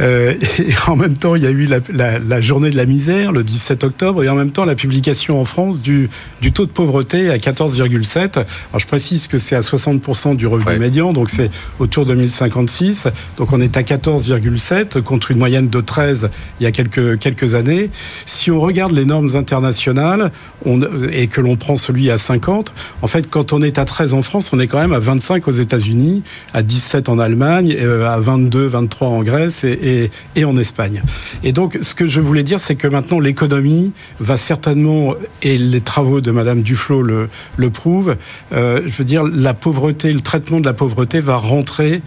Euh, 0.00 0.34
et 0.58 0.74
en 0.88 0.96
même 0.96 1.16
temps, 1.16 1.34
il 1.36 1.42
y 1.42 1.46
a 1.46 1.50
eu 1.50 1.66
la, 1.66 1.78
la- 1.92 2.18
la 2.18 2.40
journée 2.40 2.70
de 2.70 2.76
la 2.76 2.84
misère 2.86 3.30
le 3.32 3.42
17 3.44 3.84
octobre, 3.84 4.24
et 4.24 4.28
en 4.28 4.34
même 4.34 4.50
temps 4.50 4.64
la 4.64 4.74
publication 4.74 5.40
en 5.40 5.44
France 5.44 5.82
du, 5.82 6.10
du 6.40 6.52
taux 6.52 6.66
de 6.66 6.70
pauvreté 6.70 7.30
à 7.30 7.36
14,7. 7.36 8.38
Alors 8.38 8.46
je 8.78 8.86
précise 8.86 9.26
que 9.26 9.38
c'est 9.38 9.56
à 9.56 9.60
60% 9.60 10.36
du 10.36 10.46
revenu 10.46 10.64
Ouais. 10.64 10.78
médian, 10.78 11.12
donc 11.12 11.30
c'est 11.30 11.50
autour 11.78 12.06
de 12.06 12.14
1056. 12.14 13.08
Donc 13.36 13.52
on 13.52 13.60
est 13.60 13.76
à 13.76 13.82
14,7 13.82 15.00
contre 15.02 15.30
une 15.30 15.38
moyenne 15.38 15.68
de 15.68 15.80
13 15.80 16.30
il 16.60 16.64
y 16.64 16.66
a 16.66 16.72
quelques, 16.72 17.18
quelques 17.18 17.54
années. 17.54 17.90
Si 18.26 18.50
on 18.50 18.60
regarde 18.60 18.92
les 18.92 19.04
normes 19.04 19.36
internationales 19.36 20.30
on, 20.64 20.80
et 21.12 21.26
que 21.26 21.40
l'on 21.40 21.56
prend 21.56 21.76
celui 21.76 22.10
à 22.10 22.18
50, 22.18 22.72
en 23.02 23.06
fait, 23.06 23.28
quand 23.28 23.52
on 23.52 23.60
est 23.62 23.78
à 23.78 23.84
13 23.84 24.14
en 24.14 24.22
France, 24.22 24.50
on 24.52 24.60
est 24.60 24.66
quand 24.66 24.78
même 24.80 24.92
à 24.94 24.98
25 24.98 25.46
aux 25.48 25.52
États-Unis, 25.52 26.22
à 26.54 26.62
17 26.62 27.08
en 27.08 27.18
Allemagne, 27.18 27.76
euh, 27.78 28.06
à 28.06 28.18
22, 28.18 28.66
23 28.66 29.08
en 29.08 29.22
Grèce 29.22 29.64
et, 29.64 29.78
et, 29.84 30.44
en 30.44 30.56
Espagne. 30.56 31.02
Et 31.42 31.52
donc, 31.52 31.78
ce 31.80 31.94
que 31.94 32.06
je 32.06 32.20
voulais 32.20 32.42
dire, 32.42 32.60
c'est 32.60 32.74
que 32.74 32.88
maintenant, 32.88 33.20
l'économie 33.20 33.92
va 34.20 34.36
certainement, 34.36 35.14
et 35.42 35.58
les 35.58 35.80
travaux 35.80 36.20
de 36.20 36.30
Madame 36.30 36.62
Duflo 36.62 37.02
le, 37.02 37.70
prouvent, 37.70 38.16
euh, 38.52 38.82
je 38.86 38.96
veux 38.96 39.04
dire, 39.04 39.24
la 39.24 39.54
pauvreté, 39.54 40.12
le 40.12 40.20
traitement 40.20 40.60
de 40.60 40.66
la 40.66 40.72
pauvreté 40.72 41.20
va 41.20 41.36
rentrer 41.36 42.02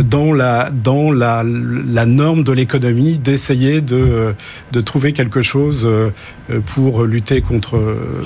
dans 0.00 0.32
la, 0.32 0.70
dans 0.70 1.12
la, 1.12 1.42
la 1.44 2.06
norme 2.06 2.44
de 2.44 2.52
l'économie 2.52 3.18
d'essayer 3.18 3.80
de, 3.82 4.34
de 4.72 4.80
trouver 4.80 5.12
quelque 5.12 5.42
chose 5.42 5.82
euh, 5.84 6.10
pour 6.74 7.02
lutter 7.04 7.42
contre 7.42 7.78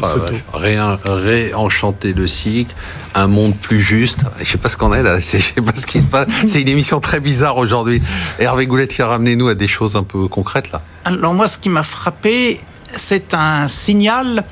Ah, 0.03 0.13
ce 0.15 0.19
taux. 0.31 0.59
Réen- 0.59 0.99
réenchanter 1.05 2.13
le 2.13 2.27
cycle, 2.29 2.75
un 3.15 3.27
monde 3.27 3.57
plus 3.57 3.81
juste. 3.81 4.21
Je 4.41 4.45
sais 4.51 4.59
pas 4.59 4.69
ce 4.69 4.77
qu'on 4.77 4.93
est 4.93 5.03
là, 5.03 5.21
c'est- 5.21 5.39
je 5.39 5.55
sais 5.55 5.61
pas 5.63 5.73
ce 5.75 5.87
qui 5.87 6.01
se 6.01 6.07
passe. 6.07 6.29
C'est 6.47 6.61
une 6.63 6.69
émission 6.69 7.01
très 7.01 7.21
bizarre 7.21 7.57
aujourd'hui. 7.57 8.01
Hervé 8.39 8.67
Goulet 8.67 8.87
qui 8.87 9.03
a 9.03 9.07
ramené 9.07 9.35
nous 9.37 9.49
à 9.49 9.55
des 9.55 9.69
choses 9.69 9.97
un 9.97 10.03
peu 10.03 10.29
concrètes 10.29 10.71
là. 10.73 10.83
Alors 11.05 11.35
moi, 11.35 11.49
ce 11.49 11.59
qui 11.59 11.69
m'a 11.69 11.83
frappé, 11.83 12.61
c'est 12.95 13.35
un 13.35 13.67
signal, 13.69 14.45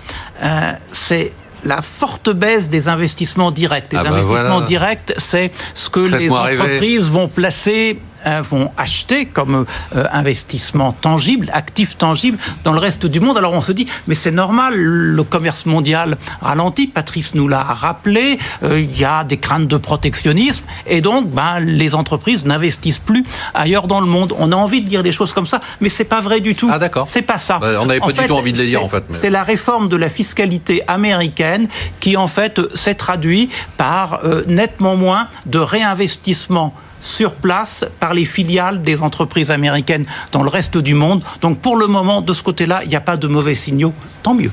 euh, 0.43 0.73
c'est 0.93 1.33
la 1.65 1.83
forte 1.83 2.31
baisse 2.31 2.69
des 2.69 2.89
investissements 2.89 3.51
directs. 3.51 3.93
Les 3.93 3.99
Ah 3.99 4.05
bah 4.05 4.11
investissements 4.11 4.49
voilà. 4.61 4.67
directs, 4.67 5.15
c'est 5.17 5.51
ce 5.73 5.91
que 5.91 6.01
les 6.01 6.29
rêver. 6.29 6.61
entreprises 6.63 7.11
vont 7.11 7.29
placer 7.29 7.99
vont 8.43 8.71
acheter 8.77 9.27
comme 9.27 9.67
euh, 9.97 10.05
investissement 10.13 10.93
tangible, 10.93 11.51
actif 11.53 11.97
tangible 11.99 12.39
dans 12.65 12.73
le 12.73 12.79
reste 12.79 13.07
du 13.07 13.21
monde. 13.21 13.37
Alors 13.39 13.53
on 13.53 13.61
se 13.61 13.73
dit, 13.73 13.87
mais 14.07 14.15
c'est 14.15 14.31
normal, 14.31 14.75
le 14.77 15.23
commerce 15.25 15.67
mondial 15.67 16.17
ralentit, 16.41 16.87
Patrice 16.87 17.35
nous 17.35 17.49
l'a 17.49 17.63
rappelé, 17.63 18.39
euh, 18.63 18.81
il 18.81 18.97
y 18.99 19.05
a 19.05 19.25
des 19.25 19.37
craintes 19.37 19.67
de 19.69 19.77
protectionnisme, 19.77 20.65
et 20.87 21.01
donc 21.01 21.31
ben, 21.31 21.61
les 21.61 21.95
entreprises 21.95 22.45
n'investissent 22.45 22.99
plus 22.99 23.25
ailleurs 23.55 23.87
dans 23.87 24.01
le 24.01 24.07
monde. 24.07 24.35
On 24.39 24.53
a 24.53 24.57
envie 24.57 24.81
de 24.81 24.89
dire 24.89 25.03
des 25.03 25.13
choses 25.13 25.33
comme 25.33 25.47
ça, 25.47 25.61
mais 25.81 25.89
c'est 25.89 26.05
pas 26.05 26.21
vrai 26.21 26.41
du 26.41 26.55
tout. 26.55 26.71
Ah, 26.73 26.79
d'accord. 26.79 27.07
C'est 27.09 27.23
pas 27.23 27.39
ça. 27.39 27.59
Bah, 27.59 27.69
on 27.81 27.87
n'avait 27.87 28.01
pas 28.01 28.13
du 28.13 28.27
tout 28.27 28.33
envie 28.35 28.53
de 28.53 28.59
les 28.59 28.67
dire, 28.67 28.85
en 28.85 28.89
fait, 28.89 29.05
mais- 29.09 29.17
C'est 29.17 29.31
la 29.31 29.43
réforme 29.43 29.89
de 29.89 29.97
la 29.97 30.09
fiscalité 30.09 30.83
américaine 30.89 31.69
qui, 32.01 32.17
en 32.17 32.27
fait, 32.27 32.61
s'est 32.75 32.95
traduit 32.95 33.49
par 33.77 34.21
euh, 34.25 34.43
nettement 34.47 34.97
moins 34.97 35.29
de 35.47 35.59
réinvestissement 35.59 36.75
sur 37.05 37.35
place 37.35 37.85
par 38.01 38.15
les 38.15 38.25
filiales 38.25 38.83
des 38.83 39.03
entreprises 39.03 39.51
américaines 39.51 40.07
dans 40.33 40.43
le 40.43 40.49
reste 40.49 40.79
du 40.79 40.95
monde. 40.95 41.23
Donc 41.43 41.61
pour 41.61 41.77
le 41.77 41.87
moment, 41.87 42.23
de 42.23 42.33
ce 42.33 42.43
côté-là, 42.43 42.81
il 42.83 42.89
n'y 42.89 42.97
a 42.97 43.01
pas 43.01 43.17
de 43.17 43.29
mauvais 43.29 43.55
signaux. 43.55 43.93
Tant 44.23 44.35
mieux. 44.35 44.51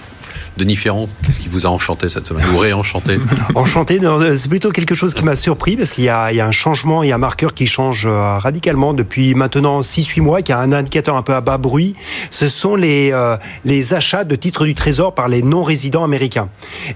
Denis 0.58 0.76
Ferrand, 0.76 1.08
qu'est-ce 1.26 1.40
qui 1.40 1.48
vous 1.48 1.66
a 1.66 1.70
enchanté 1.70 2.10
cette 2.10 2.28
semaine 2.28 2.46
Ou 2.54 2.58
réenchanté 2.58 3.20
Enchanté, 3.56 4.00
non, 4.00 4.20
c'est 4.36 4.50
plutôt 4.50 4.72
quelque 4.72 4.96
chose 4.96 5.14
qui 5.14 5.24
m'a 5.24 5.36
surpris 5.36 5.78
parce 5.78 5.92
qu'il 5.92 6.04
y, 6.04 6.10
a 6.10 6.28
un 6.28 6.52
changement, 6.52 7.04
il 7.04 7.10
y 7.10 7.12
a 7.12 7.16
un 7.16 7.20
marqueur 7.20 7.54
qui 7.54 7.68
change 7.68 8.06
euh, 8.06 8.38
radicalement 8.38 8.94
depuis 8.94 9.34
maintenant 9.36 9.82
6-8 9.82 10.22
mois, 10.22 10.42
qui 10.42 10.52
a 10.52 10.60
un 10.60 10.72
indicateur 10.72 11.16
un 11.16 11.22
peu 11.22 11.34
à 11.34 11.42
bas 11.42 11.58
bruit. 11.58 11.96
Ce 12.30 12.50
sont 12.50 12.76
les, 12.76 13.12
euh, 13.14 13.38
achats 13.92 14.24
de 14.24 14.36
titres 14.36 14.66
du 14.66 14.76
Trésor 14.76 15.14
par 15.14 15.28
les 15.28 15.42
non-résidents 15.42 16.04
américains. 16.04 16.50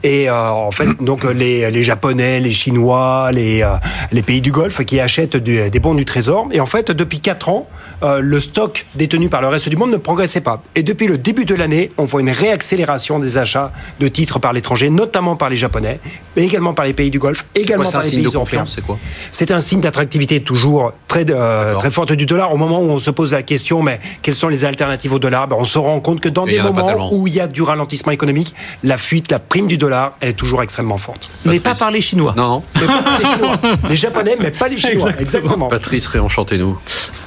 Et 0.04 0.30
euh, 0.30 0.50
en 0.50 0.72
fait, 0.72 0.90
donc 1.02 1.26
euh, 1.26 1.34
les, 1.34 1.70
les 1.72 1.84
Japonais, 1.84 2.40
les 2.40 2.52
Chinois, 2.52 3.30
les, 3.32 3.62
euh, 3.64 4.22
pays 4.26 4.42
du 4.42 4.52
Golfe 4.52 4.84
qui 4.86 5.00
achètent 5.00 5.38
des 5.38 5.80
bons 5.80 5.94
du 5.94 6.06
Trésor. 6.06 6.48
Et 6.52 6.60
en 6.60 6.66
fait, 6.66 6.92
depuis 6.92 7.20
4 7.20 7.50
ans, 7.50 7.70
euh, 8.06 8.20
le 8.22 8.40
stock 8.40 8.86
détenu 8.96 9.30
par 9.30 9.42
le 9.42 9.48
reste 9.48 9.68
du 9.68 9.76
monde 9.78 9.92
ne 9.92 9.98
progressait 9.98 10.42
pas. 10.42 10.62
Et 10.76 10.84
depuis 10.84 11.08
le 11.08 11.18
début 11.18 11.46
de 11.46 11.56
l'année, 11.56 11.90
on 11.98 12.06
voit 12.06 12.22
une 12.22 12.30
réaccélération 12.30 13.20
des 13.20 13.38
achats 13.38 13.72
de 14.00 14.08
titres 14.08 14.40
par 14.40 14.54
l'étranger, 14.54 14.90
notamment 14.90 15.36
par 15.36 15.50
les 15.50 15.58
Japonais, 15.58 16.00
mais 16.36 16.44
également 16.44 16.74
par 16.74 16.86
les 16.86 16.94
pays 16.94 17.10
du 17.10 17.20
Golfe, 17.20 17.46
également 17.56 17.84
Ouais, 17.84 17.90
c'est 17.90 17.96
un 17.96 18.00
par 18.00 18.04
les 18.04 18.10
signe 18.10 18.20
pays 18.20 18.32
de 18.32 18.36
européens. 18.36 18.60
confiance, 18.62 18.76
c'est 18.76 18.86
quoi 18.86 18.98
C'est 19.32 19.52
un 19.52 19.62
signe 19.62 19.82
d'attractivité 19.82 20.42
toujours 20.42 20.94
très, 21.08 21.26
euh, 21.30 21.76
très 21.76 21.92
forte 21.92 22.14
du 22.14 22.26
dollar. 22.26 22.54
Au 22.54 22.58
moment 22.58 22.80
où 22.80 22.90
on 22.90 23.00
se 23.00 23.10
pose 23.10 23.32
la 23.32 23.44
question, 23.44 23.82
mais 23.82 24.00
quelles 24.22 24.36
sont 24.36 24.50
les 24.50 24.66
alternatives 24.66 25.14
au 25.14 25.20
dollar 25.20 25.48
ben, 25.48 25.58
On 25.60 25.66
se 25.66 25.80
rend 25.80 26.00
compte 26.00 26.20
que 26.20 26.30
dans 26.30 26.46
Et 26.46 26.52
des 26.54 26.62
moments 26.62 27.10
où 27.14 27.28
il 27.28 27.34
y 27.34 27.40
a 27.40 27.48
du 27.48 27.62
ralentissement 27.62 28.12
économique, 28.12 28.54
la 28.84 28.98
fuite, 28.98 29.32
la 29.32 29.40
prime 29.40 29.68
du 29.68 29.78
dollar, 29.78 30.14
elle 30.22 30.30
est 30.30 30.34
toujours 30.34 30.62
extrêmement 30.62 30.98
forte. 30.98 31.30
Mais 31.46 31.60
pas 31.60 31.76
par 31.76 31.92
les 31.92 32.02
Chinois. 32.02 32.34
Non, 32.38 32.48
non. 32.48 32.64
Mais 32.80 32.88
pas 32.88 33.04
par 33.04 33.20
les 33.20 33.26
Chinois. 33.26 33.60
Les 33.90 33.98
Japonais, 33.98 34.38
mais 34.40 34.52
pas 34.52 34.68
les 34.68 34.78
Chinois. 34.86 35.12
Exactement. 35.20 35.68
Patrice, 35.68 36.08
réenchantez-nous. 36.08 36.78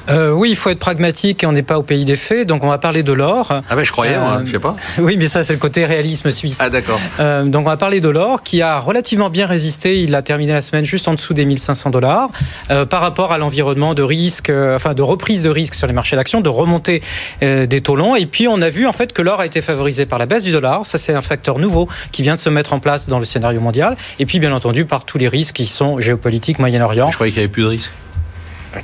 Euh, 0.09 0.31
oui, 0.31 0.49
il 0.51 0.55
faut 0.55 0.69
être 0.69 0.79
pragmatique 0.79 1.43
et 1.43 1.47
on 1.47 1.51
n'est 1.51 1.63
pas 1.63 1.77
au 1.77 1.83
pays 1.83 2.05
des 2.05 2.15
faits, 2.15 2.47
donc 2.47 2.63
on 2.63 2.69
va 2.69 2.77
parler 2.77 3.03
de 3.03 3.13
l'or. 3.13 3.51
Ah 3.69 3.75
ben 3.75 3.83
je 3.83 3.91
croyais, 3.91 4.15
Euh, 4.15 4.19
moi, 4.19 4.41
je 4.45 4.51
sais 4.51 4.59
pas. 4.59 4.75
Oui, 4.99 5.15
mais 5.17 5.27
ça 5.27 5.43
c'est 5.43 5.53
le 5.53 5.59
côté 5.59 5.85
réalisme 5.85 6.31
suisse. 6.31 6.57
Ah 6.61 6.69
d'accord. 6.69 6.99
Euh, 7.19 7.43
donc 7.43 7.65
on 7.65 7.69
va 7.69 7.77
parler 7.77 8.01
de 8.01 8.09
l'or 8.09 8.43
qui 8.43 8.61
a 8.61 8.79
relativement 8.79 9.29
bien 9.29 9.45
résisté. 9.45 10.01
Il 10.01 10.15
a 10.15 10.21
terminé 10.21 10.53
la 10.53 10.61
semaine 10.61 10.85
juste 10.85 11.07
en 11.07 11.13
dessous 11.13 11.33
des 11.33 11.45
1500 11.45 11.89
dollars 11.91 12.29
euh, 12.71 12.85
par 12.85 13.01
rapport 13.01 13.31
à 13.31 13.37
l'environnement 13.37 13.93
de 13.93 14.03
risque, 14.03 14.51
enfin 14.51 14.93
de 14.93 15.01
reprise 15.01 15.43
de 15.43 15.49
risque 15.49 15.75
sur 15.75 15.87
les 15.87 15.93
marchés 15.93 16.15
d'actions, 16.15 16.41
de 16.41 16.49
remontée 16.49 17.01
des 17.41 17.81
taux 17.81 17.95
longs. 17.95 18.15
Et 18.15 18.25
puis 18.25 18.47
on 18.47 18.61
a 18.61 18.69
vu 18.69 18.87
en 18.87 18.91
fait 18.93 19.13
que 19.13 19.21
l'or 19.21 19.39
a 19.41 19.45
été 19.45 19.61
favorisé 19.61 20.05
par 20.05 20.19
la 20.19 20.25
baisse 20.25 20.43
du 20.43 20.51
dollar. 20.51 20.85
Ça 20.85 20.97
c'est 20.97 21.13
un 21.13 21.21
facteur 21.21 21.59
nouveau 21.59 21.87
qui 22.11 22.21
vient 22.23 22.35
de 22.35 22.39
se 22.39 22.49
mettre 22.49 22.73
en 22.73 22.79
place 22.79 23.07
dans 23.07 23.19
le 23.19 23.25
scénario 23.25 23.59
mondial. 23.61 23.95
Et 24.19 24.25
puis 24.25 24.39
bien 24.39 24.51
entendu 24.51 24.85
par 24.85 25.05
tous 25.05 25.17
les 25.17 25.27
risques 25.27 25.55
qui 25.55 25.65
sont 25.65 25.99
géopolitiques, 25.99 26.59
Moyen-Orient. 26.59 27.09
Je 27.11 27.15
croyais 27.15 27.31
qu'il 27.31 27.39
n'y 27.39 27.45
avait 27.45 27.51
plus 27.51 27.63
de 27.63 27.67
risque. 27.67 27.91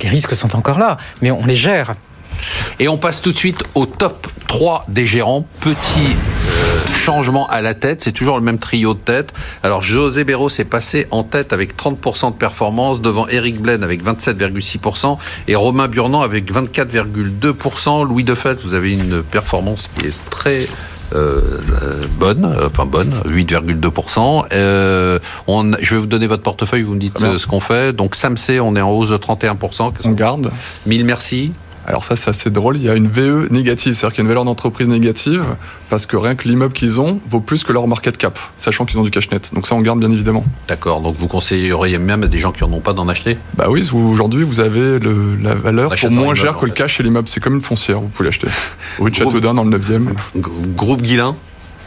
Les 0.02 0.08
risques 0.08 0.34
sont 0.34 0.56
encore 0.56 0.78
là, 0.78 0.96
mais 1.22 1.30
on 1.30 1.44
les 1.46 1.56
gère. 1.56 1.94
Et 2.78 2.88
on 2.88 2.98
passe 2.98 3.22
tout 3.22 3.32
de 3.32 3.38
suite 3.38 3.62
au 3.74 3.86
top 3.86 4.26
3 4.48 4.84
des 4.88 5.06
gérants. 5.06 5.46
Petit 5.60 6.16
euh, 6.48 6.90
changement 6.90 7.46
à 7.48 7.62
la 7.62 7.74
tête, 7.74 8.02
c'est 8.02 8.12
toujours 8.12 8.36
le 8.36 8.42
même 8.42 8.58
trio 8.58 8.94
de 8.94 8.98
tête. 8.98 9.32
Alors 9.62 9.82
José 9.82 10.24
Béraud 10.24 10.50
s'est 10.50 10.64
passé 10.64 11.06
en 11.10 11.22
tête 11.24 11.52
avec 11.52 11.76
30% 11.76 12.32
de 12.32 12.36
performance 12.36 13.00
devant 13.00 13.26
Eric 13.28 13.60
Blaine 13.60 13.82
avec 13.82 14.04
27,6% 14.04 15.18
et 15.48 15.54
Romain 15.54 15.88
Burnand 15.88 16.22
avec 16.22 16.52
24,2%. 16.52 18.06
Louis 18.06 18.24
Defette, 18.24 18.60
vous 18.62 18.74
avez 18.74 18.92
une 18.92 19.22
performance 19.22 19.88
qui 19.98 20.06
est 20.06 20.30
très 20.30 20.66
bonne, 21.12 22.44
euh, 22.44 22.66
enfin 22.66 22.86
bonne, 22.86 23.12
8,2%. 23.26 24.46
Euh, 24.52 25.18
on, 25.46 25.72
je 25.78 25.94
vais 25.94 26.00
vous 26.00 26.06
donner 26.06 26.26
votre 26.26 26.42
portefeuille, 26.42 26.82
vous 26.82 26.94
me 26.94 27.00
dites 27.00 27.22
euh, 27.22 27.38
ce 27.38 27.46
qu'on 27.46 27.60
fait. 27.60 27.92
Donc 27.94 28.14
Samsé, 28.14 28.60
on 28.60 28.76
est 28.76 28.80
en 28.80 28.90
hausse 28.90 29.10
de 29.10 29.16
31%. 29.16 29.92
Qu'est-ce 29.92 30.08
On 30.08 30.12
garde. 30.12 30.50
Mille 30.86 31.04
merci. 31.04 31.52
Alors 31.88 32.02
ça, 32.02 32.16
c'est 32.16 32.30
assez 32.30 32.50
drôle. 32.50 32.76
Il 32.76 32.82
y 32.82 32.88
a 32.90 32.94
une 32.94 33.06
VE 33.08 33.48
négative, 33.50 33.94
c'est-à-dire 33.94 34.14
qu'il 34.14 34.18
y 34.18 34.22
a 34.22 34.24
une 34.24 34.28
valeur 34.28 34.44
d'entreprise 34.44 34.88
négative 34.88 35.44
parce 35.88 36.04
que 36.06 36.16
rien 36.16 36.34
que 36.34 36.48
l'immeuble 36.48 36.72
qu'ils 36.72 37.00
ont 37.00 37.20
vaut 37.30 37.38
plus 37.40 37.62
que 37.62 37.72
leur 37.72 37.86
market 37.86 38.16
cap, 38.16 38.38
sachant 38.58 38.84
qu'ils 38.86 38.98
ont 38.98 39.04
du 39.04 39.10
cash 39.12 39.30
net. 39.30 39.54
Donc 39.54 39.66
ça, 39.68 39.76
on 39.76 39.80
garde 39.80 40.00
bien 40.00 40.10
évidemment. 40.10 40.44
D'accord, 40.66 41.00
donc 41.00 41.14
vous 41.16 41.28
conseilleriez 41.28 41.98
même 41.98 42.24
à 42.24 42.26
des 42.26 42.38
gens 42.38 42.50
qui 42.50 42.62
n'en 42.64 42.72
ont 42.72 42.80
pas 42.80 42.92
d'en 42.92 43.08
acheter? 43.08 43.38
Bah 43.56 43.66
oui, 43.68 43.88
aujourd'hui, 43.94 44.42
vous 44.42 44.58
avez 44.58 44.98
le- 44.98 45.36
la 45.40 45.54
valeur 45.54 45.94
pour 45.94 46.10
moins 46.10 46.34
cher 46.34 46.56
que 46.56 46.64
en 46.64 46.66
le 46.66 46.72
cash 46.72 46.98
et 46.98 47.04
l'immeuble. 47.04 47.28
C'est 47.28 47.40
comme 47.40 47.54
une 47.54 47.60
foncière, 47.60 48.00
vous 48.00 48.08
pouvez 48.08 48.28
l'acheter. 48.30 48.48
Rue 48.98 49.10
de 49.12 49.16
Châteaudun 49.16 49.54
dans 49.54 49.62
le 49.64 49.78
9e. 49.78 50.08
G- 50.08 50.42
Groupe 50.74 51.02
Guilin, 51.02 51.36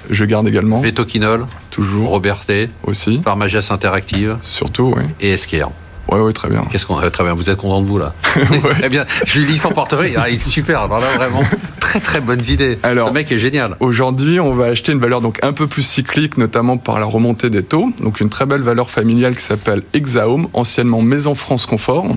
Je 0.09 0.23
garde 0.23 0.47
également, 0.47 0.79
Vétoquinol, 0.79 1.45
toujours 1.71 2.09
Robertet, 2.11 2.69
aussi. 2.83 3.19
Pharmagias 3.23 3.67
Interactive 3.71 4.37
Surtout, 4.41 4.93
oui. 4.95 5.03
et 5.19 5.31
Esquire. 5.33 5.69
Ouais, 6.11 6.19
ouais, 6.19 6.33
très 6.33 6.49
bien. 6.49 6.63
Qu'est-ce 6.71 6.85
qu'on 6.85 6.99
euh, 6.99 7.09
très 7.09 7.23
bien, 7.23 7.33
vous 7.33 7.49
êtes 7.49 7.57
content 7.57 7.81
de 7.81 7.87
vous 7.87 7.97
là 7.97 8.13
Très 8.71 8.89
bien. 8.89 9.05
Je 9.25 9.39
lui 9.39 9.45
lis 9.45 9.57
son 9.57 9.69
portefeuille, 9.71 10.15
ah, 10.17 10.29
il 10.29 10.35
est 10.35 10.39
super. 10.39 10.81
Alors 10.81 10.99
là 10.99 11.07
vraiment 11.17 11.43
très 11.79 11.99
très 11.99 12.21
bonnes 12.21 12.43
idées. 12.47 12.79
Alors- 12.83 13.07
le 13.07 13.13
mec 13.13 13.31
est 13.31 13.39
génial. 13.39 13.75
Aujourd'hui, 13.79 14.39
on 14.39 14.53
va 14.53 14.65
acheter 14.65 14.91
une 14.91 14.99
valeur 14.99 15.21
donc 15.21 15.39
un 15.43 15.53
peu 15.53 15.67
plus 15.67 15.83
cyclique, 15.83 16.37
notamment 16.37 16.77
par 16.77 16.99
la 16.99 17.05
remontée 17.05 17.49
des 17.49 17.63
taux. 17.63 17.91
Donc 18.01 18.19
une 18.21 18.29
très 18.29 18.45
belle 18.45 18.61
valeur 18.61 18.89
familiale 18.89 19.35
qui 19.35 19.43
s'appelle 19.43 19.83
Exaome, 19.93 20.47
anciennement 20.53 21.01
Maison 21.01 21.35
France 21.35 21.65
Confort, 21.65 22.07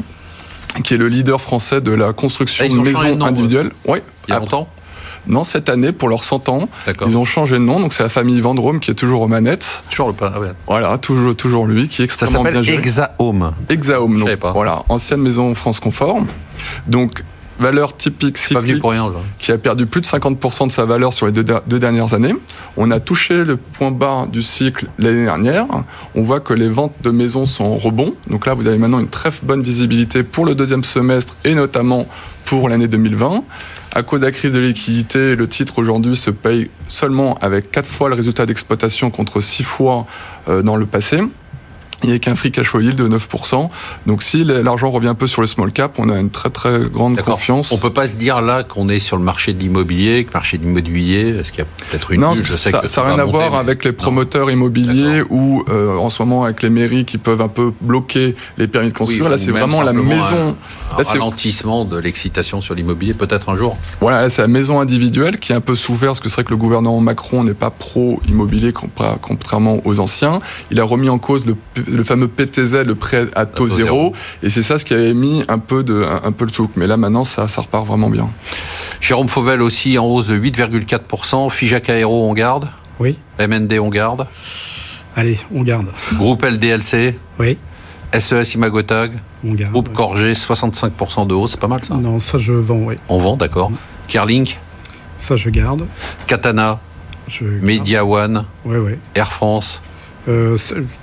qui 0.85 0.95
est 0.95 0.99
le 0.99 1.09
leader 1.09 1.41
français 1.41 1.81
de 1.81 1.93
la 1.93 2.13
construction 2.13 2.65
Ah, 2.69 2.75
de 2.75 2.81
maisons 2.81 3.25
individuelles. 3.25 3.71
Oui. 3.87 3.99
Il 4.29 4.33
y 4.33 4.37
a 4.37 4.41
longtemps 4.41 4.69
Non, 5.27 5.45
cette 5.45 5.69
année 5.69 5.93
pour 5.93 6.09
leurs 6.09 6.25
100 6.25 6.49
ans, 6.49 6.69
ils 7.07 7.17
ont 7.17 7.25
changé 7.25 7.55
de 7.57 7.63
nom. 7.63 7.79
Donc 7.81 7.93
c'est 7.93 8.03
la 8.03 8.09
famille 8.09 8.41
Vendrome 8.41 8.81
qui 8.81 8.91
est 8.91 8.95
toujours 8.95 9.23
aux 9.23 9.29
manettes. 9.29 9.83
Toujours 9.91 10.09
le 10.09 10.15
pas. 10.15 10.33
ah 10.35 10.41
ouais. 10.41 10.49
Voilà, 10.67 10.99
toujours 10.99 11.37
toujours 11.37 11.67
lui 11.67 11.89
qui 11.89 12.03
est 12.03 12.09
Ça 12.11 12.27
extrêmement 12.27 12.43
bien 12.51 12.63
s'appelle. 12.65 12.79
Exahome. 12.79 13.53
Exaome, 13.69 14.15
Je 14.15 14.19
donc 14.19 14.29
savais 14.29 14.37
pas. 14.37 14.53
voilà, 14.53 14.83
ancienne 14.89 15.21
maison 15.21 15.55
France 15.55 15.79
Confort. 15.81 16.19
Donc 16.87 17.23
valeur 17.61 17.97
typique 17.97 18.39
cyclique 18.39 18.81
pour 18.81 18.91
rien. 18.91 19.05
Là. 19.07 19.17
qui 19.39 19.53
a 19.53 19.59
perdu 19.59 19.87
plus 19.87 20.01
de 20.01 20.07
50% 20.07 20.67
de 20.67 20.73
sa 20.73 20.85
valeur 20.85 21.13
sur 21.13 21.27
les 21.27 21.33
deux, 21.33 21.45
deux 21.67 21.79
dernières 21.79 22.13
années. 22.15 22.35
On 22.77 22.91
a 22.91 22.99
touché 22.99 23.45
le 23.45 23.57
point 23.57 23.93
bas 23.93 24.27
du 24.33 24.43
cycle 24.43 24.87
l'année 24.99 25.25
dernière. 25.25 25.67
On 26.17 26.23
voit 26.23 26.41
que 26.41 26.55
les 26.55 26.69
ventes 26.69 26.95
de 27.05 27.11
maisons 27.11 27.47
sont 27.47 27.65
en 27.65 27.77
rebond. 27.77 28.15
Donc 28.29 28.47
là, 28.47 28.55
vous 28.55 28.67
avez 28.67 28.79
maintenant 28.79 28.99
une 28.99 29.09
très 29.09 29.31
bonne 29.45 29.63
visibilité 29.63 30.25
pour 30.25 30.45
le 30.45 30.57
deuxième 30.57 30.83
semestre 30.83 31.37
et 31.45 31.55
notamment 31.55 32.09
pour 32.47 32.69
l'année 32.69 32.89
2020. 32.89 33.45
À 33.95 34.03
cause 34.03 34.21
de 34.21 34.25
la 34.25 34.33
crise 34.33 34.55
de 34.55 34.59
liquidité, 34.59 35.37
le 35.37 35.47
titre 35.47 35.79
aujourd'hui 35.79 36.17
se 36.17 36.31
paye 36.31 36.71
seulement 36.89 37.35
avec 37.43 37.71
4 37.71 37.87
fois 37.87 38.09
le 38.09 38.15
résultat 38.15 38.47
d'exploitation 38.47 39.11
contre 39.11 39.43
6 39.43 39.65
fois 39.65 40.07
euh, 40.49 40.63
dans 40.63 40.77
le 40.77 40.87
passé. 40.87 41.21
Il 42.03 42.11
n'y 42.11 42.17
a 42.17 42.19
qu'un 42.19 42.35
free 42.35 42.51
cash 42.51 42.73
yield 42.75 42.97
de 42.97 43.09
9%. 43.09 43.69
Donc 44.07 44.23
si 44.23 44.45
l'argent 44.45 44.91
revient 44.91 45.09
un 45.09 45.15
peu 45.15 45.27
sur 45.27 45.41
le 45.41 45.47
small 45.47 45.73
cap, 45.73 45.95
on 45.99 46.09
a 46.09 46.19
une 46.19 46.31
très 46.31 46.51
très 46.51 46.81
grande 46.81 47.21
confiance. 47.21 47.73
On 47.73 47.79
peut 47.79 47.93
pas 47.93 48.07
se 48.07 48.17
dire 48.17 48.41
là 48.41 48.63
qu'on 48.63 48.89
est 48.89 48.99
sur 48.99 49.17
le 49.17 49.23
marché 49.23 49.53
de 49.53 49.61
l'immobilier, 49.61 50.23
le 50.23 50.33
marché 50.33 50.59
de 50.59 50.65
l'immobilier, 50.65 51.37
est-ce 51.41 51.51
qu'il 51.51 51.61
y 51.61 51.63
a 51.63 51.91
peut-être 51.91 52.13
une 52.13 52.21
Non, 52.21 52.35
je 52.35 52.43
sais 52.43 52.73
ça 52.85 53.03
n'a 53.03 53.15
rien 53.15 53.19
à 53.19 53.25
voir 53.25 53.55
avec 53.55 53.85
les 53.85 53.93
promoteurs 53.93 54.51
immobiliers 54.51 55.23
ou 55.31 55.65
euh, 55.69 55.97
en 55.97 56.11
ce 56.11 56.23
moment 56.23 56.45
avec 56.45 56.63
les 56.63 56.71
mairies 56.71 57.05
qui 57.05 57.19
peuvent 57.19 57.41
un 57.41 57.49
peu 57.49 57.73
bloquer 57.81 58.35
les 58.59 58.67
permis 58.67 58.89
de 58.89 58.97
construire. 58.97 59.29
là, 59.29 59.39
c'est 59.39 59.51
vraiment 59.51 59.83
la 59.83 59.93
maison. 59.93 60.57
Un, 60.97 61.01
un 61.01 61.03
ralentissement 61.03 61.85
de 61.85 61.99
l'excitation 61.99 62.61
sur 62.61 62.75
l'immobilier, 62.75 63.15
peut-être 63.15 63.49
un 63.49 63.57
jour. 63.57 63.77
Voilà, 64.01 64.29
c'est 64.29 64.43
la 64.43 64.49
maison 64.49 64.81
individuelle 64.81 65.39
qui 65.39 65.53
est 65.53 65.55
un 65.55 65.61
peu 65.61 65.75
souffert 65.75 66.09
parce 66.09 66.21
que 66.21 66.29
c'est 66.29 66.37
vrai 66.37 66.45
que 66.45 66.51
le 66.51 66.57
gouvernement 66.57 67.01
Macron 67.01 67.45
n'est 67.45 67.55
pas 67.55 67.71
pro-immobilier 67.71 68.73
contrairement 68.73 69.81
aux 69.85 70.01
anciens. 70.01 70.39
Il 70.71 70.81
a 70.81 70.85
remis 70.85 71.09
en 71.09 71.19
cause 71.19 71.47
le 71.47 71.57
le 71.93 72.05
fameux 72.05 72.29
PTZ, 72.29 72.85
le 72.85 72.95
prêt 72.95 73.27
à 73.35 73.47
taux, 73.47 73.69
zéro. 73.69 74.13
Et 74.43 74.51
c'est 74.51 74.63
ça 74.63 74.79
ce 74.79 74.85
qui 74.85 74.95
avait 74.95 75.15
mis 75.15 75.45
un 75.49 75.59
peu, 75.59 75.83
de, 75.83 76.05
un, 76.25 76.33
peu 76.33 76.45
le 76.45 76.53
souk. 76.53 76.73
Mais 76.77 76.87
là, 76.87 76.97
maintenant, 76.97 77.25
ça, 77.25 77.49
ça 77.49 77.61
repart 77.61 77.87
vraiment 77.87 78.11
bien. 78.11 78.29
Jérôme 79.01 79.29
Fauvel 79.29 79.63
aussi 79.63 79.99
en 79.99 80.07
hausse 80.07 80.29
de 80.29 80.39
8,4%. 80.39 81.51
Fijac 81.51 81.89
Aéro, 81.91 82.29
on 82.29 82.33
garde 82.33 82.69
Oui. 82.99 83.19
MND, 83.39 83.79
on 83.81 83.89
garde 83.89 84.27
Allez, 85.15 85.39
on 85.55 85.63
garde. 85.63 85.89
Groupe 86.15 86.45
LDLC 86.45 87.19
Oui. 87.39 87.59
SES 88.19 88.55
Imagotag 88.55 89.13
On 89.45 89.55
garde. 89.55 89.73
Groupe 89.73 89.93
Corgé, 89.93 90.35
65% 90.35 91.27
de 91.27 91.35
hausse, 91.35 91.53
c'est 91.53 91.61
pas 91.61 91.69
mal 91.69 91.85
ça 91.85 91.95
Non, 91.95 92.19
ça 92.19 92.39
je 92.39 92.53
vends, 92.53 92.85
oui. 92.85 92.95
On 93.09 93.19
vend, 93.19 93.37
d'accord. 93.37 93.71
Mm. 93.71 93.77
Kerlink 94.09 94.59
Ça 95.17 95.37
je 95.37 95.51
garde. 95.51 95.87
Katana 96.27 96.81
je 97.29 97.45
Media 97.45 98.05
One 98.05 98.45
Oui, 98.65 98.77
oui. 98.79 98.93
Air 99.15 99.33
France 99.33 99.81
euh, 100.29 100.57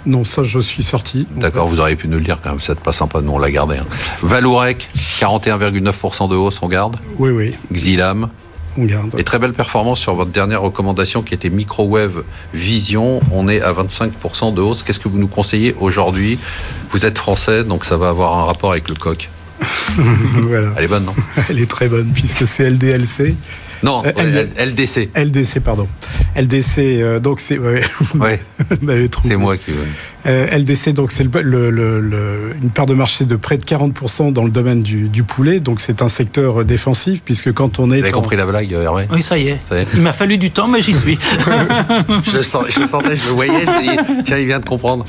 non, 0.05 0.23
ça, 0.23 0.43
je 0.43 0.59
suis 0.59 0.83
sorti. 0.83 1.27
D'accord, 1.35 1.67
vous 1.67 1.79
auriez 1.79 1.95
pu 1.95 2.07
nous 2.07 2.17
le 2.17 2.23
dire 2.23 2.39
quand 2.41 2.51
même, 2.51 2.59
c'est 2.59 2.79
pas 2.79 2.93
sympa, 2.93 3.21
nous 3.21 3.31
on 3.31 3.39
l'a 3.39 3.51
gardé. 3.51 3.77
Hein. 3.77 3.85
Valourec, 4.21 4.89
41,9% 5.19 6.29
de 6.29 6.35
hausse, 6.35 6.59
on 6.61 6.67
garde 6.67 6.97
Oui, 7.17 7.31
oui. 7.31 7.55
Xilam 7.71 8.29
on 8.77 8.85
garde. 8.85 9.15
Et 9.17 9.23
très 9.23 9.39
belle 9.39 9.53
performance 9.53 9.99
sur 9.99 10.15
votre 10.15 10.31
dernière 10.31 10.61
recommandation 10.61 11.21
qui 11.21 11.33
était 11.33 11.49
Microwave 11.49 12.23
Vision. 12.53 13.19
On 13.31 13.47
est 13.47 13.61
à 13.61 13.73
25% 13.73 14.53
de 14.53 14.61
hausse. 14.61 14.83
Qu'est-ce 14.83 14.99
que 14.99 15.09
vous 15.09 15.17
nous 15.17 15.27
conseillez 15.27 15.75
aujourd'hui? 15.79 16.39
Vous 16.91 17.05
êtes 17.05 17.17
français, 17.17 17.63
donc 17.63 17.83
ça 17.83 17.97
va 17.97 18.09
avoir 18.09 18.37
un 18.37 18.45
rapport 18.45 18.71
avec 18.71 18.87
le 18.87 18.95
coq. 18.95 19.29
voilà. 20.41 20.69
Elle 20.77 20.85
est 20.85 20.87
bonne, 20.87 21.05
non? 21.05 21.15
Elle 21.49 21.59
est 21.59 21.69
très 21.69 21.87
bonne, 21.87 22.11
puisque 22.13 22.47
c'est 22.47 22.69
LDLC. 22.69 23.35
Non, 23.83 24.03
euh, 24.05 24.45
LDC. 24.57 25.09
LDC, 25.15 25.59
pardon. 25.59 25.87
LDC, 26.35 26.77
euh, 26.79 27.19
donc 27.19 27.39
c'est. 27.39 27.57
Ouais, 27.57 27.81
c'est 29.23 29.37
moi 29.37 29.57
qui. 29.57 29.71
Euh, 30.25 30.57
LDC, 30.57 30.89
donc 30.93 31.11
c'est 31.11 31.23
le, 31.23 31.69
le, 31.69 32.55
une 32.61 32.69
part 32.71 32.85
de 32.85 32.93
marché 32.93 33.25
de 33.25 33.35
près 33.37 33.57
de 33.57 33.63
40% 33.63 34.33
dans 34.33 34.43
le 34.43 34.51
domaine 34.51 34.81
du, 34.81 35.07
du 35.07 35.23
poulet. 35.23 35.59
Donc 35.59 35.79
c'est 35.79 36.01
un 36.01 36.09
secteur 36.09 36.65
défensif, 36.65 37.21
puisque 37.23 37.53
quand 37.53 37.79
on 37.79 37.91
est. 37.91 37.99
Vous 37.99 38.03
avez 38.03 38.11
compris 38.11 38.35
la 38.35 38.45
blague, 38.45 38.71
Hervé 38.71 39.05
Oui, 39.13 39.23
ça 39.23 39.37
y, 39.37 39.47
est. 39.47 39.59
Il 39.93 40.01
m'a 40.01 40.13
fallu 40.13 40.37
du 40.37 40.51
temps, 40.51 40.67
mais 40.67 40.81
j'y 40.81 40.93
suis. 40.93 41.17
je, 42.23 42.41
sens, 42.41 42.65
je 42.69 42.85
sentais, 42.85 43.15
je 43.15 43.27
le 43.27 43.33
voyais, 43.33 43.65
je 43.65 44.13
me 44.13 44.23
tiens, 44.23 44.37
il 44.37 44.45
vient 44.45 44.59
de 44.59 44.65
comprendre 44.65 45.05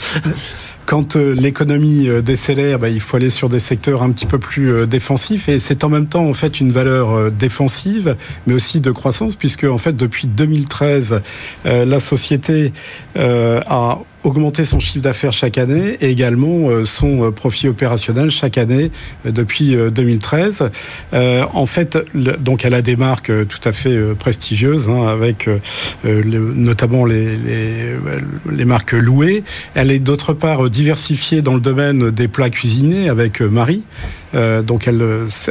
quand 0.91 1.15
euh, 1.15 1.37
l'économie 1.37 2.09
euh, 2.09 2.21
décélère, 2.21 2.81
bah, 2.81 2.89
il 2.89 3.01
faut 3.01 3.17
aller 3.17 3.31
sur 3.31 3.49
des 3.49 3.61
secteurs 3.61 4.03
un 4.03 4.11
petit 4.11 4.27
peu 4.27 4.39
plus 4.39 4.73
euh, 4.73 4.87
défensifs. 4.87 5.49
Et 5.49 5.61
c'est 5.61 5.85
en 5.85 5.89
même 5.89 6.07
temps 6.07 6.25
en 6.25 6.35
fait 6.35 6.59
une 6.59 6.73
valeur 6.73 7.31
défensive, 7.31 8.17
mais 8.49 8.55
aussi 8.55 8.81
de 8.81 8.91
croissance, 8.91 9.37
puisque 9.37 9.63
en 9.63 9.79
fait 9.79 9.97
depuis 9.97 10.27
2013, 10.27 11.23
la 11.65 12.01
société 12.01 12.73
a 13.17 13.99
augmenter 14.25 14.65
son 14.65 14.81
chiffre 14.81 15.03
d'affaires 15.03 15.33
chaque 15.33 15.59
année 15.59 15.97
et 16.01 16.11
également 16.11 16.69
euh, 16.69 16.85
son 16.85 17.25
euh, 17.25 17.31
profit 17.31 17.69
opérationnel 17.69 18.31
chaque 18.31 18.59
année 18.59 18.91
euh, 19.27 19.31
depuis 19.31 19.75
2013. 19.75 20.71
en 21.13 21.67
fait, 21.67 21.99
donc 22.15 22.65
elle 22.65 22.75
a 22.75 22.83
des 22.83 22.97
marques 22.97 23.33
tout 23.49 23.69
à 23.69 23.73
fait 23.73 23.97
prestigieuses, 24.19 24.89
hein, 24.89 25.07
avec 25.07 25.49
notamment 26.05 27.05
les, 27.05 27.37
les, 27.37 27.97
les, 28.51 28.65
marques 28.65 28.93
louées. 28.93 29.45
Elle 29.75 29.91
est 29.91 29.99
d'autre 29.99 30.33
part 30.33 30.69
diversifiée 30.69 31.43
dans 31.43 31.55
le 31.55 31.61
domaine 31.61 32.11
des 32.11 32.29
plats 32.29 32.51
cuisinés 32.51 33.09
avec 33.09 33.41
Marie. 33.41 33.83
donc 34.35 34.89
elle, 34.89 35.03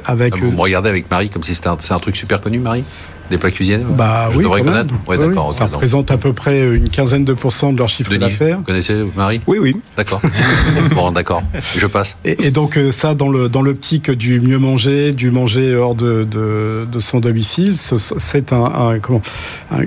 avec. 0.05 0.33
Ah, 0.37 0.39
vous 0.41 0.51
me 0.51 0.61
regardez 0.61 0.89
avec 0.89 1.09
Marie 1.09 1.29
comme 1.29 1.43
si 1.43 1.55
c'était 1.55 1.69
un, 1.69 1.77
un 1.89 1.99
truc 1.99 2.15
super 2.15 2.41
connu, 2.41 2.59
Marie? 2.59 2.83
Des 3.29 3.37
plats 3.37 3.51
cuisinés 3.51 3.83
Bah 3.97 4.29
Je 4.31 4.37
oui, 4.37 4.43
devrais 4.43 4.61
connaître. 4.61 4.93
Ouais, 5.07 5.17
d'accord. 5.17 5.53
ça 5.53 5.65
représente 5.65 6.11
à 6.11 6.17
peu 6.17 6.33
près 6.33 6.75
une 6.75 6.89
quinzaine 6.89 7.25
de 7.25 7.33
pourcents 7.33 7.73
de 7.73 7.77
leur 7.77 7.89
chiffre 7.89 8.15
d'affaires. 8.15 8.57
Vous 8.57 8.63
connaissez 8.63 8.95
Marie? 9.15 9.41
Oui, 9.47 9.57
oui. 9.59 9.75
D'accord. 9.97 10.21
bon, 10.95 11.11
d'accord. 11.11 11.43
Je 11.77 11.85
passe. 11.87 12.15
Et, 12.25 12.51
donc 12.51 12.77
euh, 12.77 12.91
ça, 12.91 13.15
dans 13.15 13.29
le 13.29 13.49
dans 13.49 13.61
l'optique 13.61 14.11
du 14.11 14.39
mieux 14.39 14.57
manger, 14.57 15.11
du 15.13 15.31
manger 15.31 15.75
hors 15.75 15.95
de, 15.95 16.23
de, 16.23 16.87
de 16.91 16.99
son 16.99 17.19
domicile, 17.19 17.75
c'est 17.77 18.53
un, 18.53 18.63
un, 18.63 18.99
comment, 18.99 19.21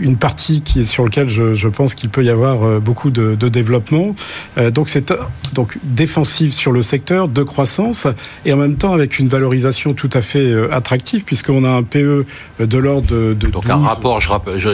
une 0.01 0.17
partie 0.17 0.63
qui 0.63 0.81
est 0.81 0.85
sur 0.85 1.05
laquelle 1.05 1.29
je, 1.29 1.55
je 1.55 1.69
pense 1.69 1.95
qu'il 1.95 2.11
peut 2.11 2.25
y 2.25 2.31
avoir 2.31 2.65
euh, 2.65 2.81
beaucoup 2.81 3.11
de, 3.11 3.35
de 3.35 3.49
développement. 3.49 4.15
Euh, 4.59 4.71
donc 4.71 4.89
c'est 4.89 5.13
donc 5.55 5.79
défensive 5.83 6.53
sur 6.53 6.73
le 6.73 6.83
secteur, 6.83 7.29
de 7.29 7.43
croissance, 7.43 8.07
et 8.45 8.53
en 8.53 8.57
même 8.57 8.77
temps 8.77 8.93
avec 8.93 9.19
une 9.19 9.29
valorisation 9.29 9.95
tout 9.95 10.11
à 10.13 10.23
fait 10.23 10.53
attractive, 10.71 11.25
puisqu'on 11.25 11.65
a 11.65 11.71
un 11.71 11.83
PE 11.83 12.25
de 12.61 12.79
l'ordre 12.79 13.07
de 13.07 13.32
donc 13.35 13.69
un 13.69 13.77
rapport, 13.77 14.21
je, 14.21 14.29
je, 14.59 14.69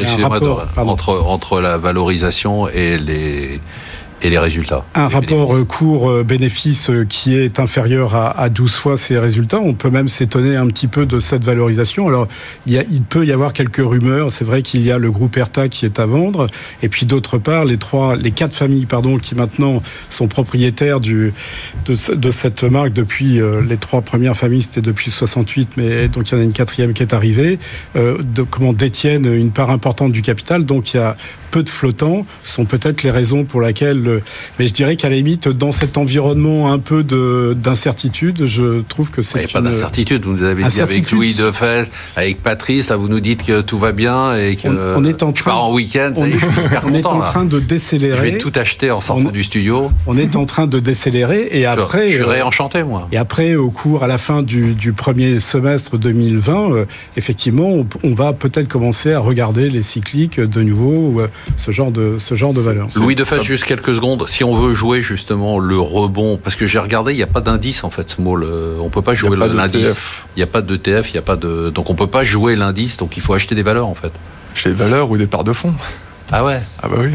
entre, 0.77 1.23
entre 1.27 1.61
la 1.61 1.79
valorisation 1.79 2.69
et 2.69 2.99
les, 2.99 3.61
et 4.23 4.31
les 4.31 4.39
résultats. 4.39 4.85
Un 4.95 5.09
rapport 5.09 5.55
euh, 5.55 5.65
court-bénéfice 5.65 6.91
euh, 6.91 7.05
qui 7.05 7.37
est 7.37 7.61
inférieur 7.61 8.15
à, 8.15 8.49
12 8.49 8.75
fois 8.75 8.97
ces 8.97 9.19
résultats. 9.19 9.61
On 9.61 9.75
peut 9.75 9.91
même 9.91 10.09
s'étonner 10.09 10.57
un 10.57 10.67
petit 10.67 10.87
peu 10.87 11.07
de 11.07 11.21
cette 11.21 11.45
valorisation. 11.45 12.09
Alors, 12.09 12.29
il, 12.67 12.79
a, 12.79 12.83
peut 13.09 13.25
y 13.25 13.33
avoir 13.33 13.53
quelques 13.53 13.77
rumeurs. 13.79 14.31
C'est 14.31 14.45
vrai 14.45 14.63
qu'il 14.63 14.83
y 14.83 14.91
a 14.91 14.99
le 14.99 15.11
groupe 15.11 15.37
Erta 15.37 15.69
qui 15.69 15.85
est 15.85 16.01
à 16.01 16.07
vendre. 16.07 16.49
Et 16.83 16.89
puis, 16.89 17.07
d'autre 17.07 17.39
part, 17.39 17.65
les 17.65 17.77
trois, 17.77 18.17
les 18.17 18.31
quatre 18.31 18.55
familles, 18.55 18.87
pardon, 18.87 19.19
qui 19.19 19.35
maintenant 19.35 19.83
sont 20.11 20.29
propriétaires 20.29 21.01
de, 21.01 21.33
cette 22.31 22.65
marque 22.65 22.93
depuis 22.93 23.41
euh, 23.41 23.63
les 23.63 23.77
trois 23.77 24.01
premières 24.01 24.37
familles, 24.37 24.63
c'était 24.63 24.83
depuis 24.83 25.11
68, 25.11 25.71
mais 25.77 26.09
donc 26.09 26.31
il 26.31 26.35
y 26.35 26.37
en 26.37 26.41
a 26.41 26.45
une 26.45 26.53
quatrième 26.53 26.93
qui 26.93 27.03
est 27.03 27.15
arrivée, 27.15 27.59
comment 28.51 28.73
détiennent 28.73 29.33
une 29.33 29.51
part 29.51 29.71
importante 29.71 30.13
du 30.13 30.23
capital. 30.23 30.65
Donc, 30.65 30.95
il 30.95 30.99
y 30.99 31.01
a 31.01 31.17
peu 31.51 31.63
de 31.63 31.69
flottants 31.69 32.27
sont 32.43 32.65
peut-être 32.65 33.03
les 33.03 33.11
raisons 33.11 33.45
pour 33.45 33.61
lesquelles. 33.61 34.23
Mais 34.59 34.69
je 34.69 34.73
dirais 34.73 34.97
qu'à 34.97 35.09
la 35.09 35.17
limite, 35.17 35.49
dans 35.49 35.73
cet 35.73 35.99
environnement 35.99 36.73
un 36.73 36.79
peu 36.79 37.03
d'incertitude, 37.55 38.47
je 38.47 38.83
trouve 38.83 39.11
que 39.11 39.23
c'est. 39.23 39.39
Il 39.39 39.47
n'y 39.47 39.51
a 39.51 39.53
pas 39.53 39.61
d'incertitude. 39.61 40.25
Vous 40.25 40.35
nous 40.35 40.45
avez 40.45 40.65
dit 40.65 40.81
avec 40.81 41.11
Louis 41.11 41.35
Defez, 41.35 41.85
avec 42.17 42.43
Patrice, 42.43 42.89
là, 42.89 42.97
vous 42.97 43.09
nous 43.09 43.21
dites 43.21 43.45
que 43.45 43.61
tout 43.61 43.79
va 43.79 43.93
bien 43.93 44.37
et 44.37 44.57
que. 44.57 44.69
On, 44.69 45.05
est 45.05 45.23
en 45.23 45.33
train. 45.33 45.53
en 45.53 45.73
week-end. 45.73 46.13
On, 46.85 46.95
est, 46.95 47.07
en 47.07 47.21
train 47.21 47.45
de 47.45 47.59
décélérer. 47.59 48.29
Je 48.29 48.33
vais 48.33 48.39
tout 48.39 48.53
acheter 48.55 48.91
en 48.91 49.01
sortant 49.01 49.31
du 49.31 49.45
studio. 49.45 49.91
On 50.07 50.17
est 50.17 50.37
en 50.37 50.47
train 50.47 50.67
de 50.67 50.79
décélérer 50.79 51.49
et 51.51 51.67
après. 51.67 52.09
Je, 52.11 52.15
suis 52.17 52.23
réenchanté, 52.23 52.83
moi. 52.83 53.09
Et 53.13 53.17
après, 53.17 53.55
au 53.55 53.71
cours, 53.71 54.05
à 54.05 54.07
la 54.07 54.19
fin 54.19 54.43
du, 54.43 54.75
du 54.75 54.93
premier 54.93 55.41
semestre 55.41 55.99
2020, 55.99 56.73
euh, 56.73 56.85
effectivement, 57.17 57.69
on, 57.69 57.87
on 58.03 58.15
va 58.15 58.33
peut-être 58.33 58.69
commencer 58.69 59.13
à 59.13 59.21
regarder 59.21 59.71
les 59.71 59.83
cycliques 59.83 60.41
de 60.41 60.63
nouveau 60.63 61.21
euh, 61.21 61.29
ce 61.57 61.71
genre 61.71 61.91
de, 61.91 62.17
ce 62.19 62.35
genre 62.35 62.53
de 62.53 62.61
valeur. 62.61 62.89
Louis 62.97 63.15
de 63.15 63.25
face, 63.25 63.43
juste 63.43 63.65
quelques 63.65 63.95
secondes. 63.95 64.25
Si 64.29 64.45
on 64.45 64.55
veut 64.55 64.75
jouer 64.75 65.03
justement 65.03 65.59
le 65.59 65.79
rebond, 65.79 66.39
parce 66.43 66.57
que 66.57 66.67
j'ai 66.67 66.79
regardé, 66.79 67.13
il 67.13 67.17
n'y 67.17 67.23
a 67.23 67.29
pas 67.29 67.41
d'indice 67.41 67.85
en 67.85 67.91
fait, 67.91 68.09
small. 68.11 68.45
On 68.81 68.91
peut 68.91 69.03
pas 69.03 69.15
jouer 69.15 69.37
l'indice. 69.37 69.97
Il 70.37 70.39
n'y 70.39 70.43
a 70.43 70.47
pas 70.47 70.63
de 70.63 70.77
TF, 70.77 71.11
il 71.11 71.13
n'y 71.13 71.19
a 71.19 71.23
pas 71.23 71.37
de. 71.37 71.71
Donc 71.71 71.91
on 71.91 71.95
peut 71.95 72.07
pas 72.07 72.25
jouer 72.25 72.57
l'indice, 72.57 72.97
donc 72.97 73.17
il 73.17 73.23
faut 73.23 73.35
acheter 73.35 73.55
des 73.55 73.63
valeurs 73.63 73.87
en 73.87 73.95
fait. 73.95 74.13
Chez 74.55 74.71
les 74.71 74.75
valeurs 74.75 75.11
ou 75.11 75.17
des 75.17 75.27
parts 75.27 75.45
de 75.45 75.53
fonds. 75.53 75.75
Ah 76.31 76.45
ouais 76.45 76.61
Ah 76.83 76.89
bah 76.89 76.97
oui. 76.99 77.11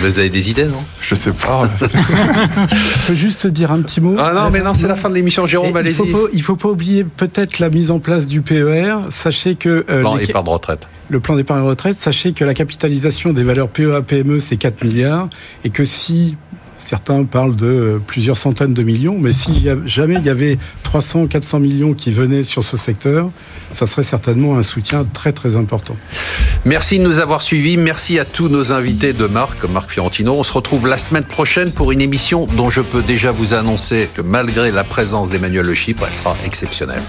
Vous 0.00 0.18
avez 0.18 0.30
des 0.30 0.48
idées, 0.48 0.64
non? 0.64 0.82
Je 1.02 1.14
sais 1.14 1.32
pas. 1.32 1.68
Je 1.80 3.06
peux 3.06 3.14
juste 3.14 3.46
dire 3.46 3.70
un 3.70 3.82
petit 3.82 4.00
mot 4.00 4.16
Ah 4.18 4.32
non, 4.34 4.50
mais 4.50 4.62
non, 4.62 4.72
c'est 4.72 4.88
la 4.88 4.96
fin 4.96 5.10
de 5.10 5.14
l'émission, 5.14 5.46
Jérôme, 5.46 5.76
allez-y. 5.76 6.02
Il 6.32 6.42
faut 6.42 6.56
pas 6.56 6.68
oublier 6.68 7.04
peut-être 7.04 7.58
la 7.58 7.68
mise 7.68 7.90
en 7.90 7.98
place 7.98 8.26
du 8.26 8.40
PER. 8.40 8.96
Sachez 9.10 9.56
que... 9.56 9.84
Euh, 9.90 10.00
plan 10.00 10.16
épargne 10.16 10.48
retraite. 10.48 10.86
Le 11.10 11.20
plan 11.20 11.36
d'épargne 11.36 11.62
retraite, 11.62 11.96
sachez 11.96 12.32
que 12.32 12.44
la 12.44 12.54
capitalisation 12.54 13.32
des 13.32 13.42
valeurs 13.42 13.68
PEA-PME, 13.68 14.40
c'est 14.40 14.56
4 14.56 14.84
milliards, 14.84 15.28
et 15.64 15.70
que 15.70 15.84
si 15.84 16.36
Certains 16.80 17.24
parlent 17.24 17.54
de 17.54 18.00
plusieurs 18.06 18.38
centaines 18.38 18.72
de 18.72 18.82
millions, 18.82 19.16
mais 19.20 19.34
si 19.34 19.68
jamais 19.84 20.14
il 20.14 20.24
y 20.24 20.30
avait 20.30 20.58
300, 20.82 21.26
400 21.26 21.60
millions 21.60 21.92
qui 21.92 22.10
venaient 22.10 22.42
sur 22.42 22.64
ce 22.64 22.76
secteur, 22.78 23.30
ça 23.70 23.86
serait 23.86 24.02
certainement 24.02 24.56
un 24.56 24.62
soutien 24.62 25.04
très 25.04 25.32
très 25.32 25.56
important. 25.56 25.94
Merci 26.64 26.98
de 26.98 27.04
nous 27.04 27.18
avoir 27.18 27.42
suivis. 27.42 27.76
Merci 27.76 28.18
à 28.18 28.24
tous 28.24 28.48
nos 28.48 28.72
invités 28.72 29.12
de 29.12 29.26
marque, 29.26 29.62
Marc 29.64 29.90
Fiorentino. 29.90 30.34
On 30.34 30.42
se 30.42 30.52
retrouve 30.52 30.86
la 30.86 30.98
semaine 30.98 31.24
prochaine 31.24 31.70
pour 31.70 31.92
une 31.92 32.00
émission 32.00 32.46
dont 32.46 32.70
je 32.70 32.80
peux 32.80 33.02
déjà 33.02 33.30
vous 33.30 33.52
annoncer 33.52 34.08
que 34.14 34.22
malgré 34.22 34.72
la 34.72 34.82
présence 34.82 35.30
d'Emmanuel 35.30 35.66
Le 35.66 35.74
Chypre, 35.74 36.04
elle 36.08 36.14
sera 36.14 36.34
exceptionnelle. 36.46 37.02